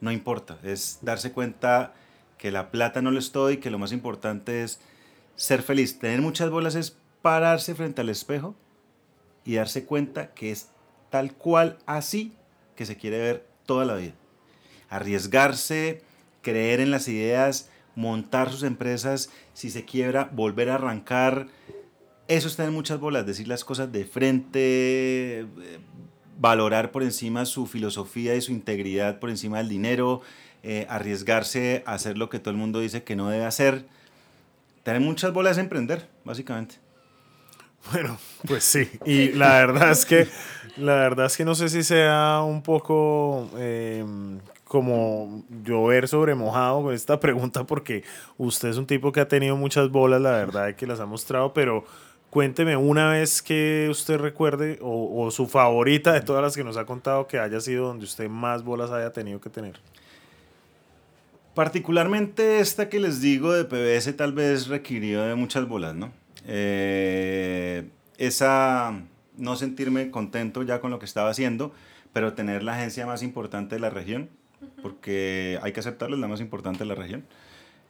no 0.00 0.12
importa. 0.12 0.58
Es 0.62 0.98
darse 1.02 1.32
cuenta 1.32 1.94
que 2.38 2.50
la 2.50 2.70
plata 2.70 3.02
no 3.02 3.10
lo 3.10 3.18
estoy, 3.18 3.58
que 3.58 3.70
lo 3.70 3.78
más 3.78 3.92
importante 3.92 4.62
es 4.62 4.80
ser 5.36 5.62
feliz. 5.62 5.98
Tener 5.98 6.20
muchas 6.20 6.50
bolas 6.50 6.74
es 6.74 6.96
pararse 7.22 7.74
frente 7.74 8.02
al 8.02 8.08
espejo 8.08 8.54
y 9.44 9.54
darse 9.54 9.84
cuenta 9.84 10.34
que 10.34 10.50
es 10.50 10.68
tal 11.10 11.34
cual 11.34 11.78
así 11.86 12.32
que 12.76 12.86
se 12.86 12.96
quiere 12.96 13.18
ver 13.18 13.46
toda 13.66 13.84
la 13.84 13.94
vida. 13.94 14.14
Arriesgarse, 14.88 16.02
creer 16.42 16.80
en 16.80 16.90
las 16.90 17.08
ideas, 17.08 17.70
montar 17.94 18.50
sus 18.50 18.62
empresas, 18.62 19.30
si 19.52 19.70
se 19.70 19.84
quiebra, 19.84 20.28
volver 20.32 20.70
a 20.70 20.74
arrancar. 20.74 21.48
Eso 22.28 22.48
es 22.48 22.56
tener 22.56 22.72
muchas 22.72 23.00
bolas, 23.00 23.26
decir 23.26 23.48
las 23.48 23.64
cosas 23.64 23.92
de 23.92 24.04
frente, 24.04 25.40
eh, 25.40 25.46
valorar 26.38 26.90
por 26.90 27.02
encima 27.02 27.44
su 27.46 27.66
filosofía 27.66 28.34
y 28.34 28.40
su 28.40 28.52
integridad 28.52 29.18
por 29.18 29.30
encima 29.30 29.58
del 29.58 29.68
dinero, 29.68 30.22
eh, 30.62 30.86
arriesgarse 30.88 31.82
a 31.86 31.94
hacer 31.94 32.18
lo 32.18 32.30
que 32.30 32.38
todo 32.38 32.50
el 32.50 32.56
mundo 32.56 32.80
dice 32.80 33.04
que 33.04 33.16
no 33.16 33.28
debe 33.28 33.44
hacer. 33.44 33.86
Tener 34.82 35.00
muchas 35.00 35.32
bolas 35.32 35.56
de 35.56 35.62
emprender, 35.62 36.08
básicamente. 36.24 36.76
Bueno, 37.92 38.18
pues 38.46 38.64
sí. 38.64 38.88
Y 39.04 39.32
la 39.32 39.54
verdad 39.54 39.90
es 39.90 40.06
que, 40.06 40.26
la 40.76 40.94
verdad 40.94 41.26
es 41.26 41.36
que 41.36 41.44
no 41.44 41.54
sé 41.54 41.68
si 41.68 41.82
sea 41.82 42.42
un 42.42 42.62
poco 42.62 43.50
eh, 43.56 44.04
como 44.64 45.44
llover 45.64 46.08
sobre 46.08 46.34
mojado 46.34 46.82
con 46.82 46.94
esta 46.94 47.20
pregunta, 47.20 47.64
porque 47.64 48.02
usted 48.38 48.70
es 48.70 48.76
un 48.76 48.86
tipo 48.86 49.12
que 49.12 49.20
ha 49.20 49.28
tenido 49.28 49.56
muchas 49.56 49.90
bolas, 49.90 50.20
la 50.20 50.32
verdad, 50.32 50.74
que 50.74 50.86
las 50.86 51.00
ha 51.00 51.06
mostrado, 51.06 51.52
pero 51.52 51.84
cuénteme 52.34 52.76
una 52.76 53.10
vez 53.10 53.42
que 53.42 53.86
usted 53.88 54.18
recuerde, 54.18 54.80
o, 54.82 55.30
su 55.30 55.46
favorita 55.46 56.12
de 56.12 56.20
todas 56.20 56.42
las 56.42 56.56
que 56.56 56.64
nos 56.64 56.76
ha 56.76 56.84
contado, 56.84 57.28
que 57.28 57.38
haya 57.38 57.60
sido 57.60 57.86
donde 57.86 58.06
usted 58.06 58.28
más 58.28 58.64
bolas 58.64 58.90
haya 58.90 59.12
tenido 59.12 59.40
que 59.40 59.50
tener. 59.50 59.78
Particularmente 61.54 62.58
esta 62.58 62.88
que 62.88 62.98
les 62.98 63.20
digo 63.20 63.52
de 63.52 63.64
PBS 63.64 64.16
tal 64.16 64.32
vez 64.32 64.66
requirió 64.66 65.22
de 65.22 65.36
muchas 65.36 65.68
bolas, 65.68 65.94
¿no? 65.94 66.12
Eh, 66.44 67.88
esa 68.18 69.00
no 69.36 69.54
sentirme 69.54 70.10
contento 70.10 70.64
ya 70.64 70.80
con 70.80 70.90
lo 70.90 70.98
que 70.98 71.04
estaba 71.04 71.30
haciendo, 71.30 71.72
pero 72.12 72.32
tener 72.32 72.64
la 72.64 72.74
agencia 72.74 73.06
más 73.06 73.22
importante 73.22 73.76
de 73.76 73.80
la 73.80 73.90
región, 73.90 74.28
porque 74.82 75.60
hay 75.62 75.72
que 75.72 75.78
aceptarlo, 75.78 76.16
es 76.16 76.20
la 76.20 76.26
más 76.26 76.40
importante 76.40 76.80
de 76.80 76.86
la 76.86 76.96
región. 76.96 77.24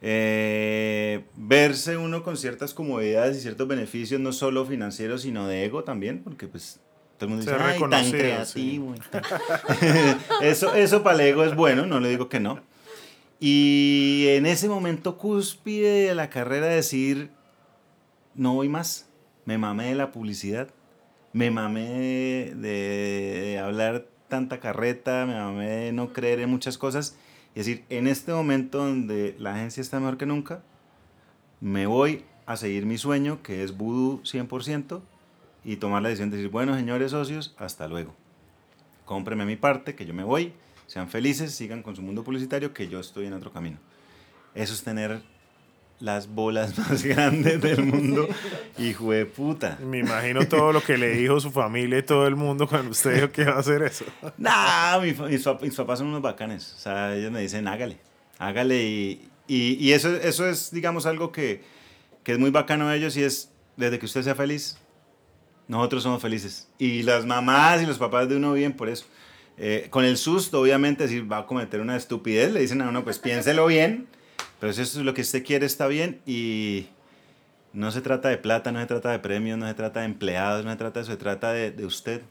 Eh, 0.01 1.23
verse 1.35 1.97
uno 1.97 2.23
con 2.23 2.37
ciertas 2.37 2.73
comodidades 2.73 3.37
y 3.37 3.41
ciertos 3.41 3.67
beneficios, 3.67 4.19
no 4.21 4.33
solo 4.33 4.65
financieros, 4.65 5.23
sino 5.23 5.47
de 5.47 5.65
ego 5.65 5.83
también, 5.83 6.21
porque 6.23 6.47
pues 6.47 6.79
todo 7.17 7.29
el 7.29 7.35
mundo 7.35 7.51
dice, 7.51 7.63
Ay, 7.63 7.79
tan 7.89 8.11
creativo. 8.11 8.93
Sí. 8.95 9.01
eso, 10.41 10.75
eso 10.75 11.01
para 11.01 11.15
el 11.15 11.29
ego 11.29 11.43
es 11.43 11.55
bueno, 11.55 11.85
no 11.85 11.99
le 11.99 12.09
digo 12.09 12.29
que 12.29 12.39
no. 12.39 12.59
Y 13.39 14.25
en 14.29 14.45
ese 14.45 14.69
momento 14.69 15.17
cúspide 15.17 16.07
de 16.07 16.15
la 16.15 16.29
carrera 16.29 16.67
decir, 16.67 17.31
no 18.33 18.53
voy 18.53 18.69
más, 18.69 19.07
me 19.45 19.57
mamé 19.57 19.89
de 19.89 19.95
la 19.95 20.11
publicidad, 20.11 20.69
me 21.33 21.51
mamé 21.51 22.53
de, 22.55 23.59
hablar 23.61 24.07
tanta 24.29 24.59
carreta, 24.59 25.25
me 25.25 25.35
mamé 25.35 25.67
de 25.67 25.91
no 25.91 26.13
creer 26.13 26.39
en 26.39 26.49
muchas 26.49 26.77
cosas. 26.77 27.17
Y 27.55 27.59
decir, 27.59 27.85
en 27.89 28.07
este 28.07 28.31
momento 28.33 28.79
donde 28.79 29.35
la 29.39 29.55
agencia 29.55 29.81
está 29.81 29.99
mejor 29.99 30.17
que 30.17 30.25
nunca, 30.25 30.61
me 31.61 31.87
voy 31.87 32.25
a 32.45 32.57
seguir 32.57 32.85
mi 32.85 32.97
sueño, 32.97 33.41
que 33.41 33.63
es 33.63 33.75
Voodoo 33.75 34.21
100%, 34.23 35.01
y 35.63 35.77
tomar 35.77 36.03
la 36.03 36.09
decisión 36.09 36.29
de 36.29 36.37
decir, 36.37 36.51
bueno, 36.51 36.75
señores 36.75 37.11
socios, 37.11 37.55
hasta 37.57 37.87
luego. 37.87 38.13
Cómpreme 39.05 39.45
mi 39.45 39.55
parte, 39.55 39.95
que 39.95 40.05
yo 40.05 40.13
me 40.13 40.23
voy 40.23 40.53
sean 40.87 41.09
felices, 41.09 41.53
sigan 41.53 41.81
con 41.81 41.95
su 41.95 42.01
mundo 42.01 42.23
publicitario, 42.23 42.73
que 42.73 42.87
yo 42.87 42.99
estoy 42.99 43.25
en 43.25 43.33
otro 43.33 43.51
camino. 43.51 43.77
Eso 44.53 44.73
es 44.73 44.83
tener 44.83 45.21
las 46.05 46.27
bolas 46.27 46.77
más 46.77 47.03
grandes 47.03 47.59
del 47.59 47.83
mundo. 47.83 48.27
Hijo 48.77 49.11
de 49.11 49.25
puta. 49.25 49.77
Me 49.83 49.99
imagino 49.99 50.47
todo 50.47 50.71
lo 50.71 50.81
que 50.81 50.97
le 50.97 51.09
dijo 51.09 51.39
su 51.39 51.51
familia 51.51 51.97
y 51.97 52.03
todo 52.03 52.27
el 52.27 52.35
mundo 52.35 52.67
cuando 52.67 52.91
usted 52.91 53.15
dijo 53.15 53.31
que 53.31 53.41
iba 53.41 53.53
a 53.53 53.59
hacer 53.59 53.81
eso. 53.81 54.05
No, 54.37 55.01
mis, 55.01 55.19
mis, 55.19 55.75
papás 55.75 55.99
son 55.99 56.07
unos 56.07 56.21
bacanes. 56.21 56.73
O 56.77 56.79
sea, 56.79 57.15
ellos 57.15 57.31
me 57.31 57.41
dicen, 57.41 57.67
hágale, 57.67 57.97
hágale. 58.37 58.83
Y, 58.83 59.29
y, 59.47 59.73
y 59.83 59.93
eso, 59.93 60.15
eso 60.15 60.47
es, 60.47 60.71
digamos, 60.71 61.07
algo 61.07 61.31
que, 61.31 61.63
que 62.23 62.33
es 62.33 62.39
muy 62.39 62.51
bacano 62.51 62.87
de 62.87 62.97
ellos 62.97 63.17
y 63.17 63.23
es, 63.23 63.51
desde 63.75 63.97
que 63.97 64.05
usted 64.05 64.21
sea 64.21 64.35
feliz, 64.35 64.77
nosotros 65.67 66.03
somos 66.03 66.21
felices. 66.21 66.69
Y 66.77 67.01
las 67.01 67.25
mamás 67.25 67.81
y 67.81 67.87
los 67.87 67.97
papás 67.97 68.29
de 68.29 68.35
uno 68.35 68.53
viven 68.53 68.73
por 68.73 68.89
eso. 68.89 69.05
Eh, 69.57 69.87
con 69.89 70.05
el 70.05 70.17
susto, 70.17 70.61
obviamente, 70.61 71.07
si 71.07 71.21
va 71.21 71.39
a 71.39 71.45
cometer 71.47 71.81
una 71.81 71.95
estupidez, 71.95 72.51
le 72.51 72.59
dicen 72.59 72.81
a 72.83 72.89
uno, 72.89 73.03
pues 73.03 73.17
piénselo 73.17 73.65
bien, 73.65 74.07
pero 74.65 74.73
si 74.73 74.81
eso 74.81 74.97
es 74.97 75.05
lo 75.05 75.13
que 75.13 75.21
usted 75.21 75.45
quiere, 75.45 75.67
está 75.67 75.85
bien. 75.85 76.21
Y 76.25 76.87
no 77.71 77.91
se 77.91 78.01
trata 78.01 78.29
de 78.29 78.39
plata, 78.39 78.71
no 78.71 78.79
se 78.79 78.87
trata 78.87 79.11
de 79.11 79.19
premios, 79.19 79.59
no 79.59 79.67
se 79.67 79.75
trata 79.75 79.99
de 79.99 80.07
empleados, 80.07 80.65
no 80.65 80.71
se 80.71 80.77
trata 80.77 81.01
de 81.01 81.03
eso, 81.03 81.11
se 81.11 81.17
trata 81.19 81.53
de, 81.53 81.69
de 81.69 81.85
usted 81.85 82.23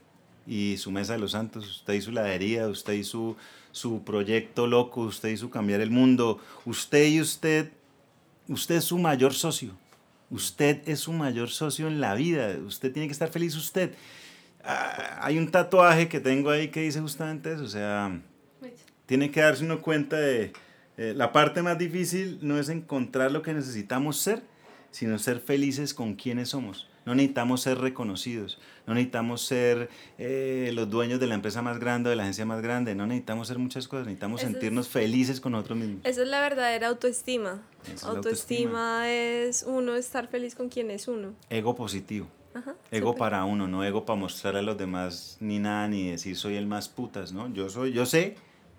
y 0.45 0.75
su 0.75 0.91
mesa 0.91 1.13
de 1.13 1.19
los 1.19 1.31
santos, 1.31 1.65
usted 1.65 1.93
y 1.93 2.01
su 2.01 2.11
ladería, 2.11 2.67
usted 2.67 2.91
y 2.91 3.05
su, 3.05 3.37
su 3.71 4.03
proyecto 4.03 4.67
loco, 4.67 4.99
usted 5.03 5.29
hizo 5.29 5.49
cambiar 5.49 5.79
el 5.79 5.91
mundo, 5.91 6.41
usted 6.65 7.07
y 7.07 7.21
usted, 7.21 7.71
usted 8.49 8.75
es 8.75 8.83
su 8.83 8.97
mayor 8.97 9.33
socio. 9.33 9.71
Usted 10.29 10.81
es 10.89 10.99
su 10.99 11.13
mayor 11.13 11.49
socio 11.49 11.87
en 11.87 12.01
la 12.01 12.15
vida. 12.15 12.53
Usted 12.67 12.91
tiene 12.91 13.07
que 13.07 13.13
estar 13.13 13.29
feliz 13.29 13.55
usted. 13.55 13.93
Ah, 14.61 15.19
hay 15.21 15.37
un 15.37 15.49
tatuaje 15.49 16.09
que 16.09 16.19
tengo 16.19 16.49
ahí 16.49 16.67
que 16.67 16.81
dice 16.81 16.99
justamente 16.99 17.53
eso. 17.53 17.63
O 17.63 17.69
sea, 17.69 18.19
tiene 19.05 19.31
que 19.31 19.39
darse 19.39 19.63
uno 19.63 19.81
cuenta 19.81 20.17
de 20.17 20.51
eh, 20.97 21.13
la 21.15 21.31
parte 21.31 21.61
más 21.61 21.77
difícil 21.77 22.39
no 22.41 22.59
es 22.59 22.69
encontrar 22.69 23.31
lo 23.31 23.41
que 23.41 23.53
necesitamos 23.53 24.17
ser, 24.17 24.43
sino 24.91 25.19
ser 25.19 25.39
felices 25.41 25.93
con 25.93 26.15
quienes 26.15 26.49
somos. 26.49 26.87
No 27.05 27.13
necesitamos 27.13 27.61
ser 27.61 27.77
reconocidos, 27.77 28.59
no 28.87 28.95
necesitamos 28.95 29.41
ser 29.41 29.89
eh, 30.17 30.71
los 30.73 30.89
dueños 30.89 31.19
de 31.19 31.27
la 31.27 31.35
empresa 31.35 31.61
más 31.61 31.77
grande, 31.77 32.09
de 32.09 32.15
la 32.15 32.23
agencia 32.23 32.47
más 32.47 32.63
grande, 32.63 32.95
no 32.95 33.05
necesitamos 33.05 33.47
ser 33.47 33.59
muchas 33.59 33.87
cosas, 33.87 34.07
necesitamos 34.07 34.41
sentirnos 34.41 34.87
felices 34.87 35.39
con 35.39 35.51
nosotros 35.51 35.77
mismos. 35.77 35.99
Esa 36.03 36.23
es 36.23 36.27
la 36.27 36.41
verdadera 36.41 36.87
autoestima. 36.87 37.61
autoestima, 38.01 39.07
es 39.11 39.63
uno 39.67 39.95
estar 39.95 40.27
feliz 40.29 40.55
con 40.55 40.69
quien 40.69 40.89
es 40.89 41.07
uno. 41.07 41.35
Ego 41.49 41.75
positivo. 41.75 42.27
ego 42.89 43.13
para 43.15 43.43
uno, 43.43 43.67
no 43.67 43.83
ego 43.83 44.03
para 44.03 44.19
mostrar 44.19 44.55
a 44.55 44.63
los 44.63 44.77
demás 44.77 45.37
ni 45.41 45.59
nada, 45.59 45.87
ni 45.87 46.09
decir 46.09 46.35
soy 46.35 46.55
el 46.55 46.65
más 46.65 46.89
putas, 46.89 47.33
¿no? 47.33 47.53
Yo 47.53 47.69
soy, 47.69 47.91
yo 47.91 48.07
sé, 48.07 48.35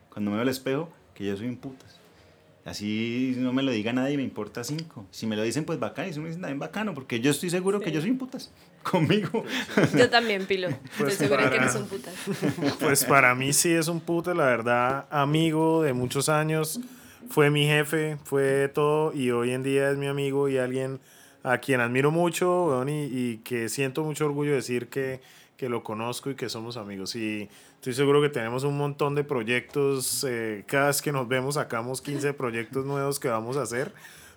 cuando 0.09 0.33
me 0.33 0.39
veo 0.39 0.43
al 0.43 0.49
espejo, 0.49 0.89
que 1.15 1.27
yo 1.27 1.37
soy 1.37 1.47
un 1.47 1.59
putas. 1.59 2.01
Así 2.67 3.35
no 3.39 3.53
me 3.53 3.63
lo 3.63 3.71
diga 3.71 3.93
nadie, 3.93 4.17
me 4.17 4.25
importa 4.25 4.65
cinco. 4.65 5.07
Si 5.13 5.25
me 5.25 5.37
lo 5.37 5.43
dicen, 5.43 5.65
pues 5.65 5.79
bacán. 5.79 6.09
Y 6.09 6.13
si 6.13 6.19
me 6.19 6.27
dicen 6.27 6.43
también 6.43 6.59
bacano, 6.59 6.95
porque 6.95 7.21
yo 7.21 7.31
estoy 7.31 7.49
seguro 7.49 7.79
que 7.79 7.93
yo 7.93 8.01
soy 8.01 8.11
un 8.11 8.19
putas. 8.19 8.53
Conmigo. 8.83 9.45
Yo 9.97 10.11
también, 10.11 10.47
Pilo. 10.47 10.69
Pues 10.99 11.13
estoy 11.13 11.29
seguro 11.29 11.49
que 11.49 11.57
eres 11.57 11.75
un 11.77 11.87
putas. 11.87 12.15
Pues 12.81 13.05
para 13.05 13.35
mí 13.37 13.53
sí 13.53 13.71
es 13.71 13.87
un 13.87 14.01
putas, 14.01 14.37
la 14.37 14.47
verdad. 14.47 15.07
Amigo 15.11 15.83
de 15.83 15.93
muchos 15.93 16.29
años. 16.29 16.81
Fue 17.29 17.51
mi 17.51 17.67
jefe, 17.67 18.19
fue 18.25 18.69
todo. 18.69 19.13
Y 19.15 19.31
hoy 19.31 19.53
en 19.53 19.63
día 19.63 19.91
es 19.91 19.97
mi 19.97 20.09
amigo 20.09 20.49
y 20.49 20.59
alguien 20.59 20.99
a 21.45 21.59
quien 21.59 21.81
admiro 21.81 22.11
mucho, 22.11 22.85
y, 22.89 22.91
y 22.91 23.41
que 23.45 23.69
siento 23.69 24.03
mucho 24.03 24.27
orgullo 24.27 24.51
de 24.51 24.57
decir 24.57 24.89
que 24.89 25.21
que 25.57 25.69
lo 25.69 25.83
conozco 25.83 26.31
y 26.31 26.35
que 26.35 26.49
somos 26.49 26.77
amigos. 26.77 27.17
Y 27.17 27.49
estoy 27.75 27.95
seguro 27.95 28.21
que 28.21 28.29
tenemos 28.29 28.65
un 28.65 28.77
montón 28.77 29.15
de 29.15 29.25
proyectos. 29.25 30.25
Eh, 30.29 30.65
cada 30.67 30.89
vez 30.89 31.03
que 31.03 31.13
nos 31.13 31.27
vemos 31.29 31.55
sacamos 31.55 32.03
15 32.03 32.33
proyectos 32.35 32.85
nuevos 32.85 33.19
que 33.19 33.29
vamos 33.29 33.57
a 33.57 33.63
hacer. 33.63 33.93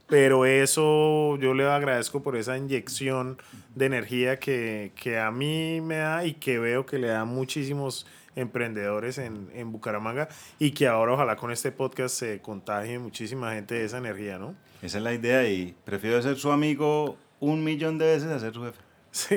Pero 0.07 0.45
eso 0.45 1.37
yo 1.37 1.53
le 1.53 1.69
agradezco 1.69 2.23
por 2.23 2.35
esa 2.35 2.57
inyección 2.57 3.37
de 3.75 3.85
energía 3.85 4.39
que, 4.39 4.91
que 4.95 5.19
a 5.19 5.29
mí 5.29 5.81
me 5.81 5.97
da 5.97 6.25
y 6.25 6.33
que 6.33 6.57
veo 6.57 6.85
que 6.87 6.97
le 6.97 7.09
da 7.09 7.25
muchísimos 7.25 8.07
emprendedores 8.35 9.19
en, 9.19 9.49
en, 9.53 9.71
Bucaramanga 9.71 10.27
y 10.57 10.71
que 10.71 10.87
ahora 10.87 11.13
ojalá 11.13 11.35
con 11.35 11.51
este 11.51 11.71
podcast 11.71 12.15
se 12.15 12.41
contagie 12.41 12.97
muchísima 12.97 13.53
gente 13.53 13.75
de 13.75 13.85
esa 13.85 13.99
energía, 13.99 14.39
¿no? 14.39 14.55
Esa 14.81 14.97
es 14.97 15.03
la 15.03 15.13
idea 15.13 15.47
y 15.47 15.75
prefiero 15.85 16.19
ser 16.21 16.37
su 16.37 16.51
amigo 16.51 17.17
un 17.39 17.63
millón 17.63 17.97
de 17.99 18.05
veces 18.05 18.31
a 18.31 18.39
ser 18.39 18.53
su 18.53 18.63
jefe. 18.63 18.88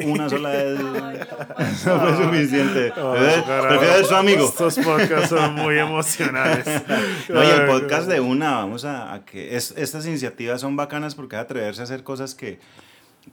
Una 0.04 0.28
sola 0.28 0.50
vez 0.50 0.78
no 1.86 2.00
fue 2.00 2.16
suficiente. 2.16 2.92
Prefiero 2.92 3.96
ser 3.96 4.04
su 4.04 4.14
amigo. 4.14 4.44
Estos 4.46 4.78
podcasts 4.78 5.30
son 5.30 5.54
muy 5.54 5.78
emocionales. 5.78 6.66
no, 7.28 7.42
y 7.42 7.46
el 7.46 7.66
podcast 7.66 8.08
de 8.08 8.20
una, 8.20 8.56
vamos 8.56 8.84
a, 8.84 9.12
a 9.14 9.24
que 9.24 9.56
es, 9.56 9.74
estas 9.76 10.06
iniciativas 10.06 10.60
son 10.60 10.76
bacanas 10.76 11.14
porque 11.14 11.36
es 11.36 11.42
atreverse 11.42 11.80
a 11.80 11.84
hacer 11.84 12.02
cosas 12.04 12.34
que 12.34 12.58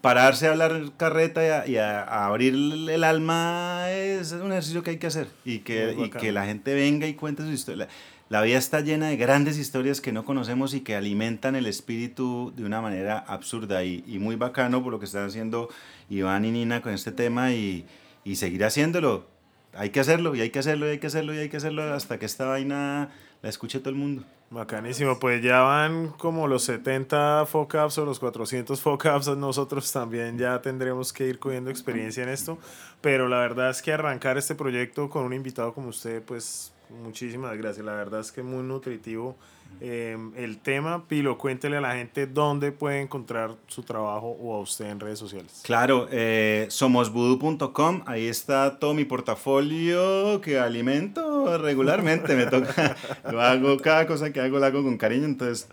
pararse 0.01 0.47
a 0.47 0.51
hablar 0.51 0.91
carreta 0.97 1.67
y, 1.67 1.77
a, 1.77 2.25
abrir 2.25 2.53
el 2.53 3.03
alma 3.03 3.89
es 3.89 4.31
un 4.31 4.51
ejercicio 4.51 4.83
que 4.83 4.91
hay 4.91 4.97
que 4.97 5.07
hacer 5.07 5.27
y 5.43 5.59
que, 5.59 5.95
y 5.97 6.09
que 6.09 6.31
la 6.31 6.45
gente 6.45 6.73
venga 6.73 7.07
y 7.07 7.15
cuente 7.15 7.43
su 7.43 7.51
historia. 7.51 7.87
La 8.29 8.43
vida 8.43 8.59
está 8.59 8.81
llena 8.81 9.07
de 9.07 9.17
grandes 9.17 9.57
historias 9.57 10.01
que 10.01 10.11
no 10.11 10.23
conocemos 10.23 10.75
y 10.75 10.81
que 10.81 10.95
alimentan 10.95 11.55
el 11.55 11.65
espíritu 11.65 12.53
de 12.55 12.63
una 12.63 12.79
manera 12.79 13.17
absurda 13.17 13.83
y, 13.83 14.03
muy 14.19 14.35
bacano 14.35 14.83
por 14.83 14.93
lo 14.93 14.99
que 14.99 15.05
están 15.05 15.25
haciendo 15.25 15.67
Iván 16.11 16.45
y 16.45 16.51
Nina 16.51 16.83
con 16.83 16.93
este 16.93 17.11
tema 17.11 17.53
y, 17.53 17.87
y 18.23 18.35
seguir 18.35 18.63
haciéndolo. 18.63 19.25
Hay 19.73 19.89
que 19.89 19.99
hacerlo 19.99 20.35
y 20.35 20.41
hay 20.41 20.51
que 20.51 20.59
hacerlo 20.59 20.85
y 20.85 20.91
hay 20.91 20.99
que 20.99 21.07
hacerlo 21.07 21.33
y 21.33 21.39
hay 21.39 21.49
que 21.49 21.57
hacerlo 21.57 21.91
hasta 21.91 22.19
que 22.19 22.27
esta 22.27 22.45
vaina 22.45 23.09
la 23.41 23.49
escuche 23.49 23.79
todo 23.79 23.89
el 23.89 23.95
mundo. 23.95 24.23
Bacanísimo, 24.51 25.17
pues 25.17 25.41
ya 25.41 25.61
van 25.61 26.09
como 26.09 26.47
los 26.47 26.63
70 26.63 27.47
FOCAPs 27.47 27.97
o 27.97 28.05
los 28.05 28.19
400 28.19 28.79
FOCAPs, 28.79 29.27
nosotros 29.37 29.91
también 29.91 30.37
ya 30.37 30.61
tendremos 30.61 31.13
que 31.13 31.27
ir 31.27 31.39
cogiendo 31.39 31.71
experiencia 31.71 32.21
en 32.21 32.29
esto, 32.29 32.59
pero 33.01 33.27
la 33.27 33.37
verdad 33.39 33.71
es 33.71 33.81
que 33.81 33.91
arrancar 33.91 34.37
este 34.37 34.53
proyecto 34.53 35.09
con 35.09 35.23
un 35.23 35.33
invitado 35.33 35.73
como 35.73 35.89
usted, 35.89 36.21
pues 36.23 36.71
Muchísimas 36.89 37.55
gracias, 37.57 37.85
la 37.85 37.93
verdad 37.93 38.21
es 38.21 38.31
que 38.31 38.41
es 38.41 38.47
muy 38.47 38.63
nutritivo 38.63 39.35
em, 39.79 40.33
el 40.35 40.57
tema. 40.57 41.07
Pilo, 41.07 41.37
cuéntele 41.37 41.77
a 41.77 41.81
la 41.81 41.95
gente 41.95 42.25
dónde 42.25 42.71
puede 42.71 43.01
encontrar 43.01 43.55
su 43.67 43.83
trabajo 43.83 44.29
o 44.41 44.55
a 44.55 44.59
usted 44.59 44.85
en 44.85 44.99
redes 44.99 45.19
sociales. 45.19 45.61
Claro, 45.63 46.07
eh, 46.11 46.65
somosvoodoo.com, 46.69 48.01
ahí 48.07 48.27
está 48.27 48.79
todo 48.79 48.93
mi 48.95 49.05
portafolio 49.05 50.41
que 50.41 50.59
alimento 50.59 51.57
regularmente, 51.59 52.35
me 52.35 52.47
toca, 52.47 52.95
lo 53.31 53.41
hago, 53.41 53.77
cada 53.77 54.07
cosa 54.07 54.33
que 54.33 54.41
hago 54.41 54.57
la 54.57 54.67
hago 54.67 54.83
con 54.83 54.97
cariño, 54.97 55.25
entonces 55.25 55.69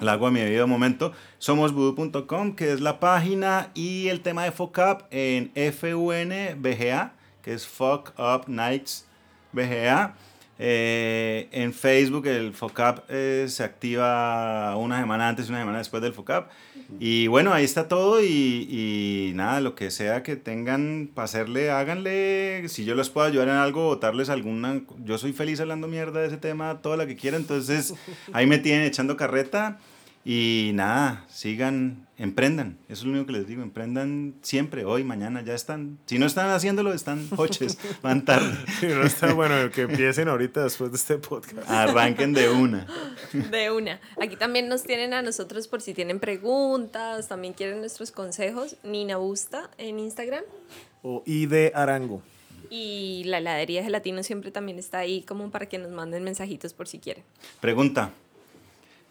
la 0.00 0.12
hago 0.12 0.26
a 0.26 0.30
mi 0.30 0.40
debido 0.40 0.66
momento. 0.66 1.12
Somosvoodoo.com, 1.38 2.56
que 2.56 2.72
es 2.72 2.80
la 2.80 3.00
página, 3.00 3.70
y 3.74 4.08
el 4.08 4.22
tema 4.22 4.44
de 4.44 4.52
FOCAP 4.52 5.02
en 5.10 5.52
FUNBGA, 5.54 7.12
que 7.42 7.52
es 7.52 7.66
Fuck 7.66 8.12
Up 8.18 8.48
Nights 8.48 9.06
BGA. 9.52 10.14
Eh, 10.58 11.48
en 11.50 11.72
Facebook 11.72 12.26
el 12.26 12.54
FOCAP 12.54 13.06
eh, 13.08 13.46
se 13.48 13.64
activa 13.64 14.76
una 14.76 15.00
semana 15.00 15.28
antes 15.28 15.46
y 15.46 15.48
una 15.50 15.58
semana 15.58 15.78
después 15.78 16.02
del 16.02 16.12
FOCAP. 16.12 16.50
Y 17.00 17.26
bueno, 17.26 17.52
ahí 17.52 17.64
está 17.64 17.88
todo 17.88 18.22
y, 18.22 18.68
y 18.70 19.32
nada, 19.34 19.60
lo 19.60 19.74
que 19.74 19.90
sea 19.90 20.22
que 20.22 20.36
tengan 20.36 21.10
para 21.12 21.24
hacerle, 21.24 21.70
háganle. 21.70 22.68
Si 22.68 22.84
yo 22.84 22.94
les 22.94 23.10
puedo 23.10 23.26
ayudar 23.26 23.48
en 23.48 23.54
algo, 23.54 23.86
votarles 23.86 24.28
alguna... 24.28 24.82
Yo 25.04 25.18
soy 25.18 25.32
feliz 25.32 25.60
hablando 25.60 25.88
mierda 25.88 26.20
de 26.20 26.28
ese 26.28 26.36
tema, 26.36 26.82
toda 26.82 26.96
la 26.96 27.06
que 27.06 27.16
quieran. 27.16 27.40
Entonces 27.40 27.94
ahí 28.32 28.46
me 28.46 28.58
tienen 28.58 28.84
echando 28.84 29.16
carreta. 29.16 29.78
Y 30.26 30.70
nada, 30.72 31.26
sigan, 31.28 32.08
emprendan. 32.16 32.78
Eso 32.88 33.02
es 33.02 33.04
lo 33.04 33.10
único 33.10 33.26
que 33.26 33.32
les 33.32 33.46
digo. 33.46 33.62
Emprendan 33.62 34.34
siempre, 34.40 34.86
hoy, 34.86 35.04
mañana, 35.04 35.42
ya 35.42 35.54
están. 35.54 35.98
Si 36.06 36.18
no 36.18 36.24
están 36.24 36.48
haciéndolo, 36.48 36.94
están 36.94 37.28
coches, 37.28 37.76
van 38.02 38.24
tarde. 38.24 38.56
Si 38.80 38.86
no 38.86 39.02
está 39.02 39.34
bueno, 39.34 39.70
que 39.70 39.82
empiecen 39.82 40.28
ahorita 40.28 40.64
después 40.64 40.92
de 40.92 40.96
este 40.96 41.18
podcast. 41.18 41.68
Arranquen 41.68 42.32
de 42.32 42.48
una. 42.48 42.86
De 43.50 43.70
una. 43.70 44.00
Aquí 44.18 44.36
también 44.36 44.68
nos 44.68 44.84
tienen 44.84 45.12
a 45.12 45.20
nosotros 45.20 45.68
por 45.68 45.82
si 45.82 45.92
tienen 45.92 46.20
preguntas, 46.20 47.28
también 47.28 47.52
quieren 47.52 47.80
nuestros 47.80 48.10
consejos. 48.10 48.76
Nina 48.82 49.18
Busta 49.18 49.68
en 49.76 49.98
Instagram. 49.98 50.44
O 51.02 51.22
de 51.26 51.70
Arango. 51.74 52.22
Y 52.70 53.24
la 53.26 53.38
heladería 53.38 53.80
de 53.80 53.84
Gelatino 53.84 54.22
siempre 54.22 54.50
también 54.50 54.78
está 54.78 54.98
ahí 54.98 55.20
como 55.20 55.50
para 55.50 55.66
que 55.66 55.76
nos 55.76 55.90
manden 55.90 56.24
mensajitos 56.24 56.72
por 56.72 56.88
si 56.88 56.98
quieren. 56.98 57.22
Pregunta. 57.60 58.10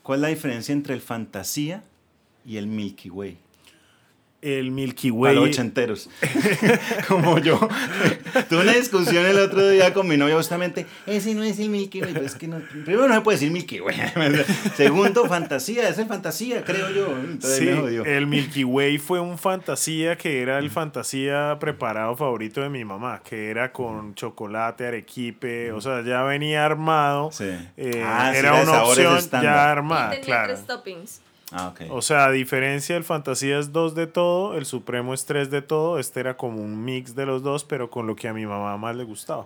¿Cuál 0.03 0.19
es 0.19 0.21
la 0.21 0.27
diferencia 0.27 0.73
entre 0.73 0.93
el 0.93 0.99
fantasía 0.99 1.81
y 2.45 2.57
el 2.57 2.67
Milky 2.67 3.09
Way? 3.09 3.37
El 4.43 4.71
Milky 4.71 5.09
Way. 5.09 5.35
Para 5.35 5.45
ochenteros. 5.45 6.09
Como 7.07 7.39
yo. 7.39 7.57
Tuve 8.49 8.61
una 8.61 8.73
discusión 8.73 9.25
el 9.25 9.39
otro 9.39 9.67
día 9.69 9.93
con 9.93 10.07
mi 10.07 10.17
novia 10.17 10.35
justamente. 10.35 10.85
Ese 11.07 11.33
no 11.33 11.43
es 11.43 11.59
el 11.59 11.69
Milky 11.69 12.01
Way. 12.01 12.13
Es 12.23 12.35
que 12.35 12.47
no, 12.47 12.59
primero 12.59 13.07
no 13.07 13.15
se 13.15 13.21
puede 13.21 13.37
decir 13.37 13.51
Milky 13.51 13.79
Way. 13.79 13.95
Segundo, 14.75 15.25
fantasía. 15.25 15.87
Es 15.87 15.97
el 15.97 16.07
fantasía, 16.07 16.63
creo 16.63 16.89
yo. 16.91 17.07
sí, 17.39 17.69
el 18.05 18.27
Milky 18.27 18.63
Way 18.63 18.97
fue 18.97 19.19
un 19.19 19.37
fantasía 19.37 20.17
que 20.17 20.41
era 20.41 20.59
el 20.59 20.69
fantasía 20.69 21.57
preparado 21.59 22.15
favorito 22.15 22.61
de 22.61 22.69
mi 22.69 22.83
mamá. 22.83 23.21
Que 23.23 23.49
era 23.49 23.71
con 23.71 24.13
chocolate, 24.15 24.87
arequipe. 24.87 25.71
O 25.71 25.79
sea, 25.79 26.01
ya 26.01 26.23
venía 26.23 26.65
armado. 26.65 27.31
Sí. 27.31 27.49
Eh, 27.77 28.03
ah, 28.05 28.33
era 28.35 28.61
una 28.61 28.83
opción 28.83 29.19
ya 29.31 29.71
armada. 29.71 30.19
claro. 30.19 30.53
tres 30.53 30.67
toppings. 30.67 31.21
Ah, 31.55 31.71
o 31.89 32.01
sea, 32.01 32.25
a 32.25 32.31
diferencia 32.31 32.95
del 32.95 33.03
Fantasía 33.03 33.59
es 33.59 33.71
dos 33.71 33.93
de 33.93 34.07
todo, 34.07 34.57
el 34.57 34.65
Supremo 34.65 35.13
es 35.13 35.25
tres 35.25 35.51
de 35.51 35.61
todo, 35.61 35.99
este 35.99 36.19
era 36.19 36.35
como 36.35 36.59
un 36.59 36.83
mix 36.83 37.13
de 37.15 37.27
los 37.27 37.43
dos, 37.43 37.63
pero 37.63 37.91
con 37.91 38.07
lo 38.07 38.15
que 38.15 38.27
a 38.27 38.33
mi 38.33 38.47
mamá 38.47 38.75
más 38.77 38.95
le 38.95 39.03
gustaba. 39.03 39.45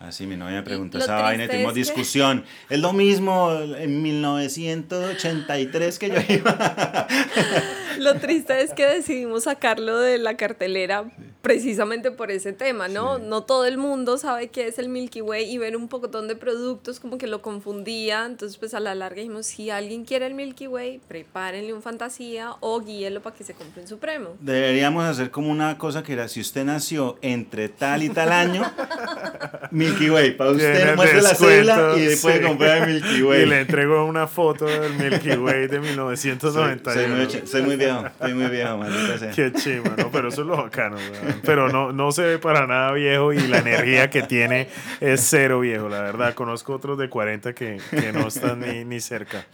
Así 0.00 0.24
ah, 0.24 0.26
mi 0.26 0.36
novia 0.36 0.56
me 0.56 0.62
preguntó 0.62 0.98
esa 0.98 1.22
vaina, 1.22 1.46
tuvimos 1.48 1.74
discusión. 1.74 2.44
Es 2.68 2.80
lo 2.80 2.92
mismo 2.92 3.52
en 3.52 4.02
1983 4.02 5.98
que 6.00 6.08
yo 6.08 6.16
iba. 6.28 7.06
Lo 7.98 8.14
triste 8.16 8.60
es 8.62 8.72
que 8.72 8.86
decidimos 8.86 9.44
sacarlo 9.44 9.98
de 9.98 10.18
la 10.18 10.36
cartelera 10.36 11.04
precisamente 11.42 12.10
por 12.10 12.32
ese 12.32 12.52
tema, 12.52 12.88
¿no? 12.88 13.18
No 13.18 13.44
todo 13.44 13.66
el 13.66 13.78
mundo 13.78 14.18
sabe 14.18 14.48
qué 14.48 14.66
es 14.66 14.80
el 14.80 14.88
Milky 14.88 15.20
Way 15.20 15.48
y 15.48 15.58
ver 15.58 15.76
un 15.76 15.86
pocotón 15.86 16.26
de 16.26 16.34
productos 16.34 16.98
como 16.98 17.18
que 17.18 17.28
lo 17.28 17.40
confundía. 17.40 18.26
Entonces, 18.26 18.58
pues 18.58 18.74
a 18.74 18.80
la 18.80 18.96
larga 18.96 19.18
dijimos, 19.20 19.46
si 19.46 19.70
alguien 19.70 20.04
quiere 20.04 20.26
el 20.26 20.34
Milky 20.34 20.66
Way, 20.66 21.00
prepárenle 21.06 21.72
un 21.72 21.82
fantasía 21.82 22.54
o 22.58 22.80
guíelo 22.80 23.22
para 23.22 23.36
que 23.36 23.44
se 23.44 23.54
compre 23.54 23.82
un 23.82 23.86
supremo. 23.88 24.30
Deberíamos 24.40 25.04
hacer 25.04 25.30
como 25.30 25.48
una 25.52 25.78
cosa 25.78 26.02
que 26.02 26.14
era, 26.14 26.26
si 26.26 26.40
usted 26.40 26.64
nació 26.64 27.16
entre 27.22 27.68
tal 27.68 28.02
y 28.02 28.08
tal 28.08 28.32
año, 28.32 28.64
Milky 29.70 30.10
Way, 30.10 30.32
para 30.32 30.50
usted 30.50 30.96
muestre 30.96 31.22
la 31.22 31.34
cédula 31.36 31.94
y 31.96 32.16
puede 32.16 32.38
sí. 32.38 32.44
comprar 32.44 32.88
el 32.88 32.94
Milky 32.94 33.22
Way. 33.22 33.42
Y 33.42 33.46
le 33.46 33.60
entrego 33.60 34.04
una 34.04 34.26
foto 34.26 34.64
del 34.64 34.94
Milky 34.94 35.36
Way 35.36 35.68
de 35.68 35.76
Soy, 35.76 35.90
1991. 35.90 36.92
soy 36.92 37.06
muy, 37.08 37.26
ch- 37.26 37.46
soy 37.46 37.62
muy 37.62 37.76
viejo, 37.92 38.04
soy 38.20 38.34
muy 38.34 38.46
viejo, 38.46 38.76
maldita 38.78 39.18
sea. 39.18 39.30
Qué 39.32 39.52
chima, 39.52 39.94
¿no? 39.96 40.10
Pero 40.10 40.28
eso 40.28 40.42
es 40.42 40.46
lo 40.46 40.56
bacano, 40.56 40.96
weón. 40.96 41.40
Pero 41.44 41.68
no, 41.68 41.92
no 41.92 42.12
se 42.12 42.22
ve 42.22 42.38
para 42.38 42.66
nada 42.66 42.92
viejo 42.92 43.32
y 43.32 43.38
la 43.46 43.58
energía 43.58 44.10
que 44.10 44.22
tiene 44.22 44.68
es 45.00 45.20
cero 45.22 45.60
viejo, 45.60 45.88
la 45.88 46.00
verdad. 46.02 46.34
Conozco 46.34 46.74
otros 46.74 46.98
de 46.98 47.08
40 47.08 47.54
que, 47.54 47.78
que 47.90 48.12
no 48.12 48.28
están 48.28 48.60
ni, 48.60 48.84
ni 48.84 49.00
cerca. 49.00 49.44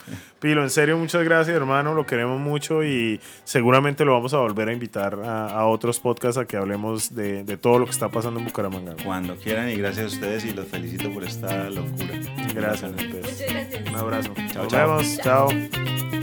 Pilo, 0.40 0.62
en 0.62 0.70
serio, 0.70 0.96
muchas 0.98 1.22
gracias, 1.24 1.56
hermano. 1.56 1.94
Lo 1.94 2.04
queremos 2.06 2.40
mucho 2.40 2.82
y 2.82 3.20
seguramente 3.44 4.04
lo 4.04 4.12
vamos 4.12 4.34
a 4.34 4.38
volver 4.38 4.68
a 4.68 4.72
invitar 4.72 5.18
a, 5.24 5.48
a 5.48 5.66
otros 5.66 6.00
podcasts 6.00 6.38
a 6.38 6.44
que 6.46 6.56
hablemos 6.56 7.14
de, 7.14 7.44
de 7.44 7.56
todo 7.56 7.78
lo 7.78 7.84
que 7.84 7.92
está 7.92 8.08
pasando 8.08 8.40
en 8.40 8.46
Bucaramanga. 8.46 8.94
Cuando 9.04 9.36
quieran 9.36 9.68
y 9.68 9.76
gracias 9.76 10.04
a 10.06 10.08
ustedes 10.14 10.44
y 10.44 10.52
los 10.52 10.66
felicito 10.66 11.10
por 11.12 11.24
esta 11.24 11.70
locura. 11.70 12.18
Gracias, 12.54 12.90
mi 12.92 13.04
pez. 13.04 13.22
Muchas 13.22 13.52
gracias. 13.52 13.88
Un 13.88 13.94
abrazo. 13.96 14.34
Chao, 14.52 14.62
Nos 14.64 14.72
chao. 14.72 14.88
vemos. 14.88 15.18
Chao. 15.22 16.21